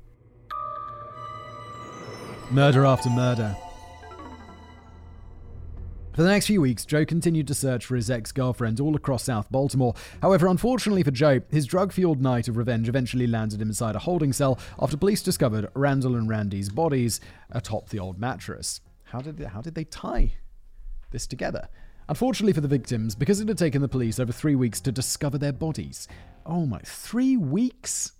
Murder 2.50 2.86
after 2.86 3.10
murder. 3.10 3.56
For 6.14 6.24
the 6.24 6.30
next 6.30 6.48
few 6.48 6.60
weeks, 6.60 6.84
Joe 6.84 7.06
continued 7.06 7.48
to 7.48 7.54
search 7.54 7.86
for 7.86 7.96
his 7.96 8.12
ex 8.12 8.34
girlfriend 8.34 8.82
all 8.82 8.98
across 8.98 9.24
South 9.24 9.50
Baltimore. 9.50 9.94
However, 10.22 10.48
unfortunately 10.48 11.04
for 11.04 11.12
Joe, 11.12 11.40
his 11.50 11.66
drug 11.66 11.94
fueled 11.94 12.22
night 12.22 12.50
of 12.50 12.58
revenge 12.58 12.90
eventually 12.90 13.28
landed 13.28 13.62
him 13.62 13.70
inside 13.70 13.96
a 13.96 14.00
holding 14.00 14.34
cell 14.34 14.60
after 14.82 14.98
police 14.98 15.24
discovered 15.24 15.70
Randall 15.74 16.18
and 16.18 16.28
Randy's 16.28 16.68
bodies 16.68 17.22
atop 17.50 17.88
the 17.90 18.00
old 18.00 18.20
mattress. 18.20 18.82
How 19.06 19.22
did 19.22 19.38
they, 19.38 19.46
how 19.46 19.62
did 19.62 19.74
they 19.74 19.86
tie 19.86 20.34
this 21.12 21.26
together? 21.26 21.70
Unfortunately 22.10 22.52
for 22.52 22.60
the 22.62 22.68
victims, 22.68 23.16
because 23.16 23.40
it 23.40 23.48
had 23.48 23.58
taken 23.58 23.82
the 23.82 23.88
police 23.88 24.20
over 24.20 24.34
three 24.34 24.56
weeks 24.56 24.82
to 24.82 24.92
discover 24.92 25.38
their 25.38 25.54
bodies. 25.54 26.10
Oh 26.46 26.66
my, 26.66 26.80
three 26.80 27.38
weeks? 27.38 28.12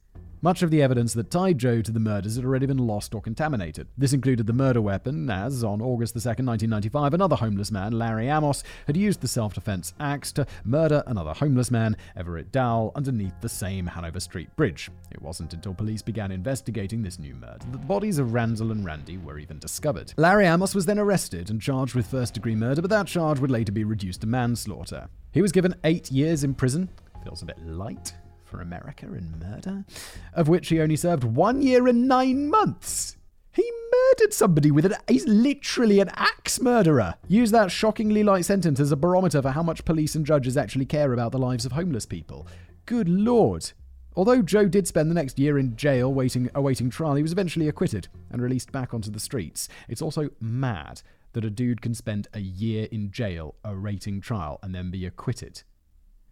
Much 0.44 0.64
of 0.64 0.72
the 0.72 0.82
evidence 0.82 1.14
that 1.14 1.30
tied 1.30 1.60
Joe 1.60 1.84
to 1.84 1.92
the 1.92 2.00
murders 2.00 2.36
had 2.36 2.44
already 2.44 2.66
been 2.66 2.80
lost 2.80 3.14
or 3.14 3.22
contaminated. 3.22 3.88
This 3.96 4.12
included 4.12 4.48
the 4.48 4.54
murder 4.54 4.82
weapon, 4.82 5.30
as 5.30 5.64
on 5.64 5.84
August 5.84 6.16
2, 6.16 6.18
1995, 6.18 7.14
another 7.14 7.36
homeless 7.36 7.72
man, 7.72 7.92
Larry 7.92 8.28
Amos, 8.28 8.64
had 8.88 8.98
used 8.98 9.22
the 9.22 9.28
self 9.28 9.54
defense 9.54 9.94
axe 10.00 10.32
to 10.32 10.48
murder 10.66 11.04
another 11.06 11.36
homeless 11.36 11.70
man, 11.70 11.96
Everett 12.18 12.52
Dowell, 12.52 12.92
underneath 12.96 13.40
the 13.40 13.50
same 13.50 13.86
Hanover 13.86 14.20
Street 14.20 14.50
bridge. 14.56 14.90
It 15.12 15.22
wasn't 15.22 15.54
until 15.54 15.76
police 15.76 16.02
began 16.02 16.32
investigating 16.32 17.04
this 17.04 17.20
new 17.20 17.36
murder 17.36 17.60
that 17.60 17.72
the 17.72 17.78
bodies 17.78 18.18
of 18.18 18.34
Randall 18.34 18.72
and 18.72 18.84
Randy 18.84 19.20
were 19.20 19.38
even 19.38 19.60
discovered. 19.60 20.12
Larry 20.18 20.48
Amos 20.48 20.74
was 20.74 20.88
then 20.88 20.98
arrested 20.98 21.52
and 21.52 21.62
charged 21.62 21.94
with 21.94 22.08
first 22.08 22.34
degree 22.34 22.56
murder, 22.56 22.82
but 22.82 22.90
that 22.90 23.06
charge 23.06 23.38
would 23.38 23.52
later 23.52 23.72
be 23.72 23.84
reduced 23.84 24.22
to 24.22 24.28
manslaughter. 24.28 25.08
He 25.34 25.44
was 25.44 25.52
given 25.52 25.76
eight 25.84 26.10
years 26.10 26.44
in 26.44 26.56
prison. 26.56 26.90
Feels 27.24 27.44
a 27.44 27.46
bit 27.46 27.64
light 27.64 28.16
for 28.52 28.62
America 28.62 29.06
in 29.06 29.40
murder, 29.40 29.86
of 30.34 30.50
which 30.50 30.68
he 30.68 30.80
only 30.82 30.98
served 30.98 31.24
one 31.24 31.62
year 31.62 31.88
and 31.88 32.08
nine 32.08 32.50
months. 32.50 33.18
He 33.54 33.70
murdered 33.92 34.34
somebody 34.34 34.72
with 34.72 34.86
an. 34.86 34.96
He's 35.08 35.28
literally 35.28 36.00
an 36.00 36.10
axe 36.14 36.62
murderer. 36.62 37.16
Use 37.28 37.52
that 37.52 37.72
shockingly 37.72 38.24
light 38.24 38.46
sentence 38.46 38.80
as 38.80 38.92
a 38.92 38.96
barometer 38.98 39.42
for 39.42 39.52
how 39.52 39.64
much 39.64 39.86
police 39.86 40.16
and 40.16 40.26
judges 40.26 40.56
actually 40.56 40.86
care 40.86 41.14
about 41.14 41.32
the 41.32 41.40
lives 41.40 41.66
of 41.66 41.72
homeless 41.72 42.06
people. 42.06 42.48
Good 42.86 43.10
lord. 43.10 43.72
Although 44.16 44.42
Joe 44.42 44.68
did 44.68 44.88
spend 44.88 45.10
the 45.10 45.16
next 45.16 45.40
year 45.40 45.58
in 45.58 45.78
jail 45.78 46.14
waiting, 46.14 46.50
awaiting 46.54 46.90
trial, 46.90 47.16
he 47.16 47.22
was 47.22 47.32
eventually 47.32 47.70
acquitted 47.70 48.10
and 48.30 48.42
released 48.42 48.72
back 48.72 48.94
onto 48.94 49.10
the 49.10 49.22
streets. 49.22 49.70
It's 49.88 50.02
also 50.02 50.30
mad 50.42 51.02
that 51.34 51.46
a 51.46 51.50
dude 51.50 51.82
can 51.82 51.94
spend 51.94 52.28
a 52.34 52.42
year 52.42 52.90
in 52.92 53.12
jail 53.12 53.56
awaiting 53.64 54.20
trial 54.20 54.60
and 54.62 54.76
then 54.76 54.92
be 54.92 55.06
acquitted. 55.06 55.64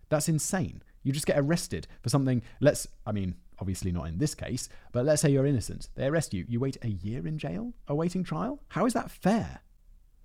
That's 0.10 0.28
insane. 0.28 0.82
You 1.04 1.12
just 1.12 1.26
get 1.26 1.40
arrested 1.40 1.88
for 2.02 2.10
something. 2.10 2.42
Let's, 2.60 2.88
I 3.06 3.12
mean, 3.12 3.36
obviously 3.60 3.92
not 3.92 4.08
in 4.08 4.18
this 4.18 4.36
case, 4.36 4.70
but 4.92 5.06
let's 5.06 5.22
say 5.22 5.30
you're 5.30 5.46
innocent. 5.46 5.90
They 5.96 6.06
arrest 6.06 6.34
you. 6.34 6.46
You 6.48 6.60
wait 6.60 6.78
a 6.82 6.90
year 6.90 7.28
in 7.28 7.38
jail 7.38 7.74
awaiting 7.88 8.24
trial? 8.24 8.62
How 8.70 8.86
is 8.86 8.94
that 8.94 9.12
fair? 9.12 9.62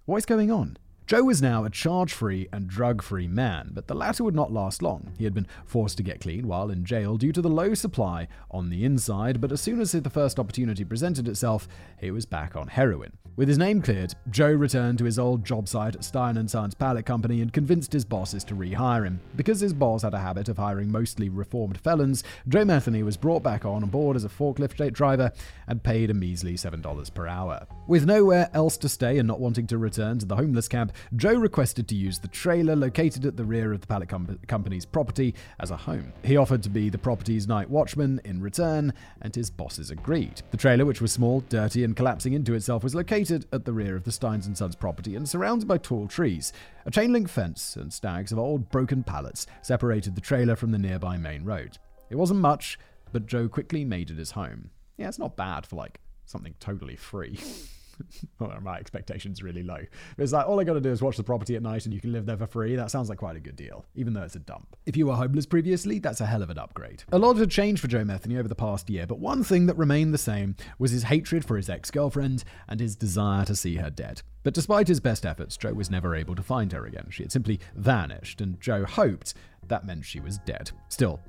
What 0.04 0.16
is 0.18 0.26
going 0.26 0.50
on? 0.50 0.76
Joe 1.06 1.24
was 1.24 1.42
now 1.42 1.64
a 1.64 1.70
charge 1.70 2.14
free 2.14 2.48
and 2.50 2.66
drug 2.66 3.02
free 3.02 3.28
man, 3.28 3.72
but 3.74 3.88
the 3.88 3.94
latter 3.94 4.24
would 4.24 4.34
not 4.34 4.50
last 4.50 4.82
long. 4.82 5.12
He 5.18 5.24
had 5.24 5.34
been 5.34 5.46
forced 5.66 5.98
to 5.98 6.02
get 6.02 6.22
clean 6.22 6.48
while 6.48 6.70
in 6.70 6.86
jail 6.86 7.18
due 7.18 7.32
to 7.32 7.42
the 7.42 7.50
low 7.50 7.74
supply 7.74 8.26
on 8.50 8.70
the 8.70 8.86
inside, 8.86 9.38
but 9.38 9.52
as 9.52 9.60
soon 9.60 9.82
as 9.82 9.92
the 9.92 10.08
first 10.08 10.38
opportunity 10.38 10.82
presented 10.82 11.28
itself, 11.28 11.68
he 12.00 12.10
was 12.10 12.24
back 12.24 12.56
on 12.56 12.68
heroin. 12.68 13.12
With 13.36 13.48
his 13.48 13.58
name 13.58 13.82
cleared, 13.82 14.14
Joe 14.30 14.52
returned 14.52 14.98
to 14.98 15.04
his 15.04 15.18
old 15.18 15.44
job 15.44 15.68
site 15.68 15.96
at 15.96 16.04
Stein 16.04 16.46
& 16.46 16.48
Sons 16.48 16.72
Pallet 16.72 17.04
Company 17.04 17.40
and 17.40 17.52
convinced 17.52 17.92
his 17.92 18.04
bosses 18.04 18.44
to 18.44 18.54
rehire 18.54 19.04
him. 19.04 19.20
Because 19.34 19.58
his 19.58 19.72
boss 19.72 20.02
had 20.02 20.14
a 20.14 20.20
habit 20.20 20.48
of 20.48 20.56
hiring 20.56 20.90
mostly 20.90 21.28
reformed 21.28 21.76
felons, 21.78 22.22
Joe 22.48 22.64
Metheny 22.64 23.04
was 23.04 23.16
brought 23.16 23.42
back 23.42 23.64
on 23.64 23.84
board 23.86 24.16
as 24.16 24.24
a 24.24 24.28
forklift 24.28 24.92
driver 24.92 25.32
and 25.66 25.82
paid 25.82 26.10
a 26.10 26.14
measly 26.14 26.54
$7 26.54 27.12
per 27.12 27.26
hour. 27.26 27.66
With 27.88 28.06
nowhere 28.06 28.48
else 28.54 28.76
to 28.78 28.88
stay 28.88 29.18
and 29.18 29.26
not 29.26 29.40
wanting 29.40 29.66
to 29.66 29.78
return 29.78 30.20
to 30.20 30.26
the 30.26 30.36
homeless 30.36 30.68
camp, 30.68 30.92
Joe 31.16 31.34
requested 31.34 31.88
to 31.88 31.94
use 31.94 32.18
the 32.18 32.28
trailer 32.28 32.76
located 32.76 33.26
at 33.26 33.36
the 33.36 33.44
rear 33.44 33.72
of 33.72 33.80
the 33.80 33.86
pallet 33.86 34.08
com- 34.08 34.38
company's 34.46 34.84
property 34.84 35.34
as 35.60 35.70
a 35.70 35.76
home. 35.76 36.12
He 36.22 36.36
offered 36.36 36.62
to 36.64 36.70
be 36.70 36.88
the 36.88 36.98
property's 36.98 37.46
night 37.46 37.68
watchman 37.70 38.20
in 38.24 38.40
return, 38.40 38.92
and 39.22 39.34
his 39.34 39.50
bosses 39.50 39.90
agreed. 39.90 40.42
The 40.50 40.56
trailer, 40.56 40.84
which 40.84 41.00
was 41.00 41.12
small, 41.12 41.40
dirty, 41.48 41.84
and 41.84 41.96
collapsing 41.96 42.32
into 42.32 42.54
itself, 42.54 42.82
was 42.82 42.94
located 42.94 43.46
at 43.52 43.64
the 43.64 43.72
rear 43.72 43.96
of 43.96 44.04
the 44.04 44.12
Steins 44.12 44.46
and 44.46 44.56
Sons 44.56 44.76
property 44.76 45.16
and 45.16 45.28
surrounded 45.28 45.66
by 45.68 45.78
tall 45.78 46.06
trees. 46.06 46.52
A 46.86 46.90
chain 46.90 47.12
link 47.12 47.28
fence 47.28 47.76
and 47.76 47.92
stacks 47.92 48.32
of 48.32 48.38
old 48.38 48.70
broken 48.70 49.02
pallets 49.02 49.46
separated 49.62 50.14
the 50.14 50.20
trailer 50.20 50.56
from 50.56 50.70
the 50.70 50.78
nearby 50.78 51.16
main 51.16 51.44
road. 51.44 51.78
It 52.10 52.16
wasn't 52.16 52.40
much, 52.40 52.78
but 53.12 53.26
Joe 53.26 53.48
quickly 53.48 53.84
made 53.84 54.10
it 54.10 54.18
his 54.18 54.32
home. 54.32 54.70
Yeah, 54.96 55.08
it's 55.08 55.18
not 55.18 55.36
bad 55.36 55.66
for 55.66 55.76
like 55.76 56.00
something 56.26 56.54
totally 56.60 56.96
free. 56.96 57.38
well, 58.38 58.56
my 58.62 58.78
expectations 58.78 59.42
really 59.42 59.62
low. 59.62 59.78
It's 60.18 60.32
like 60.32 60.46
all 60.46 60.60
I 60.60 60.64
got 60.64 60.74
to 60.74 60.80
do 60.80 60.90
is 60.90 61.02
watch 61.02 61.16
the 61.16 61.24
property 61.24 61.56
at 61.56 61.62
night, 61.62 61.84
and 61.84 61.94
you 61.94 62.00
can 62.00 62.12
live 62.12 62.26
there 62.26 62.36
for 62.36 62.46
free. 62.46 62.76
That 62.76 62.90
sounds 62.90 63.08
like 63.08 63.18
quite 63.18 63.36
a 63.36 63.40
good 63.40 63.56
deal, 63.56 63.84
even 63.94 64.12
though 64.12 64.22
it's 64.22 64.36
a 64.36 64.40
dump. 64.40 64.76
If 64.86 64.96
you 64.96 65.06
were 65.06 65.14
homeless 65.14 65.46
previously, 65.46 65.98
that's 65.98 66.20
a 66.20 66.26
hell 66.26 66.42
of 66.42 66.50
an 66.50 66.58
upgrade. 66.58 67.04
A 67.12 67.18
lot 67.18 67.36
had 67.36 67.50
changed 67.50 67.80
for 67.80 67.88
Joe 67.88 68.04
Metheny 68.04 68.38
over 68.38 68.48
the 68.48 68.54
past 68.54 68.88
year, 68.90 69.06
but 69.06 69.18
one 69.18 69.44
thing 69.44 69.66
that 69.66 69.76
remained 69.76 70.14
the 70.14 70.18
same 70.18 70.56
was 70.78 70.90
his 70.90 71.04
hatred 71.04 71.44
for 71.44 71.56
his 71.56 71.68
ex-girlfriend 71.68 72.44
and 72.68 72.80
his 72.80 72.96
desire 72.96 73.44
to 73.44 73.56
see 73.56 73.76
her 73.76 73.90
dead. 73.90 74.22
But 74.42 74.54
despite 74.54 74.88
his 74.88 75.00
best 75.00 75.24
efforts, 75.24 75.56
Joe 75.56 75.72
was 75.72 75.90
never 75.90 76.14
able 76.14 76.34
to 76.34 76.42
find 76.42 76.72
her 76.72 76.84
again. 76.84 77.08
She 77.10 77.22
had 77.22 77.32
simply 77.32 77.60
vanished, 77.74 78.40
and 78.40 78.60
Joe 78.60 78.84
hoped 78.84 79.34
that 79.68 79.86
meant 79.86 80.04
she 80.04 80.20
was 80.20 80.38
dead. 80.38 80.70
Still, 80.88 81.20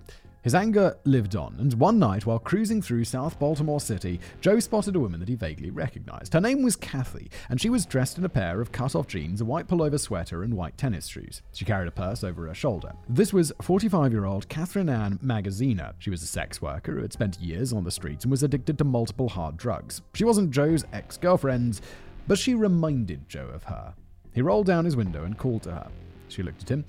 his 0.45 0.53
anger 0.53 0.95
lived 1.05 1.35
on, 1.35 1.55
and 1.57 1.73
one 1.73 1.97
night 1.97 2.27
while 2.27 2.37
cruising 2.37 2.79
through 2.79 3.03
South 3.03 3.39
Baltimore 3.39 3.79
City, 3.79 4.19
Joe 4.41 4.59
spotted 4.59 4.95
a 4.95 4.99
woman 4.99 5.19
that 5.19 5.27
he 5.27 5.33
vaguely 5.33 5.71
recognized. 5.71 6.33
Her 6.33 6.39
name 6.39 6.61
was 6.61 6.75
Kathy, 6.75 7.31
and 7.49 7.59
she 7.59 7.71
was 7.71 7.87
dressed 7.87 8.19
in 8.19 8.25
a 8.25 8.29
pair 8.29 8.61
of 8.61 8.71
cut 8.71 8.93
off 8.93 9.07
jeans, 9.07 9.41
a 9.41 9.45
white 9.45 9.67
pullover 9.67 9.99
sweater, 9.99 10.43
and 10.43 10.53
white 10.53 10.77
tennis 10.77 11.07
shoes. 11.07 11.41
She 11.51 11.65
carried 11.65 11.87
a 11.87 11.91
purse 11.91 12.23
over 12.23 12.45
her 12.45 12.53
shoulder. 12.53 12.93
This 13.09 13.33
was 13.33 13.53
45 13.63 14.11
year 14.11 14.25
old 14.25 14.47
Catherine 14.47 14.87
Ann 14.87 15.17
Magaziner. 15.17 15.93
She 15.97 16.11
was 16.11 16.21
a 16.21 16.27
sex 16.27 16.61
worker 16.61 16.91
who 16.91 17.01
had 17.01 17.11
spent 17.11 17.39
years 17.39 17.73
on 17.73 17.83
the 17.83 17.89
streets 17.89 18.23
and 18.23 18.29
was 18.29 18.43
addicted 18.43 18.77
to 18.77 18.83
multiple 18.83 19.29
hard 19.29 19.57
drugs. 19.57 20.03
She 20.13 20.25
wasn't 20.25 20.51
Joe's 20.51 20.85
ex 20.93 21.17
girlfriend, 21.17 21.81
but 22.27 22.37
she 22.37 22.53
reminded 22.53 23.27
Joe 23.27 23.49
of 23.51 23.63
her. 23.63 23.95
He 24.35 24.43
rolled 24.43 24.67
down 24.67 24.85
his 24.85 24.95
window 24.95 25.23
and 25.23 25.39
called 25.39 25.63
to 25.63 25.71
her. 25.71 25.87
She 26.27 26.43
looked 26.43 26.61
at 26.61 26.69
him 26.69 26.85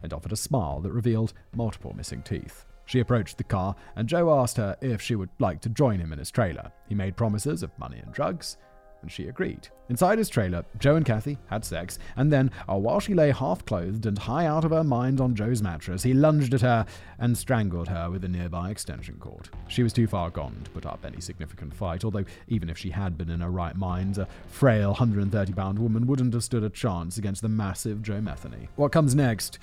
and 0.00 0.12
offered 0.12 0.30
a 0.30 0.36
smile 0.36 0.78
that 0.82 0.92
revealed 0.92 1.32
multiple 1.56 1.92
missing 1.96 2.22
teeth. 2.22 2.66
She 2.90 2.98
approached 2.98 3.38
the 3.38 3.44
car, 3.44 3.76
and 3.94 4.08
Joe 4.08 4.36
asked 4.40 4.56
her 4.56 4.76
if 4.80 5.00
she 5.00 5.14
would 5.14 5.28
like 5.38 5.60
to 5.60 5.68
join 5.68 6.00
him 6.00 6.12
in 6.12 6.18
his 6.18 6.32
trailer. 6.32 6.72
He 6.88 6.96
made 6.96 7.16
promises 7.16 7.62
of 7.62 7.78
money 7.78 7.98
and 7.98 8.12
drugs, 8.12 8.56
and 9.00 9.12
she 9.12 9.28
agreed. 9.28 9.68
Inside 9.90 10.18
his 10.18 10.28
trailer, 10.28 10.64
Joe 10.76 10.96
and 10.96 11.06
Kathy 11.06 11.38
had 11.46 11.64
sex, 11.64 12.00
and 12.16 12.32
then, 12.32 12.50
uh, 12.68 12.74
while 12.74 12.98
she 12.98 13.14
lay 13.14 13.30
half 13.30 13.64
clothed 13.64 14.06
and 14.06 14.18
high 14.18 14.46
out 14.46 14.64
of 14.64 14.72
her 14.72 14.82
mind 14.82 15.20
on 15.20 15.36
Joe's 15.36 15.62
mattress, 15.62 16.02
he 16.02 16.14
lunged 16.14 16.52
at 16.52 16.62
her 16.62 16.84
and 17.20 17.38
strangled 17.38 17.86
her 17.86 18.10
with 18.10 18.24
a 18.24 18.28
nearby 18.28 18.70
extension 18.70 19.18
cord. 19.20 19.50
She 19.68 19.84
was 19.84 19.92
too 19.92 20.08
far 20.08 20.28
gone 20.28 20.60
to 20.64 20.70
put 20.72 20.84
up 20.84 21.04
any 21.04 21.20
significant 21.20 21.72
fight, 21.72 22.04
although 22.04 22.24
even 22.48 22.68
if 22.68 22.76
she 22.76 22.90
had 22.90 23.16
been 23.16 23.30
in 23.30 23.40
her 23.40 23.50
right 23.50 23.76
mind, 23.76 24.18
a 24.18 24.26
frail 24.48 24.88
130 24.88 25.52
pound 25.52 25.78
woman 25.78 26.08
wouldn't 26.08 26.34
have 26.34 26.42
stood 26.42 26.64
a 26.64 26.70
chance 26.70 27.18
against 27.18 27.42
the 27.42 27.48
massive 27.48 28.02
Joe 28.02 28.20
Metheny. 28.20 28.66
What 28.74 28.90
comes 28.90 29.14
next? 29.14 29.60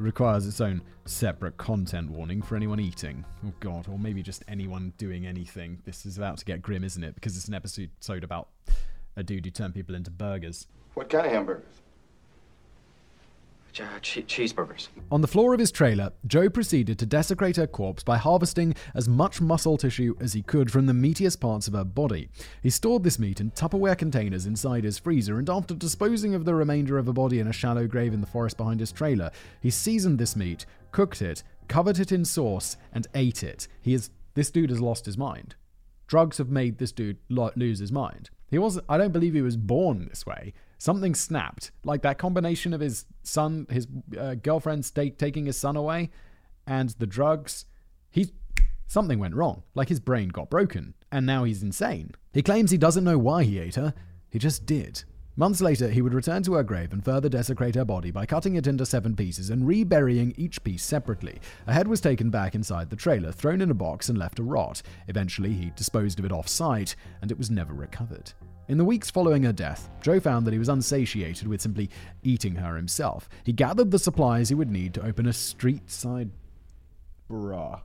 Requires 0.00 0.46
its 0.46 0.60
own 0.60 0.82
separate 1.04 1.56
content 1.56 2.10
warning 2.10 2.42
for 2.42 2.56
anyone 2.56 2.80
eating. 2.80 3.24
Oh 3.46 3.52
god, 3.60 3.88
or 3.88 3.98
maybe 3.98 4.22
just 4.22 4.44
anyone 4.48 4.92
doing 4.98 5.26
anything. 5.26 5.78
This 5.84 6.06
is 6.06 6.18
about 6.18 6.38
to 6.38 6.44
get 6.44 6.62
grim, 6.62 6.84
isn't 6.84 7.02
it? 7.02 7.14
Because 7.14 7.36
it's 7.36 7.48
an 7.48 7.54
episode 7.54 8.24
about 8.24 8.48
a 9.16 9.22
dude 9.22 9.44
who 9.44 9.50
turned 9.50 9.74
people 9.74 9.94
into 9.94 10.10
burgers. 10.10 10.66
What 10.94 11.08
kind 11.10 11.26
of 11.26 11.32
hamburgers? 11.32 11.80
Che- 13.72 14.22
cheeseburgers. 14.22 14.88
On 15.10 15.20
the 15.20 15.28
floor 15.28 15.54
of 15.54 15.60
his 15.60 15.70
trailer, 15.72 16.12
Joe 16.26 16.48
proceeded 16.48 16.98
to 16.98 17.06
desecrate 17.06 17.56
her 17.56 17.66
corpse 17.66 18.02
by 18.02 18.16
harvesting 18.16 18.74
as 18.94 19.08
much 19.08 19.40
muscle 19.40 19.76
tissue 19.76 20.14
as 20.20 20.32
he 20.32 20.42
could 20.42 20.70
from 20.70 20.86
the 20.86 20.92
meatiest 20.92 21.40
parts 21.40 21.68
of 21.68 21.74
her 21.74 21.84
body. 21.84 22.28
He 22.62 22.70
stored 22.70 23.04
this 23.04 23.18
meat 23.18 23.40
in 23.40 23.50
Tupperware 23.52 23.96
containers 23.96 24.46
inside 24.46 24.84
his 24.84 24.98
freezer, 24.98 25.38
and 25.38 25.48
after 25.48 25.74
disposing 25.74 26.34
of 26.34 26.44
the 26.44 26.54
remainder 26.54 26.98
of 26.98 27.06
her 27.06 27.12
body 27.12 27.38
in 27.38 27.46
a 27.46 27.52
shallow 27.52 27.86
grave 27.86 28.12
in 28.12 28.20
the 28.20 28.26
forest 28.26 28.56
behind 28.56 28.80
his 28.80 28.92
trailer, 28.92 29.30
he 29.60 29.70
seasoned 29.70 30.18
this 30.18 30.36
meat, 30.36 30.66
cooked 30.92 31.22
it, 31.22 31.42
covered 31.68 31.98
it 31.98 32.12
in 32.12 32.24
sauce, 32.24 32.76
and 32.92 33.06
ate 33.14 33.42
it. 33.42 33.68
He 33.80 33.94
is 33.94 34.10
this 34.34 34.50
dude 34.50 34.70
has 34.70 34.80
lost 34.80 35.06
his 35.06 35.18
mind. 35.18 35.54
Drugs 36.06 36.38
have 36.38 36.48
made 36.48 36.78
this 36.78 36.92
dude 36.92 37.18
lo- 37.28 37.52
lose 37.56 37.78
his 37.78 37.92
mind. 37.92 38.30
He 38.48 38.58
was 38.58 38.80
I 38.88 38.98
don't 38.98 39.12
believe 39.12 39.34
he 39.34 39.42
was 39.42 39.56
born 39.56 40.08
this 40.08 40.26
way. 40.26 40.52
Something 40.80 41.14
snapped. 41.14 41.72
Like 41.84 42.00
that 42.02 42.16
combination 42.16 42.72
of 42.72 42.80
his 42.80 43.04
son, 43.22 43.66
his 43.68 43.86
uh, 44.18 44.36
girlfriend 44.36 44.90
taking 44.94 45.44
his 45.44 45.58
son 45.58 45.76
away, 45.76 46.08
and 46.66 46.88
the 46.98 47.06
drugs. 47.06 47.66
He 48.10 48.30
something 48.86 49.18
went 49.18 49.34
wrong. 49.34 49.62
Like 49.74 49.90
his 49.90 50.00
brain 50.00 50.30
got 50.30 50.48
broken, 50.48 50.94
and 51.12 51.26
now 51.26 51.44
he's 51.44 51.62
insane. 51.62 52.12
He 52.32 52.40
claims 52.40 52.70
he 52.70 52.78
doesn't 52.78 53.04
know 53.04 53.18
why 53.18 53.44
he 53.44 53.58
ate 53.58 53.74
her. 53.74 53.92
He 54.30 54.38
just 54.38 54.64
did. 54.64 55.04
Months 55.36 55.60
later, 55.60 55.90
he 55.90 56.00
would 56.00 56.14
return 56.14 56.42
to 56.44 56.54
her 56.54 56.62
grave 56.62 56.94
and 56.94 57.04
further 57.04 57.28
desecrate 57.28 57.74
her 57.74 57.84
body 57.84 58.10
by 58.10 58.24
cutting 58.24 58.54
it 58.54 58.66
into 58.66 58.86
seven 58.86 59.14
pieces 59.14 59.50
and 59.50 59.66
reburying 59.66 60.32
each 60.38 60.64
piece 60.64 60.82
separately. 60.82 61.40
A 61.66 61.74
head 61.74 61.88
was 61.88 62.00
taken 62.00 62.30
back 62.30 62.54
inside 62.54 62.88
the 62.88 62.96
trailer, 62.96 63.32
thrown 63.32 63.60
in 63.60 63.70
a 63.70 63.74
box, 63.74 64.08
and 64.08 64.16
left 64.16 64.36
to 64.36 64.42
rot. 64.42 64.80
Eventually, 65.08 65.52
he 65.52 65.72
disposed 65.76 66.18
of 66.18 66.24
it 66.24 66.32
off 66.32 66.48
site, 66.48 66.96
and 67.20 67.30
it 67.30 67.36
was 67.36 67.50
never 67.50 67.74
recovered. 67.74 68.32
In 68.70 68.78
the 68.78 68.84
weeks 68.84 69.10
following 69.10 69.42
her 69.42 69.52
death, 69.52 69.90
Joe 70.00 70.20
found 70.20 70.46
that 70.46 70.52
he 70.52 70.58
was 70.60 70.68
unsatiated 70.68 71.48
with 71.48 71.60
simply 71.60 71.90
eating 72.22 72.54
her 72.54 72.76
himself. 72.76 73.28
He 73.42 73.52
gathered 73.52 73.90
the 73.90 73.98
supplies 73.98 74.48
he 74.48 74.54
would 74.54 74.70
need 74.70 74.94
to 74.94 75.04
open 75.04 75.26
a 75.26 75.32
street 75.32 75.90
side. 75.90 76.30
Bruh. 77.28 77.80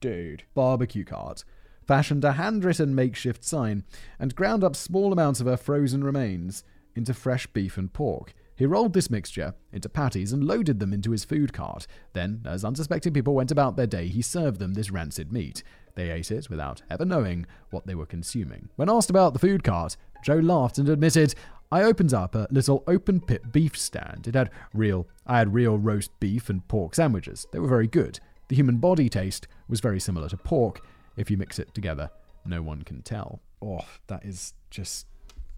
Dude. 0.00 0.44
Barbecue 0.54 1.04
cart 1.04 1.42
fashioned 1.84 2.24
a 2.24 2.34
handwritten 2.34 2.94
makeshift 2.94 3.42
sign, 3.42 3.82
and 4.20 4.36
ground 4.36 4.62
up 4.62 4.76
small 4.76 5.12
amounts 5.12 5.40
of 5.40 5.48
her 5.48 5.56
frozen 5.56 6.04
remains 6.04 6.62
into 6.94 7.12
fresh 7.12 7.48
beef 7.48 7.76
and 7.76 7.92
pork. 7.92 8.34
He 8.54 8.64
rolled 8.64 8.92
this 8.92 9.10
mixture 9.10 9.54
into 9.72 9.88
patties 9.88 10.32
and 10.32 10.44
loaded 10.44 10.78
them 10.78 10.92
into 10.92 11.10
his 11.10 11.24
food 11.24 11.52
cart. 11.52 11.88
Then, 12.12 12.42
as 12.44 12.64
unsuspecting 12.64 13.12
people 13.12 13.34
went 13.34 13.50
about 13.50 13.74
their 13.74 13.88
day, 13.88 14.06
he 14.06 14.22
served 14.22 14.60
them 14.60 14.74
this 14.74 14.92
rancid 14.92 15.32
meat. 15.32 15.64
They 15.98 16.10
ate 16.12 16.30
it 16.30 16.48
without 16.48 16.80
ever 16.88 17.04
knowing 17.04 17.44
what 17.70 17.88
they 17.88 17.96
were 17.96 18.06
consuming. 18.06 18.68
When 18.76 18.88
asked 18.88 19.10
about 19.10 19.32
the 19.32 19.40
food 19.40 19.64
cart, 19.64 19.96
Joe 20.22 20.36
laughed 20.36 20.78
and 20.78 20.88
admitted, 20.88 21.34
I 21.72 21.82
opened 21.82 22.14
up 22.14 22.36
a 22.36 22.46
little 22.52 22.84
open 22.86 23.20
pit 23.20 23.50
beef 23.50 23.76
stand. 23.76 24.28
It 24.28 24.36
had 24.36 24.50
real 24.72 25.08
I 25.26 25.38
had 25.38 25.52
real 25.52 25.76
roast 25.76 26.12
beef 26.20 26.48
and 26.48 26.66
pork 26.68 26.94
sandwiches. 26.94 27.48
They 27.50 27.58
were 27.58 27.66
very 27.66 27.88
good. 27.88 28.20
The 28.46 28.54
human 28.54 28.76
body 28.76 29.08
taste 29.08 29.48
was 29.68 29.80
very 29.80 29.98
similar 29.98 30.28
to 30.28 30.36
pork, 30.36 30.86
if 31.16 31.32
you 31.32 31.36
mix 31.36 31.58
it 31.58 31.74
together, 31.74 32.10
no 32.44 32.62
one 32.62 32.82
can 32.82 33.02
tell. 33.02 33.40
Oh, 33.60 33.80
that 34.06 34.24
is 34.24 34.54
just. 34.70 35.04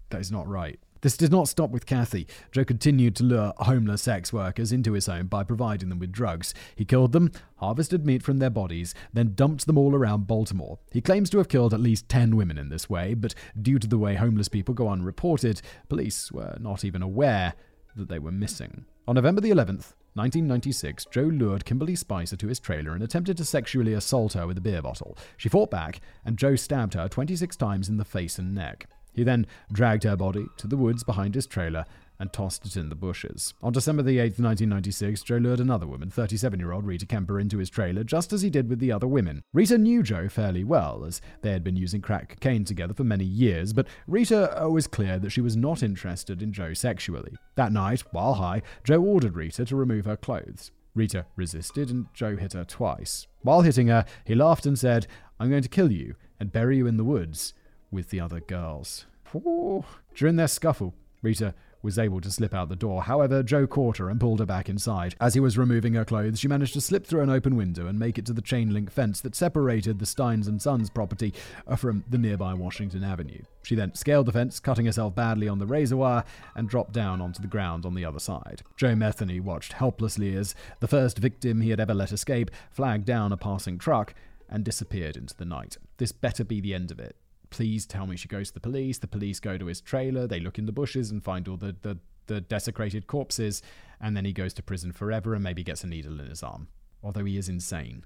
That 0.09 0.21
is 0.21 0.31
not 0.31 0.47
right. 0.47 0.79
This 1.01 1.17
did 1.17 1.31
not 1.31 1.47
stop 1.47 1.71
with 1.71 1.87
Kathy. 1.87 2.27
Joe 2.51 2.63
continued 2.63 3.15
to 3.15 3.23
lure 3.23 3.53
homeless 3.57 4.03
sex 4.03 4.31
workers 4.31 4.71
into 4.71 4.93
his 4.93 5.07
home 5.07 5.25
by 5.25 5.43
providing 5.43 5.89
them 5.89 5.97
with 5.97 6.11
drugs. 6.11 6.53
He 6.75 6.85
killed 6.85 7.11
them, 7.11 7.31
harvested 7.55 8.05
meat 8.05 8.21
from 8.21 8.37
their 8.37 8.51
bodies, 8.51 8.93
then 9.11 9.33
dumped 9.33 9.65
them 9.65 9.79
all 9.79 9.95
around 9.95 10.27
Baltimore. 10.27 10.77
He 10.91 11.01
claims 11.01 11.31
to 11.31 11.39
have 11.39 11.49
killed 11.49 11.73
at 11.73 11.79
least 11.79 12.07
10 12.07 12.35
women 12.35 12.59
in 12.59 12.69
this 12.69 12.87
way, 12.87 13.15
but 13.15 13.33
due 13.59 13.79
to 13.79 13.87
the 13.87 13.97
way 13.97 14.13
homeless 14.13 14.47
people 14.47 14.75
go 14.75 14.89
unreported, 14.89 15.63
police 15.89 16.31
were 16.31 16.55
not 16.59 16.85
even 16.85 17.01
aware 17.01 17.53
that 17.95 18.07
they 18.07 18.19
were 18.19 18.31
missing. 18.31 18.85
On 19.07 19.15
November 19.15 19.41
the 19.41 19.49
11th, 19.49 19.93
1996, 20.13 21.05
Joe 21.05 21.23
lured 21.23 21.65
Kimberly 21.65 21.95
Spicer 21.95 22.35
to 22.35 22.47
his 22.47 22.59
trailer 22.59 22.93
and 22.93 23.01
attempted 23.01 23.37
to 23.37 23.45
sexually 23.45 23.93
assault 23.93 24.33
her 24.33 24.45
with 24.45 24.57
a 24.57 24.61
beer 24.61 24.83
bottle. 24.83 25.17
She 25.35 25.49
fought 25.49 25.71
back, 25.71 25.99
and 26.23 26.37
Joe 26.37 26.55
stabbed 26.55 26.93
her 26.93 27.07
26 27.07 27.55
times 27.55 27.89
in 27.89 27.97
the 27.97 28.05
face 28.05 28.37
and 28.37 28.53
neck. 28.53 28.87
He 29.13 29.23
then 29.23 29.45
dragged 29.71 30.03
her 30.03 30.15
body 30.15 30.45
to 30.57 30.67
the 30.67 30.77
woods 30.77 31.03
behind 31.03 31.35
his 31.35 31.47
trailer 31.47 31.85
and 32.21 32.31
tossed 32.31 32.63
it 32.67 32.77
in 32.77 32.89
the 32.89 32.95
bushes. 32.95 33.55
On 33.63 33.73
December 33.73 34.03
the 34.03 34.17
8th, 34.17 34.37
1996, 34.39 35.23
Joe 35.23 35.37
lured 35.37 35.59
another 35.59 35.87
woman, 35.87 36.11
37 36.11 36.59
year 36.59 36.71
old 36.71 36.85
Rita 36.85 37.07
Kemper, 37.07 37.39
into 37.39 37.57
his 37.57 37.69
trailer, 37.71 38.03
just 38.03 38.31
as 38.31 38.43
he 38.43 38.49
did 38.51 38.69
with 38.69 38.77
the 38.77 38.91
other 38.91 39.07
women. 39.07 39.41
Rita 39.53 39.79
knew 39.79 40.03
Joe 40.03 40.29
fairly 40.29 40.63
well, 40.63 41.03
as 41.03 41.19
they 41.41 41.51
had 41.51 41.63
been 41.63 41.75
using 41.75 41.99
crack 41.99 42.29
cocaine 42.29 42.63
together 42.63 42.93
for 42.93 43.03
many 43.03 43.25
years, 43.25 43.73
but 43.73 43.87
Rita 44.05 44.67
was 44.69 44.85
clear 44.85 45.17
that 45.17 45.31
she 45.31 45.41
was 45.41 45.57
not 45.57 45.81
interested 45.81 46.43
in 46.43 46.53
Joe 46.53 46.75
sexually. 46.75 47.33
That 47.55 47.73
night, 47.73 48.03
while 48.11 48.35
high, 48.35 48.61
Joe 48.83 49.01
ordered 49.01 49.35
Rita 49.35 49.65
to 49.65 49.75
remove 49.75 50.05
her 50.05 50.15
clothes. 50.15 50.69
Rita 50.93 51.25
resisted, 51.35 51.89
and 51.89 52.05
Joe 52.13 52.35
hit 52.35 52.53
her 52.53 52.65
twice. 52.65 53.25
While 53.41 53.61
hitting 53.61 53.87
her, 53.87 54.05
he 54.25 54.35
laughed 54.35 54.67
and 54.67 54.77
said, 54.77 55.07
I'm 55.39 55.49
going 55.49 55.63
to 55.63 55.69
kill 55.69 55.91
you 55.91 56.13
and 56.39 56.51
bury 56.51 56.77
you 56.77 56.85
in 56.85 56.97
the 56.97 57.03
woods 57.03 57.55
with 57.91 58.09
the 58.09 58.19
other 58.19 58.39
girls. 58.39 59.05
Ooh. 59.35 59.83
During 60.15 60.35
their 60.35 60.47
scuffle, 60.47 60.93
Rita 61.21 61.53
was 61.83 61.97
able 61.97 62.21
to 62.21 62.31
slip 62.31 62.53
out 62.53 62.69
the 62.69 62.75
door. 62.75 63.03
However, 63.03 63.43
Joe 63.43 63.67
caught 63.67 63.97
her 63.97 64.09
and 64.09 64.19
pulled 64.19 64.39
her 64.39 64.45
back 64.45 64.69
inside. 64.69 65.15
As 65.19 65.33
he 65.33 65.39
was 65.39 65.57
removing 65.57 65.93
her 65.93 66.05
clothes, 66.05 66.39
she 66.39 66.47
managed 66.47 66.73
to 66.73 66.81
slip 66.81 67.05
through 67.05 67.21
an 67.21 67.29
open 67.29 67.55
window 67.55 67.87
and 67.87 67.97
make 67.97 68.17
it 68.17 68.25
to 68.27 68.33
the 68.33 68.41
chain 68.41 68.71
link 68.73 68.91
fence 68.91 69.21
that 69.21 69.35
separated 69.35 69.99
the 69.99 70.05
Steins 70.05 70.47
and 70.47 70.61
Sons 70.61 70.89
property 70.89 71.33
uh, 71.67 71.75
from 71.75 72.03
the 72.09 72.17
nearby 72.17 72.53
Washington 72.53 73.03
Avenue. 73.03 73.41
She 73.63 73.75
then 73.75 73.95
scaled 73.95 74.27
the 74.27 74.31
fence, 74.31 74.59
cutting 74.59 74.85
herself 74.85 75.15
badly 75.15 75.47
on 75.47 75.59
the 75.59 75.65
razor 75.65 75.97
wire, 75.97 76.23
and 76.55 76.69
dropped 76.69 76.93
down 76.93 77.21
onto 77.21 77.41
the 77.41 77.47
ground 77.47 77.85
on 77.85 77.95
the 77.95 78.05
other 78.05 78.19
side. 78.19 78.61
Joe 78.77 78.95
Metheny 78.95 79.41
watched 79.41 79.73
helplessly 79.73 80.35
as 80.35 80.55
the 80.79 80.87
first 80.87 81.17
victim 81.17 81.61
he 81.61 81.71
had 81.71 81.79
ever 81.79 81.93
let 81.93 82.11
escape 82.11 82.51
flagged 82.69 83.05
down 83.05 83.31
a 83.31 83.37
passing 83.37 83.77
truck 83.77 84.13
and 84.49 84.63
disappeared 84.63 85.15
into 85.15 85.35
the 85.35 85.45
night. 85.45 85.77
This 85.97 86.11
better 86.11 86.43
be 86.43 86.61
the 86.61 86.73
end 86.73 86.91
of 86.91 86.99
it 86.99 87.15
please 87.51 87.85
tell 87.85 88.07
me 88.07 88.15
she 88.15 88.27
goes 88.27 88.47
to 88.47 88.53
the 88.55 88.59
police. 88.59 88.97
The 88.97 89.07
police 89.07 89.39
go 89.39 89.57
to 89.57 89.67
his 89.67 89.81
trailer. 89.81 90.25
They 90.25 90.39
look 90.39 90.57
in 90.57 90.65
the 90.65 90.71
bushes 90.71 91.11
and 91.11 91.23
find 91.23 91.47
all 91.47 91.57
the, 91.57 91.75
the, 91.81 91.99
the 92.25 92.41
desecrated 92.41 93.05
corpses. 93.05 93.61
And 93.99 94.17
then 94.17 94.25
he 94.25 94.33
goes 94.33 94.53
to 94.55 94.63
prison 94.63 94.91
forever 94.91 95.35
and 95.35 95.43
maybe 95.43 95.63
gets 95.63 95.83
a 95.83 95.87
needle 95.87 96.19
in 96.19 96.27
his 96.27 96.41
arm. 96.41 96.69
Although 97.03 97.25
he 97.25 97.37
is 97.37 97.49
insane. 97.49 98.05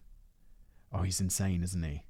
Oh, 0.91 1.03
he's 1.03 1.21
insane, 1.21 1.63
isn't 1.63 1.83
he? 1.83 2.03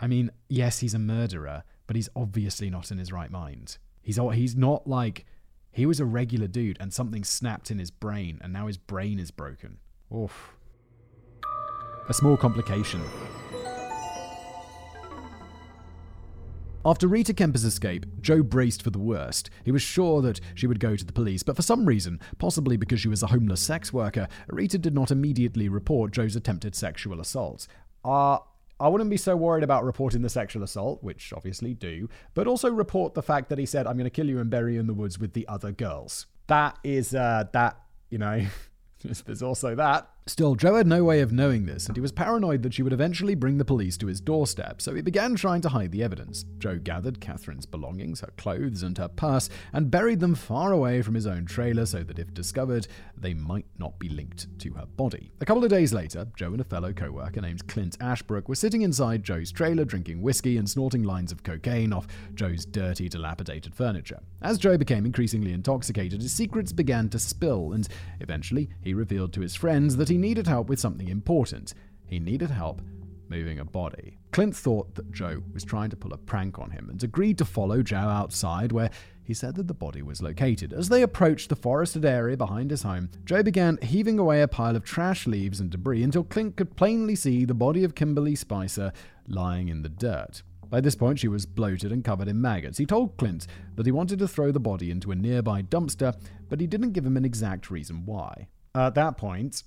I 0.00 0.06
mean, 0.06 0.30
yes, 0.48 0.80
he's 0.80 0.94
a 0.94 0.98
murderer, 0.98 1.62
but 1.86 1.94
he's 1.94 2.08
obviously 2.16 2.70
not 2.70 2.90
in 2.90 2.98
his 2.98 3.12
right 3.12 3.30
mind. 3.30 3.78
He's 4.02 4.18
he's 4.32 4.56
not 4.56 4.86
like 4.86 5.26
he 5.72 5.86
was 5.86 6.00
a 6.00 6.04
regular 6.04 6.46
dude 6.46 6.78
and 6.80 6.92
something 6.92 7.22
snapped 7.22 7.70
in 7.70 7.78
his 7.78 7.90
brain 7.90 8.40
and 8.42 8.52
now 8.52 8.66
his 8.66 8.78
brain 8.78 9.18
is 9.18 9.30
broken. 9.30 9.78
Oof. 10.14 10.54
A 12.08 12.14
small 12.14 12.36
complication. 12.36 13.02
After 16.82 17.06
Rita 17.06 17.34
Kemper's 17.34 17.64
escape, 17.64 18.06
Joe 18.22 18.42
braced 18.42 18.82
for 18.82 18.88
the 18.88 18.98
worst. 18.98 19.50
He 19.64 19.70
was 19.70 19.82
sure 19.82 20.22
that 20.22 20.40
she 20.54 20.66
would 20.66 20.80
go 20.80 20.96
to 20.96 21.04
the 21.04 21.12
police, 21.12 21.42
but 21.42 21.54
for 21.54 21.60
some 21.60 21.84
reason, 21.84 22.18
possibly 22.38 22.78
because 22.78 23.00
she 23.00 23.08
was 23.08 23.22
a 23.22 23.26
homeless 23.26 23.60
sex 23.60 23.92
worker, 23.92 24.28
Rita 24.48 24.78
did 24.78 24.94
not 24.94 25.10
immediately 25.10 25.68
report 25.68 26.10
Joe's 26.10 26.36
attempted 26.36 26.74
sexual 26.74 27.20
assault. 27.20 27.66
Uh, 28.02 28.38
I 28.80 28.88
wouldn't 28.88 29.10
be 29.10 29.18
so 29.18 29.36
worried 29.36 29.62
about 29.62 29.84
reporting 29.84 30.22
the 30.22 30.30
sexual 30.30 30.62
assault, 30.62 31.02
which 31.02 31.34
obviously 31.34 31.74
do, 31.74 32.08
but 32.32 32.46
also 32.46 32.70
report 32.70 33.12
the 33.12 33.22
fact 33.22 33.50
that 33.50 33.58
he 33.58 33.66
said, 33.66 33.86
I'm 33.86 33.98
going 33.98 34.04
to 34.04 34.10
kill 34.10 34.30
you 34.30 34.38
and 34.38 34.48
bury 34.48 34.74
you 34.74 34.80
in 34.80 34.86
the 34.86 34.94
woods 34.94 35.18
with 35.18 35.34
the 35.34 35.46
other 35.48 35.72
girls. 35.72 36.24
That 36.46 36.78
is, 36.82 37.14
uh, 37.14 37.44
that, 37.52 37.76
you 38.08 38.16
know, 38.16 38.46
there's 39.26 39.42
also 39.42 39.74
that. 39.74 40.08
Still, 40.26 40.54
Joe 40.54 40.76
had 40.76 40.86
no 40.86 41.02
way 41.02 41.20
of 41.20 41.32
knowing 41.32 41.66
this, 41.66 41.86
and 41.86 41.96
he 41.96 42.00
was 42.00 42.12
paranoid 42.12 42.62
that 42.62 42.74
she 42.74 42.82
would 42.82 42.92
eventually 42.92 43.34
bring 43.34 43.58
the 43.58 43.64
police 43.64 43.96
to 43.96 44.06
his 44.06 44.20
doorstep, 44.20 44.80
so 44.80 44.94
he 44.94 45.02
began 45.02 45.34
trying 45.34 45.60
to 45.62 45.68
hide 45.68 45.90
the 45.90 46.02
evidence. 46.02 46.44
Joe 46.58 46.78
gathered 46.78 47.20
Catherine's 47.20 47.66
belongings, 47.66 48.20
her 48.20 48.32
clothes, 48.36 48.82
and 48.82 48.96
her 48.98 49.08
purse, 49.08 49.48
and 49.72 49.90
buried 49.90 50.20
them 50.20 50.34
far 50.34 50.72
away 50.72 51.02
from 51.02 51.14
his 51.14 51.26
own 51.26 51.46
trailer 51.46 51.86
so 51.86 52.02
that 52.04 52.18
if 52.18 52.32
discovered, 52.34 52.86
they 53.16 53.34
might 53.34 53.66
not 53.78 53.98
be 53.98 54.08
linked 54.08 54.46
to 54.60 54.72
her 54.74 54.86
body. 54.86 55.32
A 55.40 55.44
couple 55.44 55.64
of 55.64 55.70
days 55.70 55.92
later, 55.92 56.26
Joe 56.36 56.52
and 56.52 56.60
a 56.60 56.64
fellow 56.64 56.92
co 56.92 57.10
worker 57.10 57.40
named 57.40 57.66
Clint 57.66 57.96
Ashbrook 58.00 58.48
were 58.48 58.54
sitting 58.54 58.82
inside 58.82 59.24
Joe's 59.24 59.50
trailer 59.50 59.84
drinking 59.84 60.22
whiskey 60.22 60.58
and 60.58 60.68
snorting 60.68 61.02
lines 61.02 61.32
of 61.32 61.42
cocaine 61.42 61.92
off 61.92 62.06
Joe's 62.34 62.66
dirty, 62.66 63.08
dilapidated 63.08 63.74
furniture. 63.74 64.20
As 64.42 64.58
Joe 64.58 64.76
became 64.76 65.06
increasingly 65.06 65.52
intoxicated, 65.52 66.22
his 66.22 66.32
secrets 66.32 66.72
began 66.72 67.08
to 67.08 67.18
spill, 67.18 67.72
and 67.72 67.88
eventually 68.20 68.68
he 68.82 68.94
revealed 68.94 69.32
to 69.32 69.40
his 69.40 69.54
friends 69.54 69.96
that 69.96 70.09
he 70.10 70.18
needed 70.18 70.46
help 70.46 70.68
with 70.68 70.78
something 70.78 71.08
important. 71.08 71.72
He 72.06 72.18
needed 72.18 72.50
help 72.50 72.82
moving 73.30 73.60
a 73.60 73.64
body. 73.64 74.18
Clint 74.32 74.54
thought 74.54 74.94
that 74.96 75.10
Joe 75.12 75.42
was 75.54 75.64
trying 75.64 75.90
to 75.90 75.96
pull 75.96 76.12
a 76.12 76.18
prank 76.18 76.58
on 76.58 76.70
him 76.70 76.88
and 76.90 77.02
agreed 77.02 77.38
to 77.38 77.44
follow 77.44 77.82
Joe 77.82 77.96
outside 77.96 78.72
where 78.72 78.90
he 79.22 79.32
said 79.32 79.54
that 79.54 79.68
the 79.68 79.74
body 79.74 80.02
was 80.02 80.20
located. 80.20 80.72
As 80.72 80.88
they 80.88 81.02
approached 81.02 81.48
the 81.48 81.56
forested 81.56 82.04
area 82.04 82.36
behind 82.36 82.72
his 82.72 82.82
home, 82.82 83.08
Joe 83.24 83.42
began 83.42 83.78
heaving 83.80 84.18
away 84.18 84.42
a 84.42 84.48
pile 84.48 84.74
of 84.74 84.84
trash 84.84 85.26
leaves 85.26 85.60
and 85.60 85.70
debris 85.70 86.02
until 86.02 86.24
Clint 86.24 86.56
could 86.56 86.76
plainly 86.76 87.14
see 87.14 87.44
the 87.44 87.54
body 87.54 87.84
of 87.84 87.94
Kimberly 87.94 88.34
Spicer 88.34 88.92
lying 89.28 89.68
in 89.68 89.82
the 89.82 89.88
dirt. 89.88 90.42
By 90.68 90.80
this 90.80 90.94
point, 90.96 91.18
she 91.18 91.28
was 91.28 91.46
bloated 91.46 91.92
and 91.92 92.04
covered 92.04 92.28
in 92.28 92.40
maggots. 92.40 92.78
He 92.78 92.86
told 92.86 93.16
Clint 93.16 93.46
that 93.76 93.86
he 93.86 93.92
wanted 93.92 94.20
to 94.20 94.28
throw 94.28 94.52
the 94.52 94.60
body 94.60 94.90
into 94.90 95.10
a 95.10 95.16
nearby 95.16 95.62
dumpster, 95.62 96.14
but 96.48 96.60
he 96.60 96.66
didn't 96.66 96.92
give 96.92 97.06
him 97.06 97.16
an 97.16 97.24
exact 97.24 97.70
reason 97.70 98.04
why. 98.06 98.48
At 98.74 98.94
that 98.94 99.16
point, 99.16 99.64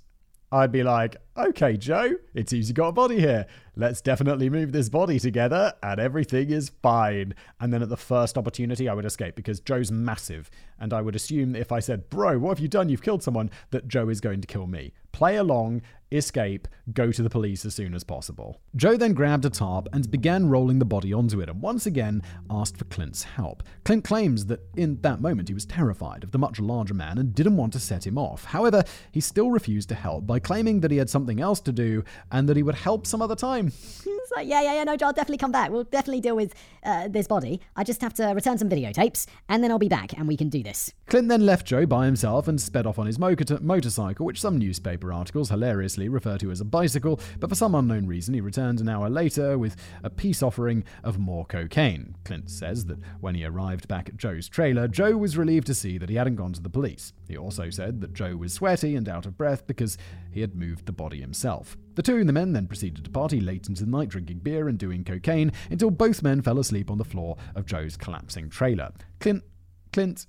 I'd 0.54 0.72
be 0.72 0.84
like, 0.84 1.16
okay, 1.36 1.78
Joe, 1.78 2.14
it 2.36 2.48
seems 2.48 2.70
you 2.70 2.76
got 2.76 2.90
a 2.90 2.92
body 2.92 3.20
here. 3.20 3.48
Let's 3.76 4.02
definitely 4.02 4.52
move 4.52 4.72
this 4.72 4.88
body 4.88 5.20
together 5.20 5.74
and 5.82 6.00
everything 6.00 6.52
is 6.52 6.70
fine. 6.84 7.34
And 7.60 7.74
then 7.74 7.82
at 7.82 7.90
the 7.90 7.98
first 7.98 8.38
opportunity, 8.38 8.88
I 8.88 8.94
would 8.94 9.04
escape 9.04 9.36
because 9.36 9.60
Joe's 9.60 9.92
massive. 9.92 10.52
And 10.80 10.94
I 10.94 11.02
would 11.02 11.16
assume 11.16 11.56
if 11.56 11.72
I 11.72 11.80
said, 11.80 12.08
bro, 12.08 12.38
what 12.38 12.50
have 12.50 12.60
you 12.60 12.68
done? 12.68 12.88
You've 12.88 13.02
killed 13.02 13.24
someone, 13.24 13.50
that 13.72 13.88
Joe 13.88 14.10
is 14.10 14.22
going 14.22 14.42
to 14.42 14.48
kill 14.48 14.68
me. 14.68 14.94
Play 15.14 15.38
along, 15.38 15.82
escape, 16.12 16.68
go 16.94 17.12
to 17.12 17.22
the 17.22 17.30
police 17.30 17.66
as 17.66 17.74
soon 17.74 17.94
as 17.94 18.04
possible. 18.04 18.60
Joe 18.76 18.98
then 18.98 19.14
grabbed 19.14 19.46
a 19.46 19.50
tarp 19.50 19.88
and 19.94 20.10
began 20.10 20.50
rolling 20.50 20.80
the 20.80 20.86
body 20.86 21.14
onto 21.14 21.40
it, 21.40 21.50
and 21.50 21.62
once 21.62 21.86
again 21.86 22.22
asked 22.50 22.78
for 22.78 22.86
Clint's 22.86 23.24
help. 23.24 23.64
Clint 23.86 24.04
claims 24.04 24.48
that 24.48 24.62
in 24.76 25.00
that 25.02 25.22
moment 25.22 25.48
he 25.48 25.54
was 25.54 25.66
terrified 25.66 26.24
of 26.24 26.32
the 26.32 26.40
much 26.40 26.60
larger 26.60 26.94
man 26.94 27.18
and 27.18 27.34
didn't 27.34 27.58
want 27.58 27.74
to 27.74 27.80
set 27.80 28.06
him 28.06 28.18
off. 28.18 28.46
However, 28.46 28.84
he 29.12 29.22
still 29.22 29.52
refused 29.52 29.90
to 29.90 29.96
help 29.96 30.28
by 30.28 30.40
claiming 30.40 30.82
that 30.82 30.92
he 30.92 30.98
had 30.98 31.10
something 31.10 31.40
else 31.40 31.60
to 31.62 31.72
do 31.72 32.04
and 32.32 32.50
that 32.50 32.58
he 32.58 32.64
would 32.64 32.76
help 32.76 33.08
some 33.08 33.22
other 33.22 33.36
time. 33.36 33.68
it's 34.24 34.32
like, 34.32 34.48
yeah, 34.48 34.62
yeah, 34.62 34.74
yeah, 34.76 34.84
no, 34.84 34.92
I'll 34.94 35.14
definitely 35.14 35.38
come 35.38 35.52
back. 35.52 35.70
We'll 35.70 35.84
definitely 35.84 36.22
deal 36.22 36.36
with 36.36 36.54
uh, 36.84 37.08
this 37.08 37.28
body. 37.28 37.62
I 37.76 37.84
just 37.84 38.02
have 38.02 38.14
to 38.16 38.28
return 38.28 38.58
some 38.58 38.70
videotapes, 38.70 39.28
and 39.50 39.64
then 39.64 39.72
I'll 39.72 39.80
be 39.80 39.90
back, 39.90 40.18
and 40.18 40.28
we 40.28 40.38
can 40.38 40.50
do 40.50 40.64
this. 40.64 40.92
Clint 41.08 41.30
then 41.30 41.46
left 41.46 41.68
Joe 41.68 41.86
by 41.86 42.06
himself 42.06 42.48
and 42.48 42.60
sped 42.60 42.86
off 42.86 42.98
on 42.98 43.06
his 43.06 43.20
mo- 43.20 43.36
motorcycle, 43.62 44.26
which 44.26 44.42
some 44.42 44.58
newspaper 44.58 45.03
articles 45.12 45.50
hilariously 45.50 46.08
refer 46.08 46.38
to 46.38 46.52
as 46.52 46.62
a 46.62 46.66
bicycle, 46.66 47.20
but 47.40 47.50
for 47.50 47.56
some 47.56 47.76
unknown 47.76 48.06
reason 48.06 48.34
he 48.34 48.42
returned 48.42 48.80
an 48.80 48.88
hour 48.88 49.10
later 49.10 49.58
with 49.58 49.76
a 50.04 50.10
peace 50.10 50.44
offering 50.44 50.84
of 51.04 51.18
more 51.18 51.46
cocaine. 51.46 52.16
Clint 52.24 52.50
says 52.50 52.86
that 52.86 53.00
when 53.20 53.36
he 53.36 53.44
arrived 53.44 53.88
back 53.88 54.08
at 54.08 54.18
Joe's 54.18 54.48
trailer, 54.48 54.88
Joe 54.88 55.18
was 55.18 55.38
relieved 55.38 55.68
to 55.68 55.74
see 55.74 55.98
that 55.98 56.10
he 56.10 56.16
hadn't 56.16 56.36
gone 56.36 56.54
to 56.54 56.62
the 56.62 56.70
police. 56.70 57.12
He 57.28 57.36
also 57.36 57.70
said 57.70 58.02
that 58.02 58.14
Joe 58.14 58.36
was 58.36 58.54
sweaty 58.54 58.96
and 58.96 59.10
out 59.10 59.26
of 59.26 59.38
breath 59.38 59.66
because 59.68 59.98
he 60.32 60.42
had 60.42 60.56
moved 60.56 60.86
the 60.86 60.92
body 60.92 61.20
himself. 61.20 61.76
The 61.96 62.02
two 62.02 62.18
of 62.18 62.28
the 62.28 62.34
men 62.34 62.54
then 62.54 62.68
proceeded 62.68 63.04
to 63.06 63.12
party 63.12 63.40
late 63.40 63.68
into 63.68 63.84
the 63.86 63.92
night, 63.92 64.10
drinking 64.10 64.40
beer 64.40 64.68
and 64.68 64.78
doing 64.78 65.04
cocaine 65.04 65.52
until 65.70 65.92
both 65.92 66.24
men 66.24 66.42
fell 66.42 66.60
asleep 66.60 66.90
on 66.90 66.98
the 66.98 67.04
floor 67.04 67.38
of 67.56 67.66
Joe's 67.66 67.98
collapsing 67.98 68.50
trailer. 68.50 68.92
Clint, 69.20 69.44
Clint, 69.92 70.28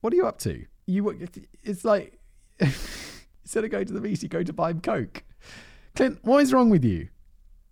what 0.00 0.12
are 0.12 0.16
you 0.16 0.26
up 0.26 0.38
to? 0.40 0.64
You, 0.86 1.28
it's 1.62 1.84
like 1.84 2.18
instead 3.44 3.64
of 3.64 3.70
going 3.70 3.86
to 3.86 3.92
the 3.92 4.00
VC, 4.00 4.28
go 4.28 4.42
to 4.42 4.52
buy 4.52 4.70
him 4.70 4.80
coke. 4.80 5.22
Clint, 5.94 6.18
what 6.22 6.42
is 6.42 6.52
wrong 6.52 6.70
with 6.70 6.84
you? 6.84 7.08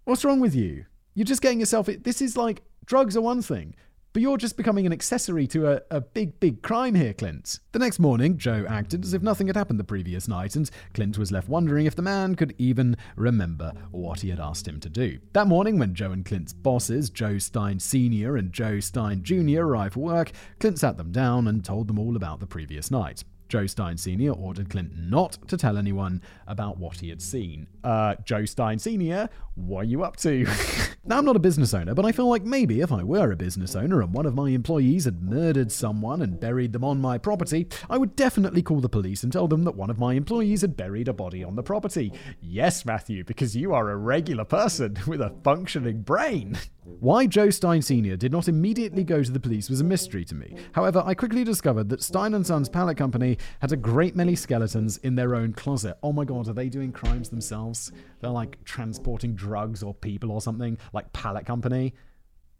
What's 0.04 0.24
wrong 0.24 0.40
with 0.40 0.54
you? 0.54 0.84
You're 1.14 1.24
just 1.24 1.42
getting 1.42 1.60
yourself. 1.60 1.86
This 1.86 2.22
is 2.22 2.36
like 2.36 2.62
drugs 2.86 3.16
are 3.16 3.20
one 3.20 3.42
thing. 3.42 3.74
But 4.12 4.20
you're 4.20 4.36
just 4.36 4.58
becoming 4.58 4.84
an 4.84 4.92
accessory 4.92 5.46
to 5.48 5.72
a, 5.72 5.80
a 5.90 6.02
big, 6.02 6.38
big 6.38 6.60
crime 6.60 6.94
here, 6.94 7.14
Clint. 7.14 7.60
The 7.72 7.78
next 7.78 7.98
morning, 7.98 8.36
Joe 8.36 8.66
acted 8.68 9.04
as 9.04 9.14
if 9.14 9.22
nothing 9.22 9.46
had 9.46 9.56
happened 9.56 9.80
the 9.80 9.84
previous 9.84 10.28
night, 10.28 10.54
and 10.54 10.70
Clint 10.92 11.16
was 11.16 11.32
left 11.32 11.48
wondering 11.48 11.86
if 11.86 11.96
the 11.96 12.02
man 12.02 12.34
could 12.34 12.54
even 12.58 12.98
remember 13.16 13.72
what 13.90 14.20
he 14.20 14.28
had 14.28 14.38
asked 14.38 14.68
him 14.68 14.80
to 14.80 14.90
do. 14.90 15.18
That 15.32 15.46
morning, 15.46 15.78
when 15.78 15.94
Joe 15.94 16.12
and 16.12 16.26
Clint's 16.26 16.52
bosses, 16.52 17.08
Joe 17.08 17.38
Stein 17.38 17.80
Sr. 17.80 18.36
and 18.36 18.52
Joe 18.52 18.80
Stein 18.80 19.22
Jr., 19.22 19.62
arrived 19.62 19.94
for 19.94 20.00
work, 20.00 20.32
Clint 20.60 20.78
sat 20.78 20.98
them 20.98 21.10
down 21.10 21.48
and 21.48 21.64
told 21.64 21.88
them 21.88 21.98
all 21.98 22.14
about 22.14 22.40
the 22.40 22.46
previous 22.46 22.90
night. 22.90 23.24
Joe 23.52 23.66
Stein 23.66 23.98
Sr. 23.98 24.30
ordered 24.30 24.70
Clinton 24.70 25.10
not 25.10 25.36
to 25.48 25.58
tell 25.58 25.76
anyone 25.76 26.22
about 26.46 26.78
what 26.78 27.00
he 27.00 27.10
had 27.10 27.20
seen. 27.20 27.66
Uh, 27.84 28.14
Joe 28.24 28.46
Stein 28.46 28.78
Sr., 28.78 29.28
what 29.54 29.80
are 29.80 29.84
you 29.84 30.02
up 30.02 30.16
to? 30.18 30.46
now, 31.04 31.18
I'm 31.18 31.24
not 31.24 31.36
a 31.36 31.40
business 31.40 31.74
owner, 31.74 31.94
but 31.94 32.04
I 32.04 32.12
feel 32.12 32.28
like 32.28 32.44
maybe 32.44 32.80
if 32.80 32.90
I 32.90 33.02
were 33.02 33.32
a 33.32 33.36
business 33.36 33.76
owner 33.76 34.00
and 34.00 34.12
one 34.12 34.26
of 34.26 34.34
my 34.34 34.50
employees 34.50 35.04
had 35.04 35.22
murdered 35.22 35.70
someone 35.70 36.22
and 36.22 36.40
buried 36.40 36.72
them 36.72 36.84
on 36.84 37.00
my 37.00 37.18
property, 37.18 37.68
I 37.90 37.98
would 37.98 38.16
definitely 38.16 38.62
call 38.62 38.80
the 38.80 38.88
police 38.88 39.22
and 39.22 39.32
tell 39.32 39.48
them 39.48 39.64
that 39.64 39.76
one 39.76 39.90
of 39.90 39.98
my 39.98 40.14
employees 40.14 40.62
had 40.62 40.76
buried 40.76 41.08
a 41.08 41.12
body 41.12 41.44
on 41.44 41.54
the 41.54 41.62
property. 41.62 42.12
Yes, 42.40 42.84
Matthew, 42.84 43.24
because 43.24 43.54
you 43.54 43.74
are 43.74 43.90
a 43.90 43.96
regular 43.96 44.44
person 44.44 44.96
with 45.06 45.20
a 45.20 45.34
functioning 45.44 46.02
brain. 46.02 46.58
Why 46.84 47.26
Joe 47.26 47.50
Stein 47.50 47.80
Sr. 47.80 48.16
did 48.16 48.32
not 48.32 48.48
immediately 48.48 49.04
go 49.04 49.22
to 49.22 49.30
the 49.30 49.38
police 49.38 49.70
was 49.70 49.80
a 49.80 49.84
mystery 49.84 50.24
to 50.24 50.34
me. 50.34 50.56
However, 50.72 51.00
I 51.06 51.14
quickly 51.14 51.44
discovered 51.44 51.88
that 51.90 52.02
Stein 52.02 52.42
& 52.44 52.44
Sons 52.44 52.68
Pallet 52.68 52.96
Company 52.96 53.38
had 53.60 53.70
a 53.70 53.76
great 53.76 54.16
many 54.16 54.34
skeletons 54.34 54.96
in 54.98 55.14
their 55.14 55.36
own 55.36 55.52
closet. 55.52 55.96
Oh 56.02 56.12
my 56.12 56.24
god, 56.24 56.48
are 56.48 56.52
they 56.52 56.68
doing 56.68 56.90
crimes 56.90 57.28
themselves? 57.28 57.92
They're 58.20 58.30
like 58.30 58.62
transporting 58.64 59.36
drugs 59.42 59.82
or 59.82 59.92
people 59.92 60.30
or 60.30 60.40
something, 60.40 60.78
like 60.92 61.12
Pallet 61.12 61.46
Company. 61.46 61.94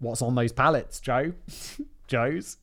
What's 0.01 0.21
on 0.23 0.35
those 0.35 0.53
pallets, 0.53 1.01
Joe? 1.01 1.33
Joe's? 2.09 2.57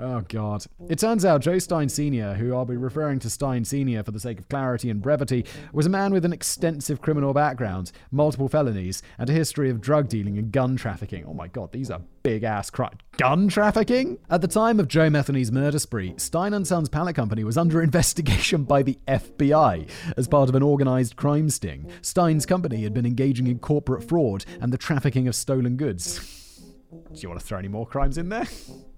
Oh, 0.00 0.22
God. 0.28 0.64
It 0.88 0.98
turns 0.98 1.24
out 1.24 1.40
Joe 1.40 1.60
Stein 1.60 1.88
Sr., 1.88 2.34
who 2.34 2.52
I'll 2.52 2.64
be 2.64 2.76
referring 2.76 3.20
to 3.20 3.30
Stein 3.30 3.64
Sr. 3.64 4.02
for 4.02 4.10
the 4.10 4.18
sake 4.18 4.40
of 4.40 4.48
clarity 4.48 4.90
and 4.90 5.00
brevity, 5.00 5.44
was 5.72 5.86
a 5.86 5.90
man 5.90 6.12
with 6.12 6.24
an 6.24 6.32
extensive 6.32 7.00
criminal 7.00 7.32
background, 7.32 7.92
multiple 8.10 8.48
felonies, 8.48 9.02
and 9.18 9.30
a 9.30 9.32
history 9.32 9.70
of 9.70 9.80
drug 9.80 10.08
dealing 10.08 10.36
and 10.36 10.50
gun 10.50 10.74
trafficking. 10.74 11.24
Oh 11.26 11.32
my 11.32 11.46
God, 11.46 11.70
these 11.70 11.92
are 11.92 12.00
big 12.24 12.42
ass 12.42 12.70
crimes. 12.70 12.98
Gun 13.18 13.46
trafficking? 13.46 14.18
At 14.28 14.40
the 14.40 14.48
time 14.48 14.80
of 14.80 14.88
Joe 14.88 15.08
Metheny's 15.08 15.52
murder 15.52 15.78
spree, 15.78 16.14
Stein 16.16 16.64
& 16.64 16.66
Sons 16.66 16.88
Pallet 16.88 17.14
Company 17.14 17.44
was 17.44 17.56
under 17.56 17.80
investigation 17.84 18.64
by 18.64 18.82
the 18.82 18.98
FBI 19.06 19.88
as 20.16 20.26
part 20.26 20.48
of 20.48 20.56
an 20.56 20.62
organized 20.62 21.14
crime 21.14 21.48
sting. 21.48 21.88
Stein's 22.02 22.46
company 22.46 22.82
had 22.82 22.94
been 22.94 23.06
engaging 23.06 23.46
in 23.46 23.60
corporate 23.60 24.02
fraud 24.02 24.44
and 24.60 24.72
the 24.72 24.78
trafficking 24.78 25.28
of 25.28 25.36
stolen 25.36 25.76
goods. 25.76 26.18
Do 26.90 27.20
you 27.20 27.28
want 27.28 27.40
to 27.40 27.46
throw 27.46 27.58
any 27.58 27.68
more 27.68 27.86
crimes 27.86 28.18
in 28.18 28.28
there? 28.28 28.48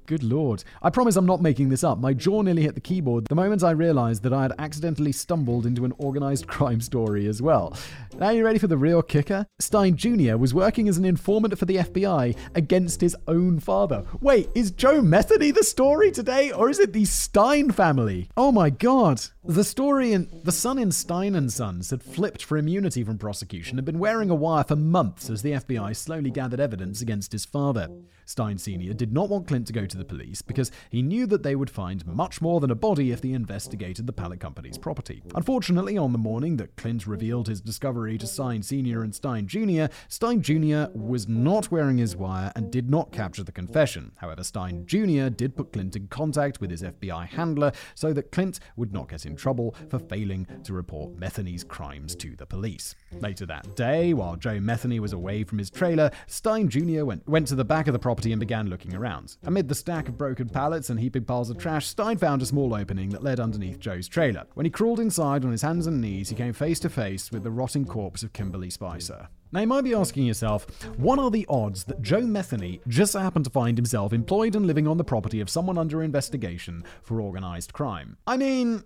Good 0.07 0.23
lord. 0.23 0.63
I 0.83 0.91
promise 0.91 1.17
I'm 1.17 1.27
not 1.27 1.43
making 1.43 1.69
this 1.69 1.83
up. 1.83 1.99
My 1.99 2.13
jaw 2.13 2.43
nearly 2.43 2.63
hit 2.63 2.77
the 2.77 2.81
keyboard 2.81 3.27
the 3.27 3.35
moment 3.35 3.65
I 3.65 3.73
realized 3.73 4.23
that 4.23 4.33
I 4.33 4.43
had 4.43 4.53
accidentally 4.59 5.11
stumbled 5.11 5.67
into 5.67 5.85
an 5.85 5.93
organized 5.99 6.47
crime 6.57 6.81
story 6.81 7.27
as 7.27 7.43
well. 7.43 7.77
Now 8.17 8.31
you 8.31 8.45
ready 8.45 8.61
for 8.61 8.69
the 8.69 8.79
real 8.79 9.03
kicker? 9.03 9.47
Stein 9.59 9.97
Jr. 9.97 10.37
was 10.37 10.55
working 10.55 10.89
as 10.89 10.97
an 10.97 11.05
informant 11.05 11.59
for 11.59 11.65
the 11.65 11.79
FBI 11.79 12.37
against 12.55 13.01
his 13.01 13.17
own 13.27 13.59
father. 13.59 14.05
Wait, 14.21 14.49
is 14.55 14.71
Joe 14.71 15.01
Metheny 15.01 15.53
the 15.53 15.65
story 15.65 16.13
today, 16.13 16.53
or 16.53 16.71
is 16.71 16.79
it 16.79 16.93
the 16.93 17.05
Stein 17.05 17.73
family? 17.73 18.29
Oh 18.37 18.53
my 18.53 18.71
god. 18.71 19.23
The 19.49 19.63
story 19.63 20.13
in 20.13 20.29
the 20.43 20.51
son 20.51 20.77
in 20.77 20.91
Stein 20.91 21.37
and 21.37 21.53
Sons 21.53 21.91
had 21.91 22.03
flipped 22.03 22.43
for 22.43 22.59
immunity 22.59 23.05
from 23.05 23.17
prosecution 23.17 23.79
and 23.79 23.87
been 23.87 24.01
wearing 24.01 24.29
a 24.29 24.35
wire 24.35 24.65
for 24.65 24.75
months 24.75 25.31
as 25.31 25.43
the 25.43 25.53
FBI 25.53 25.95
slowly 25.95 26.31
gathered 26.33 26.59
evidence 26.59 27.01
against 27.01 27.31
his 27.31 27.45
father. 27.45 27.89
Stein 28.25 28.59
Sr. 28.59 28.93
did 28.93 29.13
not 29.13 29.29
want 29.29 29.47
Clint 29.47 29.69
to 29.69 29.73
go 29.73 29.87
to 29.87 29.97
the 29.97 30.05
police 30.05 30.43
because 30.43 30.73
he 30.91 31.01
knew 31.01 31.27
that 31.29 31.45
they 31.45 31.55
would 31.55 31.71
find 31.71 32.05
much 32.05 32.41
more 32.41 32.59
than 32.59 32.73
a 32.73 32.75
body 32.75 33.13
if 33.13 33.21
they 33.21 33.31
investigated 33.31 34.05
the 34.09 34.13
pallet 34.13 34.41
company's 34.41 34.77
property. 34.77 35.23
Unfortunately, 35.37 35.97
on 35.97 36.11
the 36.11 36.19
morning 36.19 36.57
that 36.57 36.75
Clint 36.75 37.07
revealed 37.07 37.47
his 37.47 37.61
discovery 37.61 38.19
to 38.19 38.27
Stein 38.27 38.65
Sr. 38.65 39.05
and 39.05 39.15
Stein 39.15 39.47
Jr., 39.47 39.85
Stein 40.09 40.43
Jr. 40.43 40.87
was 40.93 41.29
not 41.29 41.71
wearing 41.71 41.99
his 41.99 42.17
wire 42.17 42.51
and 42.57 42.73
did 42.73 42.91
not 42.91 43.13
capture 43.13 43.45
the 43.45 43.53
confession. 43.53 44.11
However, 44.17 44.43
Stein 44.43 44.87
Jr. 44.87 45.29
did 45.29 45.57
put 45.57 45.73
Clint 45.73 45.95
in 45.95 46.09
contact 46.09 46.61
with 46.61 46.73
his 46.73 46.83
FBI 46.83 47.29
handler 47.29 47.71
so 47.95 48.13
that 48.13 48.33
Clint 48.33 48.59
would 48.75 48.93
not 48.93 49.09
get 49.09 49.25
in 49.25 49.36
trouble 49.37 49.75
for 49.89 49.99
failing 49.99 50.47
to 50.65 50.73
report 50.73 51.17
Metheny's 51.17 51.65
crimes 51.65 52.15
to 52.17 52.35
the 52.37 52.47
police. 52.47 52.95
Later 53.21 53.47
that 53.47 53.77
day, 53.77 54.15
while 54.15 54.37
Joe 54.37 54.59
Metheny 54.59 54.99
was 54.99 55.13
away 55.13 55.45
from 55.45 55.59
his 55.59 55.71
trailer, 55.71 56.11
Stein 56.27 56.69
Jr. 56.69 57.05
went, 57.05 57.27
went 57.29 57.47
to 57.49 57.55
the 57.55 57.65
back 57.65 57.87
of 57.87 57.93
the 57.93 57.99
property 57.99 58.33
and 58.33 58.41
began 58.41 58.69
looking 58.69 58.95
around. 58.95 59.37
Amid 59.45 59.69
the 59.69 59.75
stack 59.75 60.09
of 60.09 60.19
broken 60.19 60.49
pallets 60.49 60.91
and 60.91 60.99
heaping 60.99 61.25
piles 61.25 61.51
of 61.51 61.59
trash, 61.59 61.87
Stein 61.87 62.19
found 62.19 62.43
a 62.43 62.47
small 62.47 62.75
opening 62.75 63.11
that 63.11 63.23
led 63.23 63.41
underneath 63.41 63.79
Joe's 63.79 64.09
trailer. 64.09 64.45
When 64.55 64.67
he 64.67 64.71
crawled 64.71 65.01
inside 65.01 65.45
on 65.45 65.53
his 65.53 65.63
hands 65.63 65.87
and 65.87 66.01
knees, 66.01 66.29
he 66.29 66.35
came 66.35 66.53
face 66.53 66.81
to 66.81 66.89
face 66.89 67.31
with 67.31 67.43
the 67.43 67.51
rotting 67.51 67.85
corpse 67.85 68.23
of 68.23 68.33
Kimberly 68.33 68.71
Spicer. 68.71 69.29
Now, 69.53 69.61
you 69.61 69.67
might 69.69 69.85
be 69.85 69.95
asking 69.95 70.27
yourself, 70.27 70.67
what 70.97 71.19
are 71.19 71.31
the 71.31 71.47
odds 71.49 71.85
that 71.85 72.03
Joe 72.03 72.23
Metheny 72.23 72.81
just 72.89 73.15
happened 73.15 73.45
to 73.45 73.51
find 73.51 73.79
himself 73.79 74.13
employed 74.13 74.57
and 74.57 74.67
living 74.67 74.89
on 74.89 74.97
the 74.97 75.05
property 75.05 75.41
of 75.41 75.49
someone 75.49 75.79
under 75.79 76.03
investigation 76.03 76.85
for 77.03 77.21
organized 77.21 77.73
crime? 77.73 78.17
I 78.27 78.37
mean, 78.37 78.83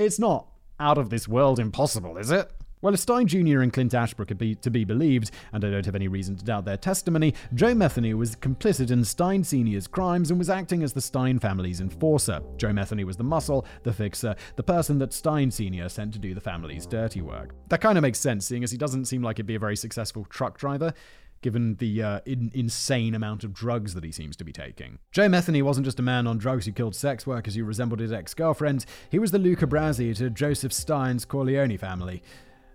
it's 0.00 0.18
not 0.18 0.46
out 0.78 0.98
of 0.98 1.10
this 1.10 1.28
world 1.28 1.58
impossible, 1.58 2.16
is 2.16 2.30
it? 2.30 2.50
Well, 2.82 2.94
if 2.94 3.00
Stein 3.00 3.26
Jr. 3.26 3.60
and 3.60 3.70
Clint 3.70 3.92
Ashbrook 3.92 4.30
are 4.30 4.34
be, 4.34 4.54
to 4.54 4.70
be 4.70 4.86
believed, 4.86 5.32
and 5.52 5.62
I 5.62 5.70
don't 5.70 5.84
have 5.84 5.94
any 5.94 6.08
reason 6.08 6.34
to 6.36 6.44
doubt 6.44 6.64
their 6.64 6.78
testimony, 6.78 7.34
Joe 7.52 7.74
Metheny 7.74 8.14
was 8.14 8.36
complicit 8.36 8.90
in 8.90 9.04
Stein 9.04 9.44
Sr.'s 9.44 9.86
crimes 9.86 10.30
and 10.30 10.38
was 10.38 10.48
acting 10.48 10.82
as 10.82 10.94
the 10.94 11.02
Stein 11.02 11.38
family's 11.38 11.82
enforcer. 11.82 12.40
Joe 12.56 12.70
Metheny 12.70 13.04
was 13.04 13.18
the 13.18 13.24
muscle, 13.24 13.66
the 13.82 13.92
fixer, 13.92 14.34
the 14.56 14.62
person 14.62 14.98
that 15.00 15.12
Stein 15.12 15.50
Sr. 15.50 15.90
sent 15.90 16.14
to 16.14 16.18
do 16.18 16.32
the 16.32 16.40
family's 16.40 16.86
dirty 16.86 17.20
work. 17.20 17.54
That 17.68 17.82
kind 17.82 17.98
of 17.98 18.02
makes 18.02 18.18
sense, 18.18 18.46
seeing 18.46 18.64
as 18.64 18.70
he 18.70 18.78
doesn't 18.78 19.04
seem 19.04 19.22
like 19.22 19.36
he'd 19.36 19.46
be 19.46 19.56
a 19.56 19.58
very 19.58 19.76
successful 19.76 20.24
truck 20.30 20.56
driver 20.56 20.94
given 21.42 21.76
the 21.76 22.02
uh, 22.02 22.20
in- 22.26 22.50
insane 22.54 23.14
amount 23.14 23.44
of 23.44 23.52
drugs 23.52 23.94
that 23.94 24.04
he 24.04 24.12
seems 24.12 24.36
to 24.36 24.44
be 24.44 24.52
taking. 24.52 24.98
Joe 25.12 25.28
Metheny 25.28 25.62
wasn't 25.62 25.86
just 25.86 25.98
a 25.98 26.02
man 26.02 26.26
on 26.26 26.38
drugs 26.38 26.66
who 26.66 26.72
killed 26.72 26.94
sex 26.94 27.26
workers 27.26 27.54
who 27.54 27.64
resembled 27.64 28.00
his 28.00 28.12
ex 28.12 28.34
girlfriends, 28.34 28.86
he 29.10 29.18
was 29.18 29.30
the 29.30 29.38
Luca 29.38 29.66
Brasi 29.66 30.16
to 30.16 30.30
Joseph 30.30 30.72
Stein's 30.72 31.24
Corleone 31.24 31.76
family. 31.78 32.22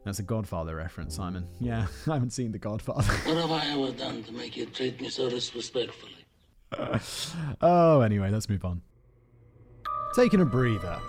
That's 0.03 0.19
a 0.19 0.23
Godfather 0.23 0.75
reference, 0.75 1.15
Simon. 1.15 1.47
Yeah, 1.59 1.87
I 2.07 2.13
haven't 2.13 2.31
seen 2.31 2.51
The 2.51 2.59
Godfather. 2.59 3.11
What 3.25 3.37
have 3.37 3.51
I 3.51 3.65
ever 3.71 3.91
done 3.91 4.23
to 4.23 4.31
make 4.31 4.55
you 4.55 4.67
treat 4.67 5.01
me 5.01 5.09
so 5.09 5.29
disrespectfully? 5.29 6.11
oh, 7.61 8.01
anyway, 8.01 8.29
let's 8.29 8.49
move 8.49 8.65
on. 8.65 8.81
Taking 10.15 10.41
a 10.41 10.45
breather. 10.45 10.99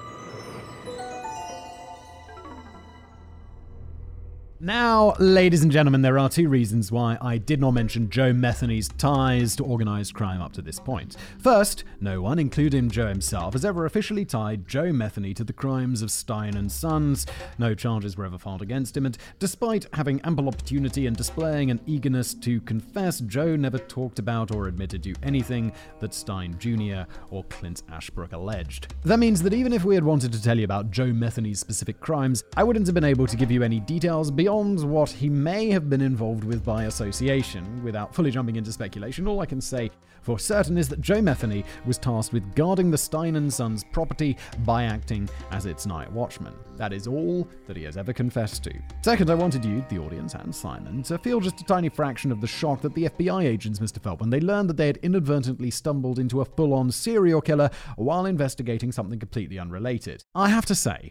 Now, 4.58 5.12
ladies 5.18 5.62
and 5.62 5.70
gentlemen, 5.70 6.00
there 6.00 6.18
are 6.18 6.30
two 6.30 6.48
reasons 6.48 6.90
why 6.90 7.18
I 7.20 7.36
did 7.36 7.60
not 7.60 7.72
mention 7.72 8.08
Joe 8.08 8.32
Metheny's 8.32 8.88
ties 8.88 9.54
to 9.56 9.64
organized 9.64 10.14
crime 10.14 10.40
up 10.40 10.54
to 10.54 10.62
this 10.62 10.80
point. 10.80 11.18
First, 11.38 11.84
no 12.00 12.22
one, 12.22 12.38
including 12.38 12.88
Joe 12.88 13.08
himself, 13.08 13.52
has 13.52 13.66
ever 13.66 13.84
officially 13.84 14.24
tied 14.24 14.66
Joe 14.66 14.92
Metheny 14.92 15.36
to 15.36 15.44
the 15.44 15.52
crimes 15.52 16.00
of 16.00 16.10
Stein 16.10 16.56
and 16.56 16.72
Sons. 16.72 17.26
No 17.58 17.74
charges 17.74 18.16
were 18.16 18.24
ever 18.24 18.38
filed 18.38 18.62
against 18.62 18.96
him, 18.96 19.04
and 19.04 19.18
despite 19.38 19.88
having 19.92 20.22
ample 20.22 20.48
opportunity 20.48 21.06
and 21.06 21.14
displaying 21.14 21.70
an 21.70 21.80
eagerness 21.84 22.32
to 22.32 22.62
confess, 22.62 23.20
Joe 23.20 23.56
never 23.56 23.78
talked 23.78 24.18
about 24.18 24.54
or 24.54 24.68
admitted 24.68 25.02
to 25.02 25.14
anything 25.22 25.70
that 26.00 26.14
Stein 26.14 26.56
Jr. 26.58 27.02
or 27.28 27.44
Clint 27.50 27.82
Ashbrook 27.92 28.32
alleged. 28.32 28.94
That 29.04 29.18
means 29.18 29.42
that 29.42 29.52
even 29.52 29.74
if 29.74 29.84
we 29.84 29.94
had 29.94 30.04
wanted 30.04 30.32
to 30.32 30.42
tell 30.42 30.56
you 30.56 30.64
about 30.64 30.90
Joe 30.90 31.08
Metheny's 31.08 31.60
specific 31.60 32.00
crimes, 32.00 32.42
I 32.56 32.64
wouldn't 32.64 32.86
have 32.86 32.94
been 32.94 33.04
able 33.04 33.26
to 33.26 33.36
give 33.36 33.50
you 33.50 33.62
any 33.62 33.80
details 33.80 34.30
beyond 34.30 34.45
beyond 34.46 34.80
what 34.88 35.10
he 35.10 35.28
may 35.28 35.70
have 35.70 35.90
been 35.90 36.00
involved 36.00 36.44
with 36.44 36.64
by 36.64 36.84
association. 36.84 37.82
Without 37.82 38.14
fully 38.14 38.30
jumping 38.30 38.54
into 38.54 38.70
speculation, 38.70 39.26
all 39.26 39.40
I 39.40 39.46
can 39.46 39.60
say 39.60 39.90
for 40.22 40.38
certain 40.38 40.78
is 40.78 40.88
that 40.88 41.00
Joe 41.00 41.16
Metheny 41.16 41.64
was 41.84 41.98
tasked 41.98 42.32
with 42.32 42.54
guarding 42.54 42.88
the 42.88 42.96
Stein 42.96 43.34
and 43.34 43.52
Sons 43.52 43.82
property 43.90 44.36
by 44.64 44.84
acting 44.84 45.28
as 45.50 45.66
its 45.66 45.84
night 45.84 46.12
watchman. 46.12 46.54
That 46.76 46.92
is 46.92 47.08
all 47.08 47.48
that 47.66 47.76
he 47.76 47.82
has 47.82 47.96
ever 47.96 48.12
confessed 48.12 48.62
to. 48.62 48.72
Second, 49.02 49.30
I 49.30 49.34
wanted 49.34 49.64
you, 49.64 49.84
the 49.88 49.98
audience 49.98 50.34
and 50.34 50.54
Simon, 50.54 51.02
to 51.02 51.18
feel 51.18 51.40
just 51.40 51.60
a 51.60 51.64
tiny 51.64 51.88
fraction 51.88 52.30
of 52.30 52.40
the 52.40 52.46
shock 52.46 52.80
that 52.82 52.94
the 52.94 53.08
FBI 53.08 53.42
agents 53.46 53.80
must 53.80 53.96
have 53.96 54.04
felt 54.04 54.20
when 54.20 54.30
they 54.30 54.38
learned 54.38 54.70
that 54.70 54.76
they 54.76 54.86
had 54.86 54.98
inadvertently 54.98 55.72
stumbled 55.72 56.20
into 56.20 56.40
a 56.40 56.44
full 56.44 56.72
on 56.72 56.92
serial 56.92 57.40
killer 57.40 57.68
while 57.96 58.26
investigating 58.26 58.92
something 58.92 59.18
completely 59.18 59.58
unrelated. 59.58 60.22
I 60.36 60.50
have 60.50 60.66
to 60.66 60.76
say 60.76 61.10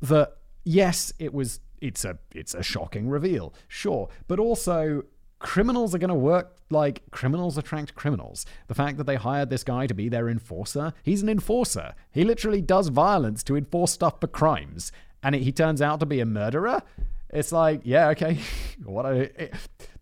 that 0.00 0.38
yes, 0.64 1.12
it 1.18 1.34
was 1.34 1.60
it's 1.82 2.04
a 2.04 2.18
it's 2.34 2.54
a 2.54 2.62
shocking 2.62 3.08
reveal, 3.08 3.52
sure, 3.68 4.08
but 4.28 4.38
also 4.38 5.02
criminals 5.38 5.92
are 5.94 5.98
going 5.98 6.08
to 6.08 6.14
work 6.14 6.56
like 6.70 7.02
criminals 7.10 7.58
attract 7.58 7.94
criminals. 7.94 8.46
The 8.68 8.74
fact 8.74 8.96
that 8.96 9.04
they 9.04 9.16
hired 9.16 9.50
this 9.50 9.64
guy 9.64 9.86
to 9.88 9.94
be 9.94 10.08
their 10.08 10.28
enforcer, 10.28 10.94
he's 11.02 11.22
an 11.22 11.28
enforcer. 11.28 11.94
He 12.12 12.24
literally 12.24 12.62
does 12.62 12.88
violence 12.88 13.42
to 13.44 13.56
enforce 13.56 13.92
stuff 13.92 14.20
for 14.20 14.28
crimes, 14.28 14.92
and 15.22 15.34
it, 15.34 15.42
he 15.42 15.52
turns 15.52 15.82
out 15.82 16.00
to 16.00 16.06
be 16.06 16.20
a 16.20 16.26
murderer. 16.26 16.82
It's 17.30 17.50
like, 17.50 17.80
yeah, 17.84 18.08
okay, 18.10 18.38
what 18.84 19.04
a, 19.04 19.42
it, 19.42 19.54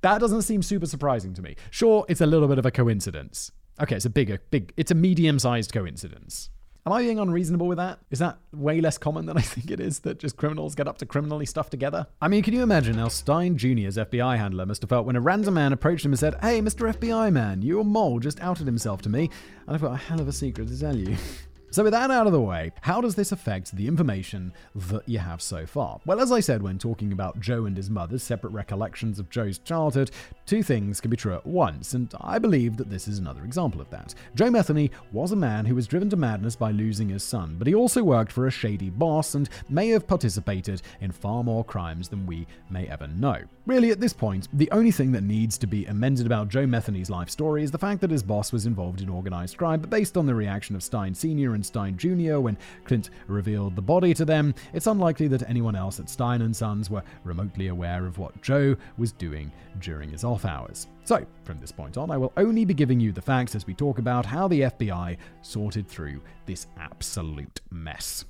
that 0.03 0.19
doesn't 0.19 0.43
seem 0.43 0.63
super 0.63 0.87
surprising 0.87 1.33
to 1.35 1.43
me. 1.43 1.57
Sure, 1.71 2.05
it's 2.09 2.21
a 2.21 2.27
little 2.27 2.49
bit 2.49 2.59
of 2.59 2.67
a 2.67 2.71
coincidence. 2.71 3.51
Okay, 3.81 3.97
it's 3.97 4.05
a 4.05 4.11
bigger, 4.11 4.41
big, 4.51 4.73
it's 4.77 4.91
a 4.91 4.95
medium-sized 4.95 5.73
coincidence. 5.73 6.51
Am 6.87 6.93
I 6.93 7.03
being 7.03 7.19
unreasonable 7.19 7.67
with 7.67 7.77
that? 7.77 7.99
Is 8.11 8.21
that 8.21 8.39
way 8.53 8.81
less 8.81 8.97
common 8.97 9.27
than 9.27 9.37
I 9.37 9.43
think 9.43 9.71
it 9.71 9.81
is 9.81 10.01
that 10.01 10.19
just 10.19 10.37
criminals 10.37 10.75
get 10.75 10.89
up 10.89 10.97
to 10.99 11.07
criminally 11.07 11.45
stuff 11.45 11.69
together? 11.69 12.07
I 12.23 12.29
mean, 12.29 12.43
can 12.43 12.55
you 12.55 12.63
imagine 12.63 12.95
how 12.95 13.09
Stein 13.09 13.59
Jr.'s 13.59 13.99
FBI 13.99 14.39
handler 14.39 14.65
must 14.65 14.83
have 14.83 14.89
felt 14.89 15.05
when 15.07 15.17
a 15.17 15.21
random 15.21 15.55
man 15.55 15.75
approached 15.75 16.05
him 16.05 16.13
and 16.13 16.19
said, 16.19 16.37
Hey, 16.41 16.61
Mr. 16.61 16.91
FBI 16.93 17.33
man, 17.33 17.61
your 17.61 17.85
mole 17.85 18.19
just 18.19 18.41
outed 18.41 18.67
himself 18.67 19.03
to 19.03 19.11
me, 19.11 19.29
and 19.67 19.75
I've 19.75 19.83
got 19.83 19.93
a 19.93 19.97
hell 19.99 20.21
of 20.21 20.29
a 20.29 20.33
secret 20.33 20.69
to 20.69 20.81
tell 20.81 20.97
you. 20.97 21.17
So, 21.73 21.85
with 21.85 21.93
that 21.93 22.11
out 22.11 22.27
of 22.27 22.33
the 22.33 22.41
way, 22.41 22.73
how 22.81 23.01
does 23.01 23.15
this 23.15 23.31
affect 23.31 23.77
the 23.77 23.87
information 23.87 24.53
that 24.75 25.09
you 25.09 25.21
have 25.21 25.41
so 25.41 25.67
far? 25.67 26.01
Well, 26.05 26.21
as 26.21 26.33
I 26.33 26.41
said 26.41 26.63
when 26.63 26.79
talking 26.79 27.13
about 27.13 27.39
Joe 27.39 27.65
and 27.65 27.77
his 27.77 27.89
mother's 27.89 28.25
separate 28.25 28.51
recollections 28.51 29.21
of 29.21 29.31
Joe's 29.31 29.59
childhood, 29.59 30.11
two 30.47 30.65
things 30.65 31.01
can 31.01 31.13
be 31.13 31.17
true 31.17 31.35
at 31.35 31.47
once, 31.47 31.95
and 31.95 32.13
I 32.21 32.41
believe 32.41 32.77
that 32.79 32.91
this 32.91 33.07
is 33.07 33.19
another 33.19 33.45
example 33.45 33.81
of 33.81 33.89
that. 33.91 34.17
Joe 34.35 34.51
Metheny 34.51 34.91
was 35.13 35.31
a 35.31 35.37
man 35.37 35.65
who 35.65 35.77
was 35.77 35.87
driven 35.87 36.11
to 36.11 36.17
madness 36.17 36.57
by 36.57 36.73
losing 36.73 37.09
his 37.09 37.23
son, 37.23 37.55
but 37.57 37.69
he 37.69 37.75
also 37.77 38.03
worked 38.03 38.33
for 38.33 38.49
a 38.49 38.51
shady 38.51 38.91
boss 38.91 39.37
and 39.37 39.49
may 39.69 39.91
have 39.91 40.09
participated 40.09 40.83
in 41.01 41.13
far 41.13 41.45
more 41.45 41.65
crimes 41.65 42.09
than 42.09 42.27
we 42.27 42.49
may 42.69 42.89
ever 42.89 43.07
know. 43.07 43.43
Really, 43.67 43.93
at 43.93 44.01
this 44.01 44.13
point, 44.13 44.49
the 44.53 44.71
only 44.73 44.91
thing 44.91 45.13
that 45.13 45.23
needs 45.23 45.57
to 45.59 45.69
be 45.69 45.87
amended 45.87 46.27
about 46.27 46.49
Joe 46.49 46.67
Metheny's 46.67 47.11
life 47.11 47.31
story 47.31 47.63
is 47.63 47.71
the 47.71 47.79
fact 47.79 48.01
that 48.01 48.11
his 48.11 48.25
boss 48.25 48.53
was 48.53 48.67
involved 48.67 49.01
in 49.01 49.09
organized 49.09 49.57
crime, 49.57 49.81
but 49.81 49.91
based 49.91 50.17
on 50.17 50.27
the 50.27 50.35
reaction 50.35 50.75
of 50.75 50.83
Stein 50.83 51.15
Sr. 51.15 51.55
and 51.55 51.60
Stein 51.63 51.97
Jr. 51.97 52.39
when 52.39 52.59
Clint 52.85 53.11
revealed 53.27 53.77
the 53.77 53.83
body 53.83 54.15
to 54.15 54.25
them, 54.25 54.55
it's 54.73 54.87
unlikely 54.87 55.29
that 55.29 55.49
anyone 55.49 55.77
else 55.77 56.01
at 56.01 56.11
Stein 56.11 56.43
and 56.43 56.55
Sons 56.55 56.91
were 56.91 57.03
remotely 57.25 57.69
aware 57.69 58.07
of 58.07 58.19
what 58.19 58.41
Joe 58.43 58.77
was 58.99 59.13
doing 59.13 59.53
during 59.81 60.11
his 60.11 60.25
off 60.25 60.45
hours. 60.45 60.87
So, 61.05 61.27
from 61.45 61.61
this 61.61 61.73
point 61.73 61.97
on, 61.97 62.11
I 62.11 62.17
will 62.17 62.33
only 62.37 62.65
be 62.65 62.75
giving 62.75 63.01
you 63.01 63.13
the 63.13 63.23
facts 63.23 63.55
as 63.55 63.67
we 63.67 63.75
talk 63.75 63.99
about 63.99 64.27
how 64.27 64.49
the 64.49 64.63
FBI 64.63 65.17
sorted 65.43 65.89
through 65.89 66.21
this 66.47 66.67
absolute 66.79 67.61
mess. 67.71 68.25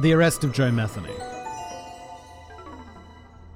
The 0.00 0.12
arrest 0.12 0.44
of 0.44 0.52
Joe 0.52 0.70
Metheny. 0.70 1.39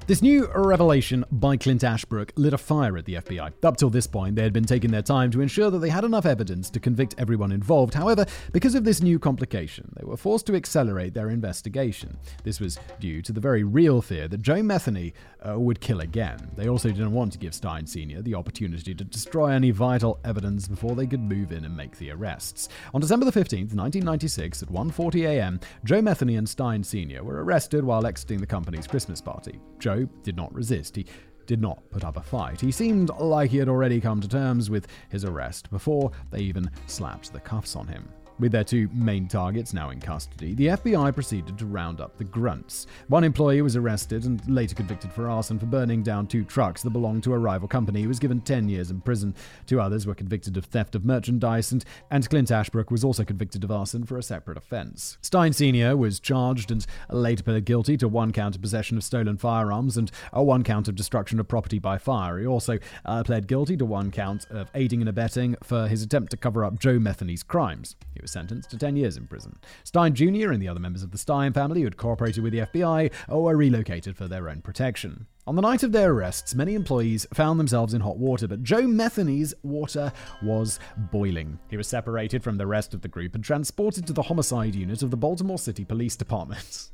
This 0.06 0.20
new 0.20 0.50
revelation 0.54 1.24
by 1.32 1.56
Clint 1.56 1.82
Ashbrook 1.82 2.34
lit 2.36 2.52
a 2.52 2.58
fire 2.58 2.98
at 2.98 3.06
the 3.06 3.14
FBI. 3.14 3.54
Up 3.62 3.78
till 3.78 3.88
this 3.88 4.06
point, 4.06 4.36
they 4.36 4.42
had 4.42 4.52
been 4.52 4.66
taking 4.66 4.90
their 4.90 5.00
time 5.00 5.30
to 5.30 5.40
ensure 5.40 5.70
that 5.70 5.78
they 5.78 5.88
had 5.88 6.04
enough 6.04 6.26
evidence 6.26 6.68
to 6.70 6.78
convict 6.78 7.14
everyone 7.16 7.50
involved. 7.50 7.94
However, 7.94 8.26
because 8.52 8.74
of 8.74 8.84
this 8.84 9.00
new 9.00 9.18
complication, 9.18 9.90
they 9.98 10.04
were 10.04 10.18
forced 10.18 10.44
to 10.48 10.56
accelerate 10.56 11.14
their 11.14 11.30
investigation. 11.30 12.18
This 12.42 12.60
was 12.60 12.78
due 13.00 13.22
to 13.22 13.32
the 13.32 13.40
very 13.40 13.64
real 13.64 14.02
fear 14.02 14.28
that 14.28 14.42
Joe 14.42 14.56
Metheny 14.56 15.14
uh, 15.40 15.58
would 15.58 15.80
kill 15.80 16.00
again. 16.00 16.50
They 16.54 16.68
also 16.68 16.90
didn't 16.90 17.12
want 17.12 17.32
to 17.32 17.38
give 17.38 17.54
Stein 17.54 17.86
Sr. 17.86 18.20
the 18.20 18.34
opportunity 18.34 18.94
to 18.94 19.04
destroy 19.04 19.52
any 19.52 19.70
vital 19.70 20.20
evidence 20.22 20.68
before 20.68 20.94
they 20.94 21.06
could 21.06 21.22
move 21.22 21.50
in 21.50 21.64
and 21.64 21.74
make 21.74 21.96
the 21.96 22.10
arrests. 22.10 22.68
On 22.92 23.00
December 23.00 23.24
the 23.24 23.32
15th, 23.32 23.72
1996, 23.72 24.64
at 24.64 24.68
1:40 24.68 25.26
a.m., 25.28 25.60
Joe 25.82 26.02
Metheny 26.02 26.36
and 26.36 26.46
Stein 26.46 26.84
Sr. 26.84 27.24
were 27.24 27.42
arrested 27.42 27.84
while 27.84 28.06
exiting 28.06 28.38
the 28.38 28.46
company's 28.46 28.86
Christmas 28.86 29.22
party. 29.22 29.58
Joe 29.78 29.93
Did 30.22 30.37
not 30.37 30.54
resist. 30.54 30.96
He 30.96 31.07
did 31.46 31.61
not 31.61 31.90
put 31.90 32.04
up 32.04 32.16
a 32.16 32.22
fight. 32.22 32.61
He 32.61 32.72
seemed 32.72 33.11
like 33.11 33.50
he 33.50 33.59
had 33.59 33.68
already 33.68 34.00
come 34.00 34.20
to 34.20 34.28
terms 34.28 34.70
with 34.70 34.87
his 35.09 35.24
arrest 35.24 35.70
before 35.70 36.11
they 36.30 36.40
even 36.40 36.70
slapped 36.87 37.33
the 37.33 37.40
cuffs 37.40 37.76
on 37.76 37.87
him. 37.87 38.09
With 38.40 38.51
their 38.51 38.64
two 38.64 38.88
main 38.92 39.29
targets 39.29 39.73
now 39.73 39.90
in 39.90 40.01
custody, 40.01 40.55
the 40.55 40.66
FBI 40.66 41.14
proceeded 41.14 41.57
to 41.57 41.66
round 41.66 42.01
up 42.01 42.16
the 42.16 42.25
grunts. 42.25 42.88
One 43.07 43.23
employee 43.23 43.62
was 43.62 43.77
arrested 43.77 44.25
and 44.25 44.42
later 44.51 44.75
convicted 44.75 45.12
for 45.12 45.31
arson 45.31 45.57
for 45.57 45.66
burning 45.66 46.03
down 46.03 46.27
two 46.27 46.42
trucks 46.44 46.83
that 46.83 46.90
belonged 46.90 47.23
to 47.25 47.33
a 47.33 47.38
rival 47.38 47.68
company. 47.68 48.01
He 48.01 48.09
was 48.09 48.18
given 48.18 48.40
10 48.40 48.68
years 48.68 48.90
in 48.90 49.01
prison. 49.03 49.37
Two 49.66 49.81
others 49.81 50.05
were 50.05 50.16
convicted 50.16 50.57
of 50.57 50.64
theft 50.64 50.97
of 50.97 51.05
merchandise, 51.05 51.70
and, 51.70 51.85
and 52.11 52.29
Clint 52.29 52.51
Ashbrook 52.51 52.90
was 52.90 53.05
also 53.05 53.25
convicted 53.25 53.62
of 53.62 53.70
arson 53.70 54.05
for 54.05 54.18
a 54.18 54.23
separate 54.23 54.59
offense. 54.59 55.16
Stein 55.20 55.53
Sr. 55.53 55.97
was 55.97 56.18
charged 56.18 56.73
and 56.73 56.85
later 57.11 57.44
pled 57.44 57.64
guilty 57.64 57.97
to 57.99 58.09
one 58.09 58.33
count 58.33 58.57
of 58.57 58.62
possession 58.62 58.97
of 58.97 59.05
stolen 59.05 59.37
firearms 59.37 59.97
and 59.97 60.11
a 60.32 60.43
one 60.43 60.64
count 60.64 60.89
of 60.89 60.97
destruction 60.97 61.39
of 61.39 61.47
property 61.47 61.78
by 61.78 61.99
fire. 61.99 62.41
He 62.41 62.47
also 62.47 62.80
uh, 63.05 63.22
pled 63.22 63.47
guilty 63.47 63.76
to 63.76 63.85
one 63.85 64.11
count 64.11 64.45
of 64.51 64.70
aiding 64.74 65.01
and 65.01 65.09
abetting 65.09 65.55
for 65.62 65.87
his 65.87 66.03
attempt 66.03 66.32
to 66.32 66.37
cover 66.37 66.64
up 66.64 66.80
Joe 66.80 66.99
Metheny's 66.99 67.45
crimes. 67.45 67.95
He 68.12 68.24
was 68.25 68.33
sentenced 68.33 68.70
to 68.70 68.79
10 68.79 68.97
years 68.97 69.16
in 69.16 69.27
prison. 69.27 69.57
Stein 69.85 70.14
Jr. 70.14 70.51
and 70.51 70.61
the 70.61 70.68
other 70.68 70.81
members 70.81 71.03
of 71.03 71.11
the 71.11 71.18
Stein 71.18 71.53
family 71.53 71.81
who 71.83 71.87
had 71.87 71.99
cooperated 71.99 72.43
with 72.43 72.53
the 72.53 72.61
FBI 72.61 73.12
were 73.29 73.57
relocated 73.57 74.16
for 74.16 74.27
their 74.27 74.49
own 74.49 74.62
protection. 74.62 75.27
On 75.47 75.57
the 75.57 75.62
night 75.62 75.83
of 75.83 75.93
their 75.93 76.11
arrests, 76.11 76.55
many 76.55 76.75
employees 76.75 77.27
found 77.35 77.61
themselves 77.61 77.93
in 77.93 78.01
hot 78.01 78.16
water, 78.16 78.49
but 78.49 78.62
Joe 78.62 78.83
Metheny's 78.83 79.53
water 79.62 80.11
was 80.43 80.81
boiling. 80.97 81.59
He 81.68 81.77
was 81.77 81.87
separated 81.87 82.43
from 82.43 82.57
the 82.57 82.66
rest 82.66 82.95
of 82.95 83.03
the 83.03 83.09
group 83.09 83.35
and 83.35 83.45
transported 83.45 84.07
to 84.07 84.14
the 84.14 84.22
homicide 84.22 84.75
unit 84.75 85.03
of 85.03 85.11
the 85.11 85.18
Baltimore 85.18 85.59
City 85.59 85.85
Police 85.85 86.16
Department. 86.16 86.89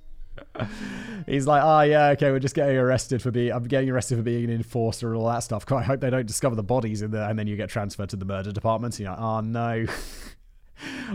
He's 1.26 1.47
like, 1.47 1.62
oh 1.62 1.83
yeah, 1.83 2.09
okay, 2.09 2.33
we're 2.33 2.41
just 2.41 2.55
getting 2.57 2.76
arrested 2.76 3.22
for 3.22 3.31
being, 3.31 3.53
I'm 3.53 3.64
getting 3.64 3.91
arrested 3.91 4.16
for 4.16 4.22
being 4.22 4.45
an 4.45 4.51
enforcer 4.51 5.09
and 5.09 5.16
all 5.16 5.28
that 5.28 5.41
stuff. 5.41 5.70
I 5.70 5.83
hope 5.83 6.01
they 6.01 6.11
don't 6.11 6.26
discover 6.26 6.57
the 6.57 6.62
bodies 6.62 7.03
in 7.03 7.12
there, 7.12 7.28
and 7.28 7.39
then 7.39 7.47
you 7.47 7.57
get 7.57 7.68
transferred 7.68 8.09
to 8.11 8.16
the 8.16 8.24
murder 8.24 8.51
department. 8.51 8.95
And 8.95 9.05
you're 9.05 9.12
like, 9.12 9.20
oh 9.20 9.41
no. 9.41 9.87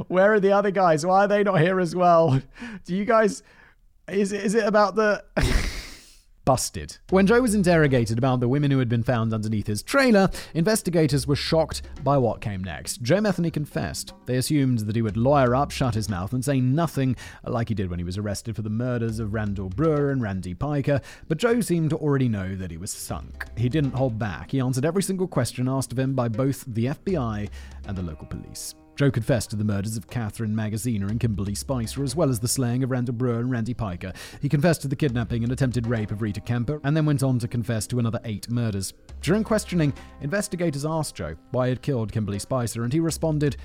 Where 0.07 0.33
are 0.33 0.39
the 0.39 0.51
other 0.51 0.71
guys? 0.71 1.05
Why 1.05 1.25
are 1.25 1.27
they 1.27 1.43
not 1.43 1.61
here 1.61 1.79
as 1.79 1.95
well? 1.95 2.41
Do 2.85 2.95
you 2.95 3.05
guys? 3.05 3.43
Is 4.07 4.31
is 4.31 4.55
it 4.55 4.65
about 4.65 4.95
the? 4.95 5.23
busted. 6.45 6.97
When 7.09 7.25
Joe 7.25 7.41
was 7.41 7.55
interrogated 7.55 8.17
about 8.17 8.39
the 8.39 8.47
women 8.47 8.71
who 8.71 8.79
had 8.79 8.87
been 8.87 9.03
found 9.03 9.33
underneath 9.33 9.67
his 9.67 9.81
trailer, 9.81 10.29
investigators 10.53 11.27
were 11.27 11.35
shocked 11.35 11.81
by 12.03 12.17
what 12.17 12.39
came 12.39 12.63
next. 12.63 13.01
Joe 13.01 13.17
Metheny 13.17 13.51
confessed. 13.51 14.13
They 14.27 14.37
assumed 14.37 14.79
that 14.79 14.95
he 14.95 15.01
would 15.01 15.17
lawyer 15.17 15.55
up, 15.55 15.71
shut 15.71 15.95
his 15.95 16.07
mouth, 16.07 16.33
and 16.33 16.45
say 16.45 16.61
nothing 16.61 17.15
like 17.43 17.69
he 17.69 17.75
did 17.75 17.89
when 17.89 17.99
he 17.99 18.05
was 18.05 18.17
arrested 18.17 18.55
for 18.55 18.61
the 18.61 18.69
murders 18.69 19.19
of 19.19 19.33
Randall 19.33 19.69
Brewer 19.69 20.11
and 20.11 20.21
Randy 20.21 20.53
Piker, 20.53 21.01
but 21.27 21.39
Joe 21.39 21.61
seemed 21.61 21.89
to 21.89 21.97
already 21.97 22.29
know 22.29 22.55
that 22.55 22.71
he 22.71 22.77
was 22.77 22.91
sunk. 22.91 23.45
He 23.57 23.67
didn't 23.67 23.95
hold 23.95 24.19
back. 24.19 24.51
He 24.51 24.59
answered 24.59 24.85
every 24.85 25.03
single 25.03 25.27
question 25.27 25.67
asked 25.67 25.91
of 25.91 25.99
him 25.99 26.13
by 26.13 26.29
both 26.29 26.63
the 26.67 26.85
FBI 26.85 27.49
and 27.87 27.97
the 27.97 28.03
local 28.03 28.27
police. 28.27 28.75
Joe 28.95 29.11
confessed 29.11 29.49
to 29.49 29.57
the 29.57 29.65
murders 29.65 29.97
of 29.97 30.07
Catherine 30.07 30.55
Magaziner 30.55 31.09
and 31.09 31.19
Kimberly 31.19 31.53
Spicer, 31.53 32.01
as 32.01 32.15
well 32.15 32.29
as 32.29 32.39
the 32.39 32.47
slaying 32.47 32.81
of 32.81 32.91
Randall 32.91 33.13
Brewer 33.13 33.39
and 33.39 33.51
Randy 33.51 33.73
Piker. 33.73 34.13
He 34.41 34.47
confessed 34.47 34.81
to 34.83 34.87
the 34.87 34.95
kidnapping 34.95 35.43
and 35.43 35.51
attempted 35.51 35.85
rape 35.85 36.11
of 36.11 36.21
Rita 36.21 36.39
Kemper, 36.39 36.79
and 36.85 36.95
then 36.95 37.05
went 37.05 37.21
on 37.21 37.37
to 37.39 37.47
confess 37.47 37.85
to 37.87 37.99
another 37.99 38.21
eight 38.23 38.49
murders. 38.49 38.93
During 39.19 39.43
questioning, 39.43 39.93
investigators 40.21 40.85
asked 40.85 41.15
Joe 41.15 41.35
why 41.51 41.67
he 41.67 41.69
had 41.71 41.81
killed 41.81 42.13
Kimberly 42.13 42.39
Spicer, 42.39 42.85
and 42.85 42.93
he 42.93 43.01
responded, 43.01 43.57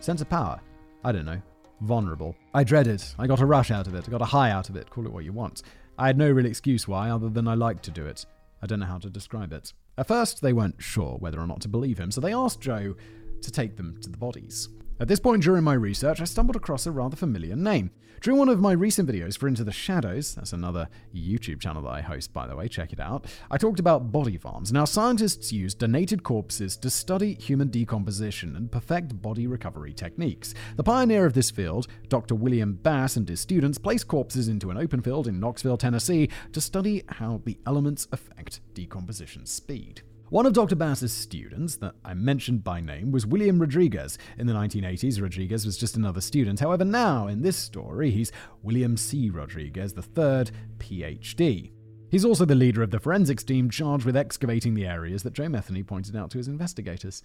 Sense 0.00 0.22
of 0.22 0.30
power. 0.30 0.58
I 1.04 1.12
don't 1.12 1.26
know. 1.26 1.42
Vulnerable. 1.82 2.34
I 2.54 2.64
dread 2.64 2.86
it. 2.86 3.14
I 3.18 3.26
got 3.26 3.40
a 3.40 3.46
rush 3.46 3.70
out 3.70 3.88
of 3.88 3.94
it. 3.94 4.08
I 4.08 4.10
got 4.10 4.22
a 4.22 4.26
high 4.26 4.52
out 4.52 4.70
of 4.70 4.76
it. 4.76 4.88
Call 4.88 5.04
it 5.04 5.12
what 5.12 5.24
you 5.24 5.34
want. 5.34 5.62
I 5.98 6.06
had 6.06 6.16
no 6.16 6.30
real 6.30 6.46
excuse 6.46 6.88
why, 6.88 7.10
other 7.10 7.28
than 7.28 7.46
I 7.46 7.54
liked 7.54 7.84
to 7.84 7.90
do 7.90 8.06
it. 8.06 8.24
I 8.62 8.66
don't 8.66 8.80
know 8.80 8.86
how 8.86 8.98
to 8.98 9.10
describe 9.10 9.52
it. 9.52 9.74
At 9.98 10.08
first, 10.08 10.40
they 10.40 10.54
weren't 10.54 10.82
sure 10.82 11.16
whether 11.18 11.40
or 11.40 11.46
not 11.46 11.60
to 11.60 11.68
believe 11.68 11.98
him, 11.98 12.10
so 12.10 12.20
they 12.22 12.32
asked 12.32 12.60
Joe 12.60 12.94
to 13.42 13.50
take 13.50 13.76
them 13.76 13.98
to 14.00 14.08
the 14.08 14.16
bodies. 14.16 14.68
At 15.00 15.06
this 15.06 15.20
point 15.20 15.44
during 15.44 15.62
my 15.62 15.74
research, 15.74 16.20
I 16.20 16.24
stumbled 16.24 16.56
across 16.56 16.84
a 16.84 16.90
rather 16.90 17.14
familiar 17.14 17.54
name. 17.54 17.92
During 18.20 18.36
one 18.36 18.48
of 18.48 18.58
my 18.58 18.72
recent 18.72 19.08
videos 19.08 19.38
for 19.38 19.46
Into 19.46 19.62
the 19.62 19.70
Shadows, 19.70 20.34
that's 20.34 20.52
another 20.52 20.88
YouTube 21.14 21.60
channel 21.60 21.82
that 21.82 21.90
I 21.90 22.00
host, 22.00 22.32
by 22.32 22.48
the 22.48 22.56
way, 22.56 22.66
check 22.66 22.92
it 22.92 22.98
out, 22.98 23.26
I 23.48 23.58
talked 23.58 23.78
about 23.78 24.10
body 24.10 24.36
farms. 24.36 24.72
Now, 24.72 24.84
scientists 24.84 25.52
use 25.52 25.72
donated 25.72 26.24
corpses 26.24 26.76
to 26.78 26.90
study 26.90 27.34
human 27.34 27.68
decomposition 27.68 28.56
and 28.56 28.72
perfect 28.72 29.22
body 29.22 29.46
recovery 29.46 29.92
techniques. 29.92 30.52
The 30.74 30.82
pioneer 30.82 31.26
of 31.26 31.34
this 31.34 31.52
field, 31.52 31.86
Dr. 32.08 32.34
William 32.34 32.72
Bass, 32.72 33.16
and 33.16 33.28
his 33.28 33.38
students 33.38 33.78
placed 33.78 34.08
corpses 34.08 34.48
into 34.48 34.72
an 34.72 34.78
open 34.78 35.00
field 35.00 35.28
in 35.28 35.38
Knoxville, 35.38 35.76
Tennessee, 35.76 36.28
to 36.52 36.60
study 36.60 37.04
how 37.06 37.40
the 37.44 37.56
elements 37.66 38.08
affect 38.10 38.62
decomposition 38.74 39.46
speed. 39.46 40.02
One 40.30 40.44
of 40.44 40.52
Dr. 40.52 40.76
Bass's 40.76 41.10
students 41.10 41.76
that 41.76 41.94
I 42.04 42.12
mentioned 42.12 42.62
by 42.62 42.82
name 42.82 43.12
was 43.12 43.26
William 43.26 43.58
Rodriguez. 43.58 44.18
In 44.36 44.46
the 44.46 44.52
1980s, 44.52 45.22
Rodriguez 45.22 45.64
was 45.64 45.78
just 45.78 45.96
another 45.96 46.20
student. 46.20 46.60
However, 46.60 46.84
now 46.84 47.28
in 47.28 47.40
this 47.40 47.56
story, 47.56 48.10
he's 48.10 48.30
William 48.62 48.98
C. 48.98 49.30
Rodriguez 49.30 49.94
III, 49.96 50.52
PhD. 50.76 51.72
He's 52.10 52.26
also 52.26 52.44
the 52.44 52.54
leader 52.54 52.82
of 52.82 52.90
the 52.90 53.00
forensics 53.00 53.42
team 53.42 53.70
charged 53.70 54.04
with 54.04 54.18
excavating 54.18 54.74
the 54.74 54.84
areas 54.84 55.22
that 55.22 55.32
Joe 55.32 55.46
Metheny 55.46 55.86
pointed 55.86 56.14
out 56.14 56.30
to 56.32 56.38
his 56.38 56.48
investigators. 56.48 57.22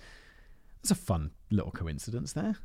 There's 0.81 0.91
a 0.91 0.95
fun 0.95 1.31
little 1.51 1.71
coincidence 1.71 2.31
there 2.31 2.55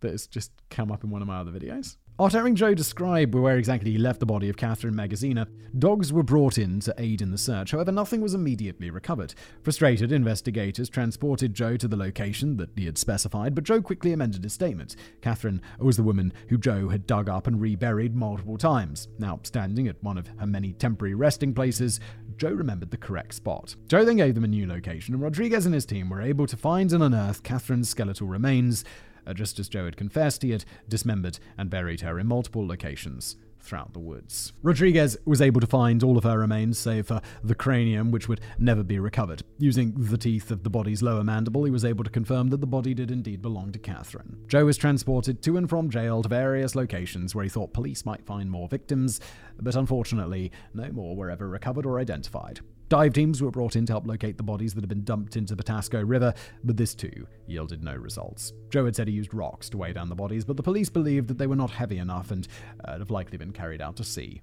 that 0.00 0.12
has 0.12 0.26
just 0.26 0.52
come 0.70 0.90
up 0.90 1.04
in 1.04 1.10
one 1.10 1.20
of 1.20 1.28
my 1.28 1.38
other 1.38 1.52
videos. 1.52 1.96
After 2.20 2.48
Joe 2.50 2.74
described 2.74 3.34
where 3.34 3.56
exactly 3.56 3.90
he 3.90 3.98
left 3.98 4.20
the 4.20 4.26
body 4.26 4.50
of 4.50 4.56
Catherine 4.56 4.94
Magaziner, 4.94 5.46
dogs 5.78 6.12
were 6.12 6.22
brought 6.22 6.58
in 6.58 6.78
to 6.80 6.94
aid 6.98 7.22
in 7.22 7.30
the 7.30 7.38
search. 7.38 7.70
However, 7.70 7.90
nothing 7.90 8.20
was 8.20 8.34
immediately 8.34 8.90
recovered. 8.90 9.34
Frustrated, 9.62 10.12
investigators 10.12 10.90
transported 10.90 11.54
Joe 11.54 11.78
to 11.78 11.88
the 11.88 11.96
location 11.96 12.58
that 12.58 12.68
he 12.76 12.84
had 12.84 12.98
specified, 12.98 13.54
but 13.54 13.64
Joe 13.64 13.80
quickly 13.80 14.12
amended 14.12 14.44
his 14.44 14.52
statement. 14.52 14.94
Catherine 15.22 15.62
was 15.78 15.96
the 15.96 16.02
woman 16.02 16.34
who 16.48 16.58
Joe 16.58 16.88
had 16.90 17.06
dug 17.06 17.30
up 17.30 17.46
and 17.46 17.60
reburied 17.60 18.14
multiple 18.14 18.58
times. 18.58 19.08
Now, 19.18 19.40
standing 19.42 19.88
at 19.88 20.02
one 20.02 20.18
of 20.18 20.28
her 20.38 20.46
many 20.46 20.74
temporary 20.74 21.14
resting 21.14 21.54
places, 21.54 21.98
Joe 22.36 22.52
remembered 22.52 22.90
the 22.90 22.98
correct 22.98 23.34
spot. 23.34 23.74
Joe 23.88 24.04
then 24.04 24.18
gave 24.18 24.34
them 24.34 24.44
a 24.44 24.48
new 24.48 24.66
location, 24.66 25.14
and 25.14 25.22
Rodriguez 25.22 25.64
and 25.64 25.74
his 25.74 25.86
team 25.86 26.10
were 26.10 26.20
able 26.20 26.46
to 26.46 26.58
find 26.58 26.92
and 26.92 27.02
unearth 27.02 27.42
Catherine's 27.42 27.88
skeletal 27.88 28.26
remains. 28.26 28.84
Uh, 29.26 29.34
just 29.34 29.58
as 29.58 29.68
Joe 29.68 29.84
had 29.84 29.96
confessed, 29.96 30.42
he 30.42 30.50
had 30.50 30.64
dismembered 30.88 31.38
and 31.56 31.70
buried 31.70 32.00
her 32.00 32.18
in 32.18 32.26
multiple 32.26 32.66
locations 32.66 33.36
throughout 33.62 33.92
the 33.92 34.00
woods. 34.00 34.52
Rodriguez 34.62 35.16
was 35.24 35.40
able 35.40 35.60
to 35.60 35.66
find 35.66 36.02
all 36.02 36.18
of 36.18 36.24
her 36.24 36.38
remains, 36.38 36.78
save 36.78 37.06
for 37.06 37.20
the 37.42 37.54
cranium, 37.54 38.10
which 38.10 38.28
would 38.28 38.40
never 38.58 38.82
be 38.82 38.98
recovered. 38.98 39.42
Using 39.58 39.92
the 39.96 40.18
teeth 40.18 40.50
of 40.50 40.64
the 40.64 40.70
body's 40.70 41.02
lower 41.02 41.22
mandible, 41.22 41.64
he 41.64 41.70
was 41.70 41.84
able 41.84 42.04
to 42.04 42.10
confirm 42.10 42.48
that 42.48 42.60
the 42.60 42.66
body 42.66 42.92
did 42.92 43.10
indeed 43.10 43.40
belong 43.40 43.72
to 43.72 43.78
Catherine. 43.78 44.44
Joe 44.48 44.64
was 44.64 44.76
transported 44.76 45.42
to 45.42 45.56
and 45.56 45.68
from 45.68 45.90
jail 45.90 46.22
to 46.22 46.28
various 46.28 46.74
locations 46.74 47.34
where 47.34 47.44
he 47.44 47.50
thought 47.50 47.72
police 47.72 48.04
might 48.04 48.26
find 48.26 48.50
more 48.50 48.68
victims, 48.68 49.20
but 49.60 49.76
unfortunately, 49.76 50.50
no 50.74 50.90
more 50.90 51.14
were 51.14 51.30
ever 51.30 51.48
recovered 51.48 51.86
or 51.86 52.00
identified. 52.00 52.60
Dive 52.92 53.14
teams 53.14 53.40
were 53.40 53.50
brought 53.50 53.74
in 53.74 53.86
to 53.86 53.94
help 53.94 54.06
locate 54.06 54.36
the 54.36 54.42
bodies 54.42 54.74
that 54.74 54.82
had 54.82 54.88
been 54.90 55.02
dumped 55.02 55.36
into 55.36 55.54
the 55.54 55.62
Patapsco 55.62 56.06
River, 56.06 56.34
but 56.62 56.76
this 56.76 56.94
too 56.94 57.26
yielded 57.46 57.82
no 57.82 57.94
results. 57.94 58.52
Joe 58.68 58.84
had 58.84 58.94
said 58.94 59.08
he 59.08 59.14
used 59.14 59.32
rocks 59.32 59.70
to 59.70 59.78
weigh 59.78 59.94
down 59.94 60.10
the 60.10 60.14
bodies, 60.14 60.44
but 60.44 60.58
the 60.58 60.62
police 60.62 60.90
believed 60.90 61.28
that 61.28 61.38
they 61.38 61.46
were 61.46 61.56
not 61.56 61.70
heavy 61.70 61.96
enough 61.96 62.30
and 62.30 62.46
uh, 62.84 62.98
have 62.98 63.10
likely 63.10 63.38
been 63.38 63.50
carried 63.50 63.80
out 63.80 63.96
to 63.96 64.04
sea. 64.04 64.42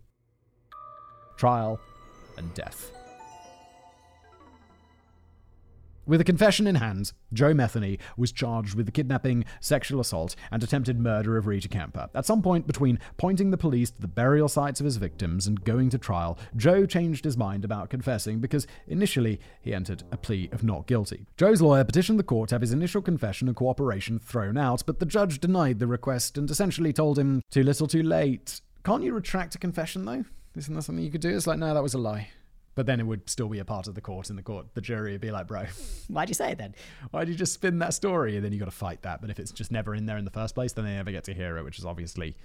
Trial 1.37 1.79
and 2.39 2.51
death. 2.55 2.91
With 6.09 6.21
a 6.21 6.23
confession 6.23 6.65
in 6.65 6.73
hand, 6.73 7.11
Joe 7.33 7.53
Metheny 7.53 7.99
was 8.17 8.31
charged 8.31 8.73
with 8.73 8.87
the 8.87 8.91
kidnapping, 8.91 9.45
sexual 9.59 9.99
assault, 9.99 10.35
and 10.51 10.63
attempted 10.63 10.99
murder 10.99 11.37
of 11.37 11.45
Rita 11.45 11.69
Kemper. 11.69 12.09
At 12.15 12.25
some 12.25 12.41
point 12.41 12.65
between 12.65 12.97
pointing 13.17 13.51
the 13.51 13.59
police 13.59 13.91
to 13.91 14.01
the 14.01 14.07
burial 14.07 14.47
sites 14.47 14.79
of 14.79 14.85
his 14.85 14.97
victims 14.97 15.45
and 15.45 15.63
going 15.63 15.91
to 15.91 15.99
trial, 15.99 16.39
Joe 16.55 16.87
changed 16.87 17.25
his 17.25 17.37
mind 17.37 17.63
about 17.63 17.91
confessing 17.91 18.39
because 18.39 18.65
initially 18.87 19.39
he 19.61 19.71
entered 19.71 20.01
a 20.11 20.17
plea 20.17 20.49
of 20.51 20.63
not 20.63 20.87
guilty. 20.87 21.27
Joe's 21.37 21.61
lawyer 21.61 21.83
petitioned 21.83 22.17
the 22.17 22.23
court 22.23 22.49
to 22.49 22.55
have 22.55 22.61
his 22.61 22.73
initial 22.73 23.03
confession 23.03 23.47
and 23.47 23.55
cooperation 23.55 24.17
thrown 24.17 24.57
out, 24.57 24.81
but 24.87 24.97
the 24.97 25.05
judge 25.05 25.39
denied 25.39 25.77
the 25.77 25.85
request 25.85 26.39
and 26.39 26.49
essentially 26.49 26.91
told 26.91 27.19
him, 27.19 27.43
too 27.51 27.61
little 27.61 27.85
too 27.85 28.01
late. 28.01 28.61
Can't 28.83 29.03
you 29.03 29.13
retract 29.13 29.53
a 29.53 29.59
confession 29.59 30.05
though? 30.05 30.25
Isn't 30.55 30.73
that 30.73 30.81
something 30.81 31.05
you 31.05 31.11
could 31.11 31.21
do? 31.21 31.29
It's 31.29 31.45
like, 31.45 31.59
no, 31.59 31.71
that 31.71 31.83
was 31.83 31.93
a 31.93 31.99
lie. 31.99 32.29
But 32.75 32.85
then 32.85 32.99
it 32.99 33.03
would 33.03 33.29
still 33.29 33.49
be 33.49 33.59
a 33.59 33.65
part 33.65 33.87
of 33.87 33.95
the 33.95 34.01
court, 34.01 34.29
and 34.29 34.37
the 34.37 34.43
court, 34.43 34.67
the 34.73 34.81
jury 34.81 35.11
would 35.11 35.21
be 35.21 35.31
like, 35.31 35.47
bro, 35.47 35.65
Why'd 36.07 36.29
you 36.29 36.35
say 36.35 36.51
it 36.51 36.57
then? 36.57 36.75
why'd 37.11 37.27
you 37.27 37.35
just 37.35 37.53
spin 37.53 37.79
that 37.79 37.93
story? 37.93 38.35
And 38.35 38.45
then 38.45 38.53
you 38.53 38.59
got 38.59 38.65
to 38.65 38.71
fight 38.71 39.01
that. 39.01 39.21
But 39.21 39.29
if 39.29 39.39
it's 39.39 39.51
just 39.51 39.71
never 39.71 39.93
in 39.95 40.05
there 40.05 40.17
in 40.17 40.25
the 40.25 40.31
first 40.31 40.55
place, 40.55 40.73
then 40.73 40.85
they 40.85 40.93
never 40.93 41.11
get 41.11 41.23
to 41.25 41.33
hear 41.33 41.57
it, 41.57 41.63
which 41.63 41.79
is 41.79 41.85
obviously 41.85 42.35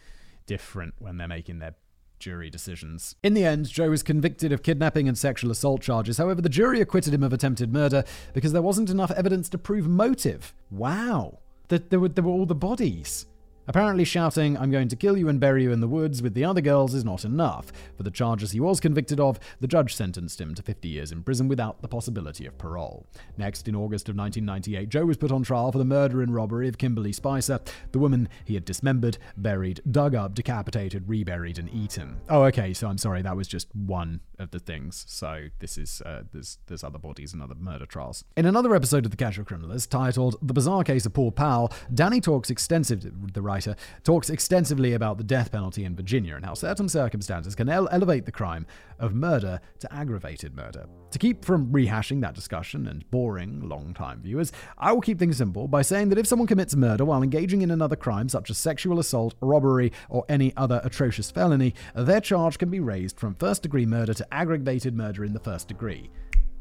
different 0.47 0.95
when 0.99 1.19
they're 1.19 1.29
making 1.29 1.59
their 1.61 1.75
jury 2.19 2.49
decisions. 2.49 3.17
In 3.23 3.35
the 3.35 3.45
end, 3.45 3.69
Joe 3.69 3.91
was 3.91 4.03
convicted 4.03 4.51
of 4.51 4.63
kidnapping 4.63 5.09
and 5.09 5.17
sexual 5.19 5.51
assault 5.51 5.83
charges. 5.83 6.19
However, 6.19 6.41
the 6.41 6.49
jury 6.49 6.81
acquitted 6.81 7.13
him 7.13 7.23
of 7.23 7.33
attempted 7.33 7.73
murder 7.73 8.05
because 8.33 8.53
there 8.53 8.63
wasn't 8.63 8.91
enough 8.91 9.11
evidence 9.11 9.49
to 9.51 9.59
prove 9.59 9.87
motive. 9.87 10.55
Wow. 10.71 11.39
That 11.69 11.91
there 11.91 12.01
were, 12.01 12.09
there 12.09 12.25
were 12.25 12.31
all 12.31 12.47
the 12.47 12.55
bodies. 12.55 13.27
Apparently, 13.67 14.05
shouting, 14.05 14.59
I'm 14.59 14.71
going 14.71 14.89
to 14.89 14.97
kill 14.97 15.17
you 15.17 15.29
and 15.29 15.41
bury 15.41 15.63
you 15.63 15.73
in 15.73 15.81
the 15.81 15.89
woods 15.89 16.21
with 16.21 16.35
the 16.35 16.45
other 16.45 16.61
girls 16.61 16.93
is 16.93 17.05
not 17.05 17.25
enough. 17.25 17.73
For 17.97 18.03
the 18.03 18.11
charges 18.11 18.51
he 18.51 18.61
was 18.61 18.79
convicted 18.79 19.19
of, 19.19 19.41
the 19.61 19.67
judge 19.67 19.95
sentenced 19.95 20.39
him 20.39 20.55
to 20.55 20.63
50 20.63 20.87
years 20.87 21.11
in 21.11 21.23
prison 21.23 21.49
without 21.49 21.81
the 21.81 21.89
possibility 21.89 22.45
of 22.45 22.59
parole. 22.59 23.07
Next, 23.39 23.67
in 23.67 23.75
August 23.75 24.11
of 24.11 24.17
1998, 24.17 24.91
Joe 24.91 25.07
was 25.07 25.17
put 25.17 25.33
on 25.33 25.43
trial 25.43 25.73
for 25.73 25.79
the 25.79 25.85
murder 25.85 26.21
and 26.21 26.35
robbery 26.35 26.69
of 26.69 26.77
Kimberly 26.77 27.13
Spicer, 27.13 27.59
the 27.93 27.99
woman 27.99 28.29
he 28.45 28.53
had 28.53 28.67
dismembered, 28.67 29.17
buried, 29.37 29.81
dug 29.91 30.15
up, 30.15 30.35
decapitated, 30.35 31.09
reburied, 31.09 31.59
and 31.59 31.73
eaten. 31.73 32.21
Oh, 32.29 32.43
okay, 32.45 32.75
so 32.75 32.89
I'm 32.89 32.99
sorry, 32.99 33.23
that 33.23 33.37
was 33.37 33.49
just 33.49 33.75
one 33.75 34.21
of 34.39 34.51
the 34.51 34.59
things. 34.59 35.05
So 35.09 35.47
this 35.61 35.79
is, 35.79 36.03
uh, 36.05 36.25
there's, 36.33 36.59
there's 36.67 36.85
other 36.85 36.99
bodies 36.99 37.33
and 37.33 37.43
other 37.43 37.55
murder 37.55 37.87
trials. 37.87 38.25
In 38.37 38.45
another 38.45 38.75
episode 38.75 39.07
of 39.07 39.11
The 39.11 39.17
Casual 39.17 39.47
Criminalist, 39.47 39.89
titled 39.89 40.37
The 40.43 40.53
Bizarre 40.53 40.85
Case 40.85 41.07
of 41.07 41.15
Paul 41.15 41.33
Powell, 41.33 41.73
Danny 41.93 42.21
talks 42.21 42.51
extensively, 42.51 43.11
the 43.33 43.43
writer, 43.55 43.77
talks 44.03 44.31
extensively 44.31 44.95
about 44.95 45.17
the 45.17 45.25
death 45.25 45.53
penalty 45.53 45.85
in 45.85 45.95
Virginia 45.95 46.35
and 46.35 46.45
how 46.45 46.55
certain 46.55 46.89
circumstances 46.89 47.55
can 47.55 47.69
ele- 47.69 47.89
elevate 47.93 48.27
the 48.27 48.33
crime 48.33 48.67
of 48.99 49.15
murder 49.15 49.61
to 49.79 49.93
aggravated 49.95 50.55
murder. 50.55 50.87
To 51.13 51.19
keep 51.19 51.45
from 51.45 51.73
rehashing 51.73 52.21
that 52.23 52.35
discussion 52.35 52.89
and 52.89 53.09
boring 53.11 53.69
long-time 53.69 54.21
viewers, 54.23 54.51
I 54.77 54.93
will 54.93 55.01
keep 55.01 55.19
things 55.19 55.37
simple 55.37 55.69
by 55.69 55.83
saying 55.83 56.09
that 56.09 56.19
if 56.19 56.27
someone 56.27 56.49
commits 56.49 56.75
murder 56.75 57.05
while 57.05 57.23
engaging 57.23 57.63
in 57.63 57.71
another 57.71 57.97
crime 57.97 58.29
such 58.29 58.51
as 58.51 58.59
sexual 58.59 58.99
assault, 58.99 59.35
robbery, 59.41 59.93
or 60.09 60.25
any 60.29 60.53
other 60.57 60.81
atrocious 60.83 61.31
felony, 61.31 61.75
their 61.95 62.21
charge 62.21 62.59
can 62.59 62.71
be 62.71 62.81
raised 62.81 63.21
from 63.21 63.37
first-degree 63.37 63.87
murder 63.87 64.15
to 64.15 64.35
aggravated 64.35 64.97
murder 64.97 65.25
in 65.25 65.33
the 65.33 65.41
first 65.41 65.69
degree 65.69 66.11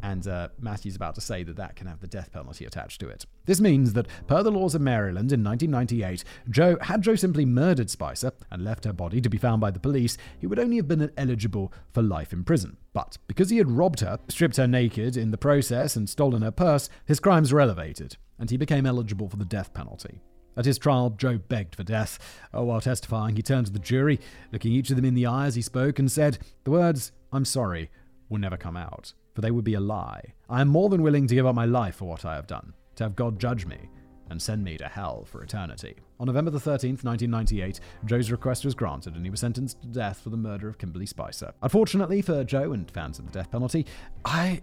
and 0.03 0.27
uh, 0.27 0.49
Matthew's 0.59 0.97
about 0.97 1.15
to 1.15 1.21
say 1.21 1.43
that 1.43 1.55
that 1.55 1.77
can 1.77 1.87
have 1.87 2.01
the 2.01 2.07
death 2.07 2.33
penalty 2.33 2.65
attached 2.65 2.99
to 2.99 3.07
it. 3.07 3.25
This 3.45 3.61
means 3.61 3.93
that, 3.93 4.07
per 4.27 4.43
the 4.43 4.51
laws 4.51 4.75
of 4.75 4.81
Maryland 4.81 5.31
in 5.31 5.41
1998, 5.41 6.25
Joe, 6.49 6.77
had 6.81 7.01
Joe 7.01 7.15
simply 7.15 7.45
murdered 7.45 7.89
Spicer 7.89 8.33
and 8.51 8.65
left 8.65 8.83
her 8.83 8.91
body 8.91 9.21
to 9.21 9.29
be 9.29 9.37
found 9.37 9.61
by 9.61 9.71
the 9.71 9.79
police, 9.79 10.17
he 10.37 10.45
would 10.45 10.59
only 10.59 10.75
have 10.75 10.89
been 10.89 11.09
eligible 11.15 11.71
for 11.93 12.03
life 12.03 12.33
in 12.33 12.43
prison. 12.43 12.75
But 12.91 13.17
because 13.27 13.49
he 13.49 13.57
had 13.57 13.71
robbed 13.71 14.01
her, 14.01 14.19
stripped 14.27 14.57
her 14.57 14.67
naked 14.67 15.15
in 15.15 15.31
the 15.31 15.37
process, 15.37 15.95
and 15.95 16.09
stolen 16.09 16.41
her 16.41 16.51
purse, 16.51 16.89
his 17.05 17.21
crimes 17.21 17.53
were 17.53 17.61
elevated, 17.61 18.17
and 18.37 18.51
he 18.51 18.57
became 18.57 18.85
eligible 18.85 19.29
for 19.29 19.37
the 19.37 19.45
death 19.45 19.73
penalty. 19.73 20.19
At 20.57 20.65
his 20.65 20.77
trial, 20.77 21.11
Joe 21.11 21.37
begged 21.37 21.75
for 21.75 21.83
death. 21.83 22.19
Oh, 22.53 22.65
while 22.65 22.81
testifying, 22.81 23.37
he 23.37 23.41
turned 23.41 23.67
to 23.67 23.73
the 23.73 23.79
jury, 23.79 24.19
looking 24.51 24.73
each 24.73 24.89
of 24.89 24.97
them 24.97 25.05
in 25.05 25.15
the 25.15 25.27
eye 25.27 25.47
as 25.47 25.55
he 25.55 25.61
spoke, 25.61 25.97
and 25.97 26.11
said, 26.11 26.39
The 26.65 26.71
words, 26.71 27.13
I'm 27.31 27.45
sorry, 27.45 27.89
will 28.27 28.39
never 28.39 28.57
come 28.57 28.75
out 28.75 29.13
for 29.33 29.41
they 29.41 29.51
would 29.51 29.63
be 29.63 29.73
a 29.73 29.79
lie. 29.79 30.33
I 30.49 30.61
am 30.61 30.67
more 30.67 30.89
than 30.89 31.01
willing 31.01 31.27
to 31.27 31.35
give 31.35 31.45
up 31.45 31.55
my 31.55 31.65
life 31.65 31.95
for 31.95 32.05
what 32.05 32.25
I 32.25 32.35
have 32.35 32.47
done, 32.47 32.73
to 32.95 33.03
have 33.03 33.15
God 33.15 33.39
judge 33.39 33.65
me 33.65 33.89
and 34.29 34.41
send 34.41 34.63
me 34.63 34.77
to 34.77 34.87
hell 34.87 35.25
for 35.25 35.43
eternity. 35.43 35.95
On 36.19 36.27
November 36.27 36.51
the 36.51 36.57
13th, 36.57 37.03
1998, 37.03 37.79
Joe's 38.05 38.31
request 38.31 38.65
was 38.65 38.73
granted 38.73 39.15
and 39.15 39.25
he 39.25 39.29
was 39.29 39.41
sentenced 39.41 39.81
to 39.81 39.87
death 39.87 40.21
for 40.21 40.29
the 40.29 40.37
murder 40.37 40.67
of 40.67 40.77
Kimberly 40.77 41.05
Spicer. 41.05 41.53
Unfortunately 41.61 42.21
for 42.21 42.43
Joe 42.43 42.71
and 42.73 42.89
fans 42.89 43.19
of 43.19 43.25
the 43.25 43.31
death 43.31 43.51
penalty, 43.51 43.85
I 44.23 44.61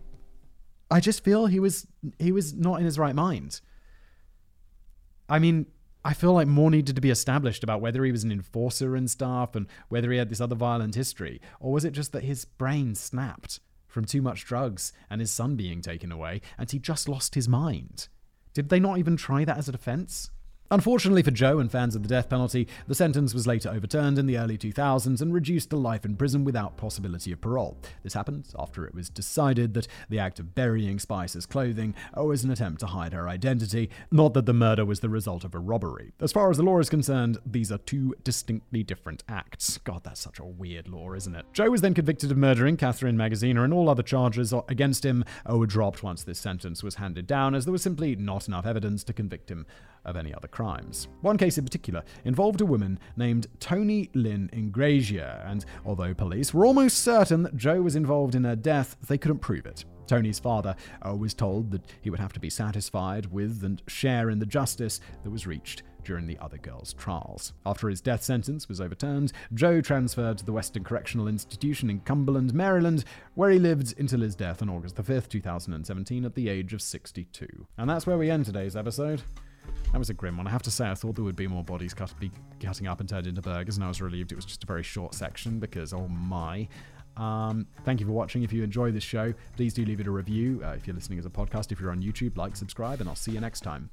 I 0.90 1.00
just 1.00 1.22
feel 1.22 1.46
he 1.46 1.60
was 1.60 1.86
he 2.18 2.32
was 2.32 2.54
not 2.54 2.80
in 2.80 2.84
his 2.84 2.98
right 2.98 3.14
mind. 3.14 3.60
I 5.28 5.38
mean, 5.38 5.66
I 6.04 6.14
feel 6.14 6.32
like 6.32 6.48
more 6.48 6.70
needed 6.70 6.96
to 6.96 7.02
be 7.02 7.10
established 7.10 7.62
about 7.62 7.80
whether 7.80 8.04
he 8.04 8.10
was 8.10 8.24
an 8.24 8.32
enforcer 8.32 8.96
and 8.96 9.08
stuff 9.08 9.54
and 9.54 9.66
whether 9.88 10.10
he 10.10 10.18
had 10.18 10.30
this 10.30 10.40
other 10.40 10.56
violent 10.56 10.94
history, 10.94 11.40
or 11.60 11.72
was 11.72 11.84
it 11.84 11.92
just 11.92 12.12
that 12.12 12.24
his 12.24 12.44
brain 12.44 12.94
snapped? 12.94 13.60
From 13.90 14.04
too 14.06 14.22
much 14.22 14.46
drugs 14.46 14.92
and 15.10 15.20
his 15.20 15.30
son 15.30 15.56
being 15.56 15.82
taken 15.82 16.10
away, 16.10 16.40
and 16.56 16.70
he 16.70 16.78
just 16.78 17.08
lost 17.08 17.34
his 17.34 17.48
mind. 17.48 18.08
Did 18.54 18.68
they 18.68 18.80
not 18.80 18.98
even 18.98 19.16
try 19.16 19.44
that 19.44 19.58
as 19.58 19.68
a 19.68 19.72
defense? 19.72 20.30
Unfortunately 20.72 21.24
for 21.24 21.32
Joe 21.32 21.58
and 21.58 21.68
fans 21.68 21.96
of 21.96 22.04
the 22.04 22.08
death 22.08 22.28
penalty, 22.28 22.68
the 22.86 22.94
sentence 22.94 23.34
was 23.34 23.44
later 23.44 23.70
overturned 23.70 24.20
in 24.20 24.26
the 24.26 24.38
early 24.38 24.56
2000s 24.56 25.20
and 25.20 25.34
reduced 25.34 25.70
to 25.70 25.76
life 25.76 26.04
in 26.04 26.14
prison 26.14 26.44
without 26.44 26.76
possibility 26.76 27.32
of 27.32 27.40
parole. 27.40 27.76
This 28.04 28.14
happened 28.14 28.46
after 28.56 28.86
it 28.86 28.94
was 28.94 29.10
decided 29.10 29.74
that 29.74 29.88
the 30.10 30.20
act 30.20 30.38
of 30.38 30.54
burying 30.54 31.00
Spicer's 31.00 31.44
clothing 31.44 31.92
was 32.16 32.44
an 32.44 32.52
attempt 32.52 32.78
to 32.80 32.86
hide 32.86 33.12
her 33.12 33.28
identity, 33.28 33.90
not 34.12 34.32
that 34.34 34.46
the 34.46 34.52
murder 34.52 34.84
was 34.84 35.00
the 35.00 35.08
result 35.08 35.42
of 35.42 35.56
a 35.56 35.58
robbery. 35.58 36.12
As 36.20 36.30
far 36.30 36.52
as 36.52 36.56
the 36.56 36.62
law 36.62 36.78
is 36.78 36.88
concerned, 36.88 37.38
these 37.44 37.72
are 37.72 37.78
two 37.78 38.14
distinctly 38.22 38.84
different 38.84 39.24
acts. 39.28 39.78
God, 39.78 40.04
that's 40.04 40.20
such 40.20 40.38
a 40.38 40.44
weird 40.44 40.86
law, 40.86 41.14
isn't 41.14 41.34
it? 41.34 41.46
Joe 41.52 41.70
was 41.70 41.80
then 41.80 41.94
convicted 41.94 42.30
of 42.30 42.36
murdering 42.36 42.76
Catherine 42.76 43.16
Magaziner, 43.16 43.64
and 43.64 43.74
all 43.74 43.88
other 43.88 44.04
charges 44.04 44.54
against 44.68 45.04
him 45.04 45.24
were 45.48 45.66
dropped 45.66 46.04
once 46.04 46.22
this 46.22 46.38
sentence 46.38 46.84
was 46.84 46.94
handed 46.94 47.26
down, 47.26 47.56
as 47.56 47.64
there 47.64 47.72
was 47.72 47.82
simply 47.82 48.14
not 48.14 48.46
enough 48.46 48.66
evidence 48.66 49.02
to 49.02 49.12
convict 49.12 49.50
him 49.50 49.66
of 50.04 50.16
any 50.16 50.34
other 50.34 50.48
crimes. 50.48 51.08
One 51.20 51.36
case 51.36 51.58
in 51.58 51.64
particular 51.64 52.02
involved 52.24 52.60
a 52.60 52.66
woman 52.66 52.98
named 53.16 53.46
Toni 53.58 54.10
Lynn 54.14 54.50
Ingrassia, 54.52 55.48
and 55.50 55.64
although 55.84 56.14
police 56.14 56.52
were 56.54 56.66
almost 56.66 56.98
certain 56.98 57.42
that 57.42 57.56
Joe 57.56 57.82
was 57.82 57.96
involved 57.96 58.34
in 58.34 58.44
her 58.44 58.56
death, 58.56 58.96
they 59.08 59.18
couldn't 59.18 59.38
prove 59.38 59.66
it. 59.66 59.84
Toni's 60.06 60.40
father 60.40 60.74
uh, 61.06 61.14
was 61.14 61.34
told 61.34 61.70
that 61.70 61.84
he 62.00 62.10
would 62.10 62.18
have 62.18 62.32
to 62.32 62.40
be 62.40 62.50
satisfied 62.50 63.26
with 63.26 63.62
and 63.62 63.80
share 63.86 64.28
in 64.28 64.40
the 64.40 64.46
justice 64.46 65.00
that 65.22 65.30
was 65.30 65.46
reached 65.46 65.84
during 66.04 66.26
the 66.26 66.38
other 66.38 66.58
girls' 66.58 66.94
trials. 66.94 67.52
After 67.64 67.88
his 67.88 68.00
death 68.00 68.24
sentence 68.24 68.68
was 68.68 68.80
overturned, 68.80 69.32
Joe 69.54 69.80
transferred 69.80 70.38
to 70.38 70.44
the 70.44 70.52
Western 70.52 70.82
Correctional 70.82 71.28
Institution 71.28 71.90
in 71.90 72.00
Cumberland, 72.00 72.52
Maryland, 72.52 73.04
where 73.34 73.50
he 73.50 73.60
lived 73.60 73.98
until 74.00 74.20
his 74.20 74.34
death 74.34 74.62
on 74.62 74.68
August 74.68 74.96
5th, 74.96 75.28
2017, 75.28 76.24
at 76.24 76.34
the 76.34 76.48
age 76.48 76.72
of 76.72 76.82
62. 76.82 77.46
And 77.78 77.88
that's 77.88 78.06
where 78.06 78.18
we 78.18 78.30
end 78.30 78.46
today's 78.46 78.74
episode. 78.74 79.22
That 79.92 79.98
was 79.98 80.10
a 80.10 80.14
grim 80.14 80.36
one. 80.36 80.46
I 80.46 80.50
have 80.50 80.62
to 80.62 80.70
say, 80.70 80.88
I 80.88 80.94
thought 80.94 81.14
there 81.14 81.24
would 81.24 81.36
be 81.36 81.46
more 81.46 81.64
bodies 81.64 81.94
cut, 81.94 82.12
be 82.20 82.30
cutting 82.60 82.86
up 82.86 83.00
and 83.00 83.08
turned 83.08 83.26
into 83.26 83.42
burgers, 83.42 83.76
and 83.76 83.84
I 83.84 83.88
was 83.88 84.00
relieved 84.00 84.32
it 84.32 84.36
was 84.36 84.44
just 84.44 84.62
a 84.64 84.66
very 84.66 84.82
short 84.82 85.14
section 85.14 85.58
because, 85.58 85.92
oh 85.92 86.08
my. 86.08 86.68
Um, 87.16 87.66
thank 87.84 88.00
you 88.00 88.06
for 88.06 88.12
watching. 88.12 88.42
If 88.42 88.52
you 88.52 88.62
enjoy 88.62 88.92
this 88.92 89.02
show, 89.02 89.34
please 89.56 89.74
do 89.74 89.84
leave 89.84 90.00
it 90.00 90.06
a 90.06 90.10
review. 90.10 90.62
Uh, 90.64 90.70
if 90.70 90.86
you're 90.86 90.94
listening 90.94 91.18
as 91.18 91.26
a 91.26 91.30
podcast, 91.30 91.72
if 91.72 91.80
you're 91.80 91.90
on 91.90 92.02
YouTube, 92.02 92.36
like, 92.36 92.56
subscribe, 92.56 93.00
and 93.00 93.08
I'll 93.08 93.16
see 93.16 93.32
you 93.32 93.40
next 93.40 93.60
time. 93.60 93.90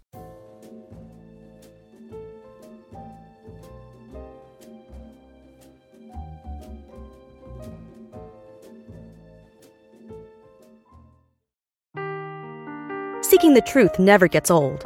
Seeking 13.21 13.53
the 13.53 13.61
truth 13.61 13.99
never 13.99 14.27
gets 14.27 14.49
old. 14.49 14.85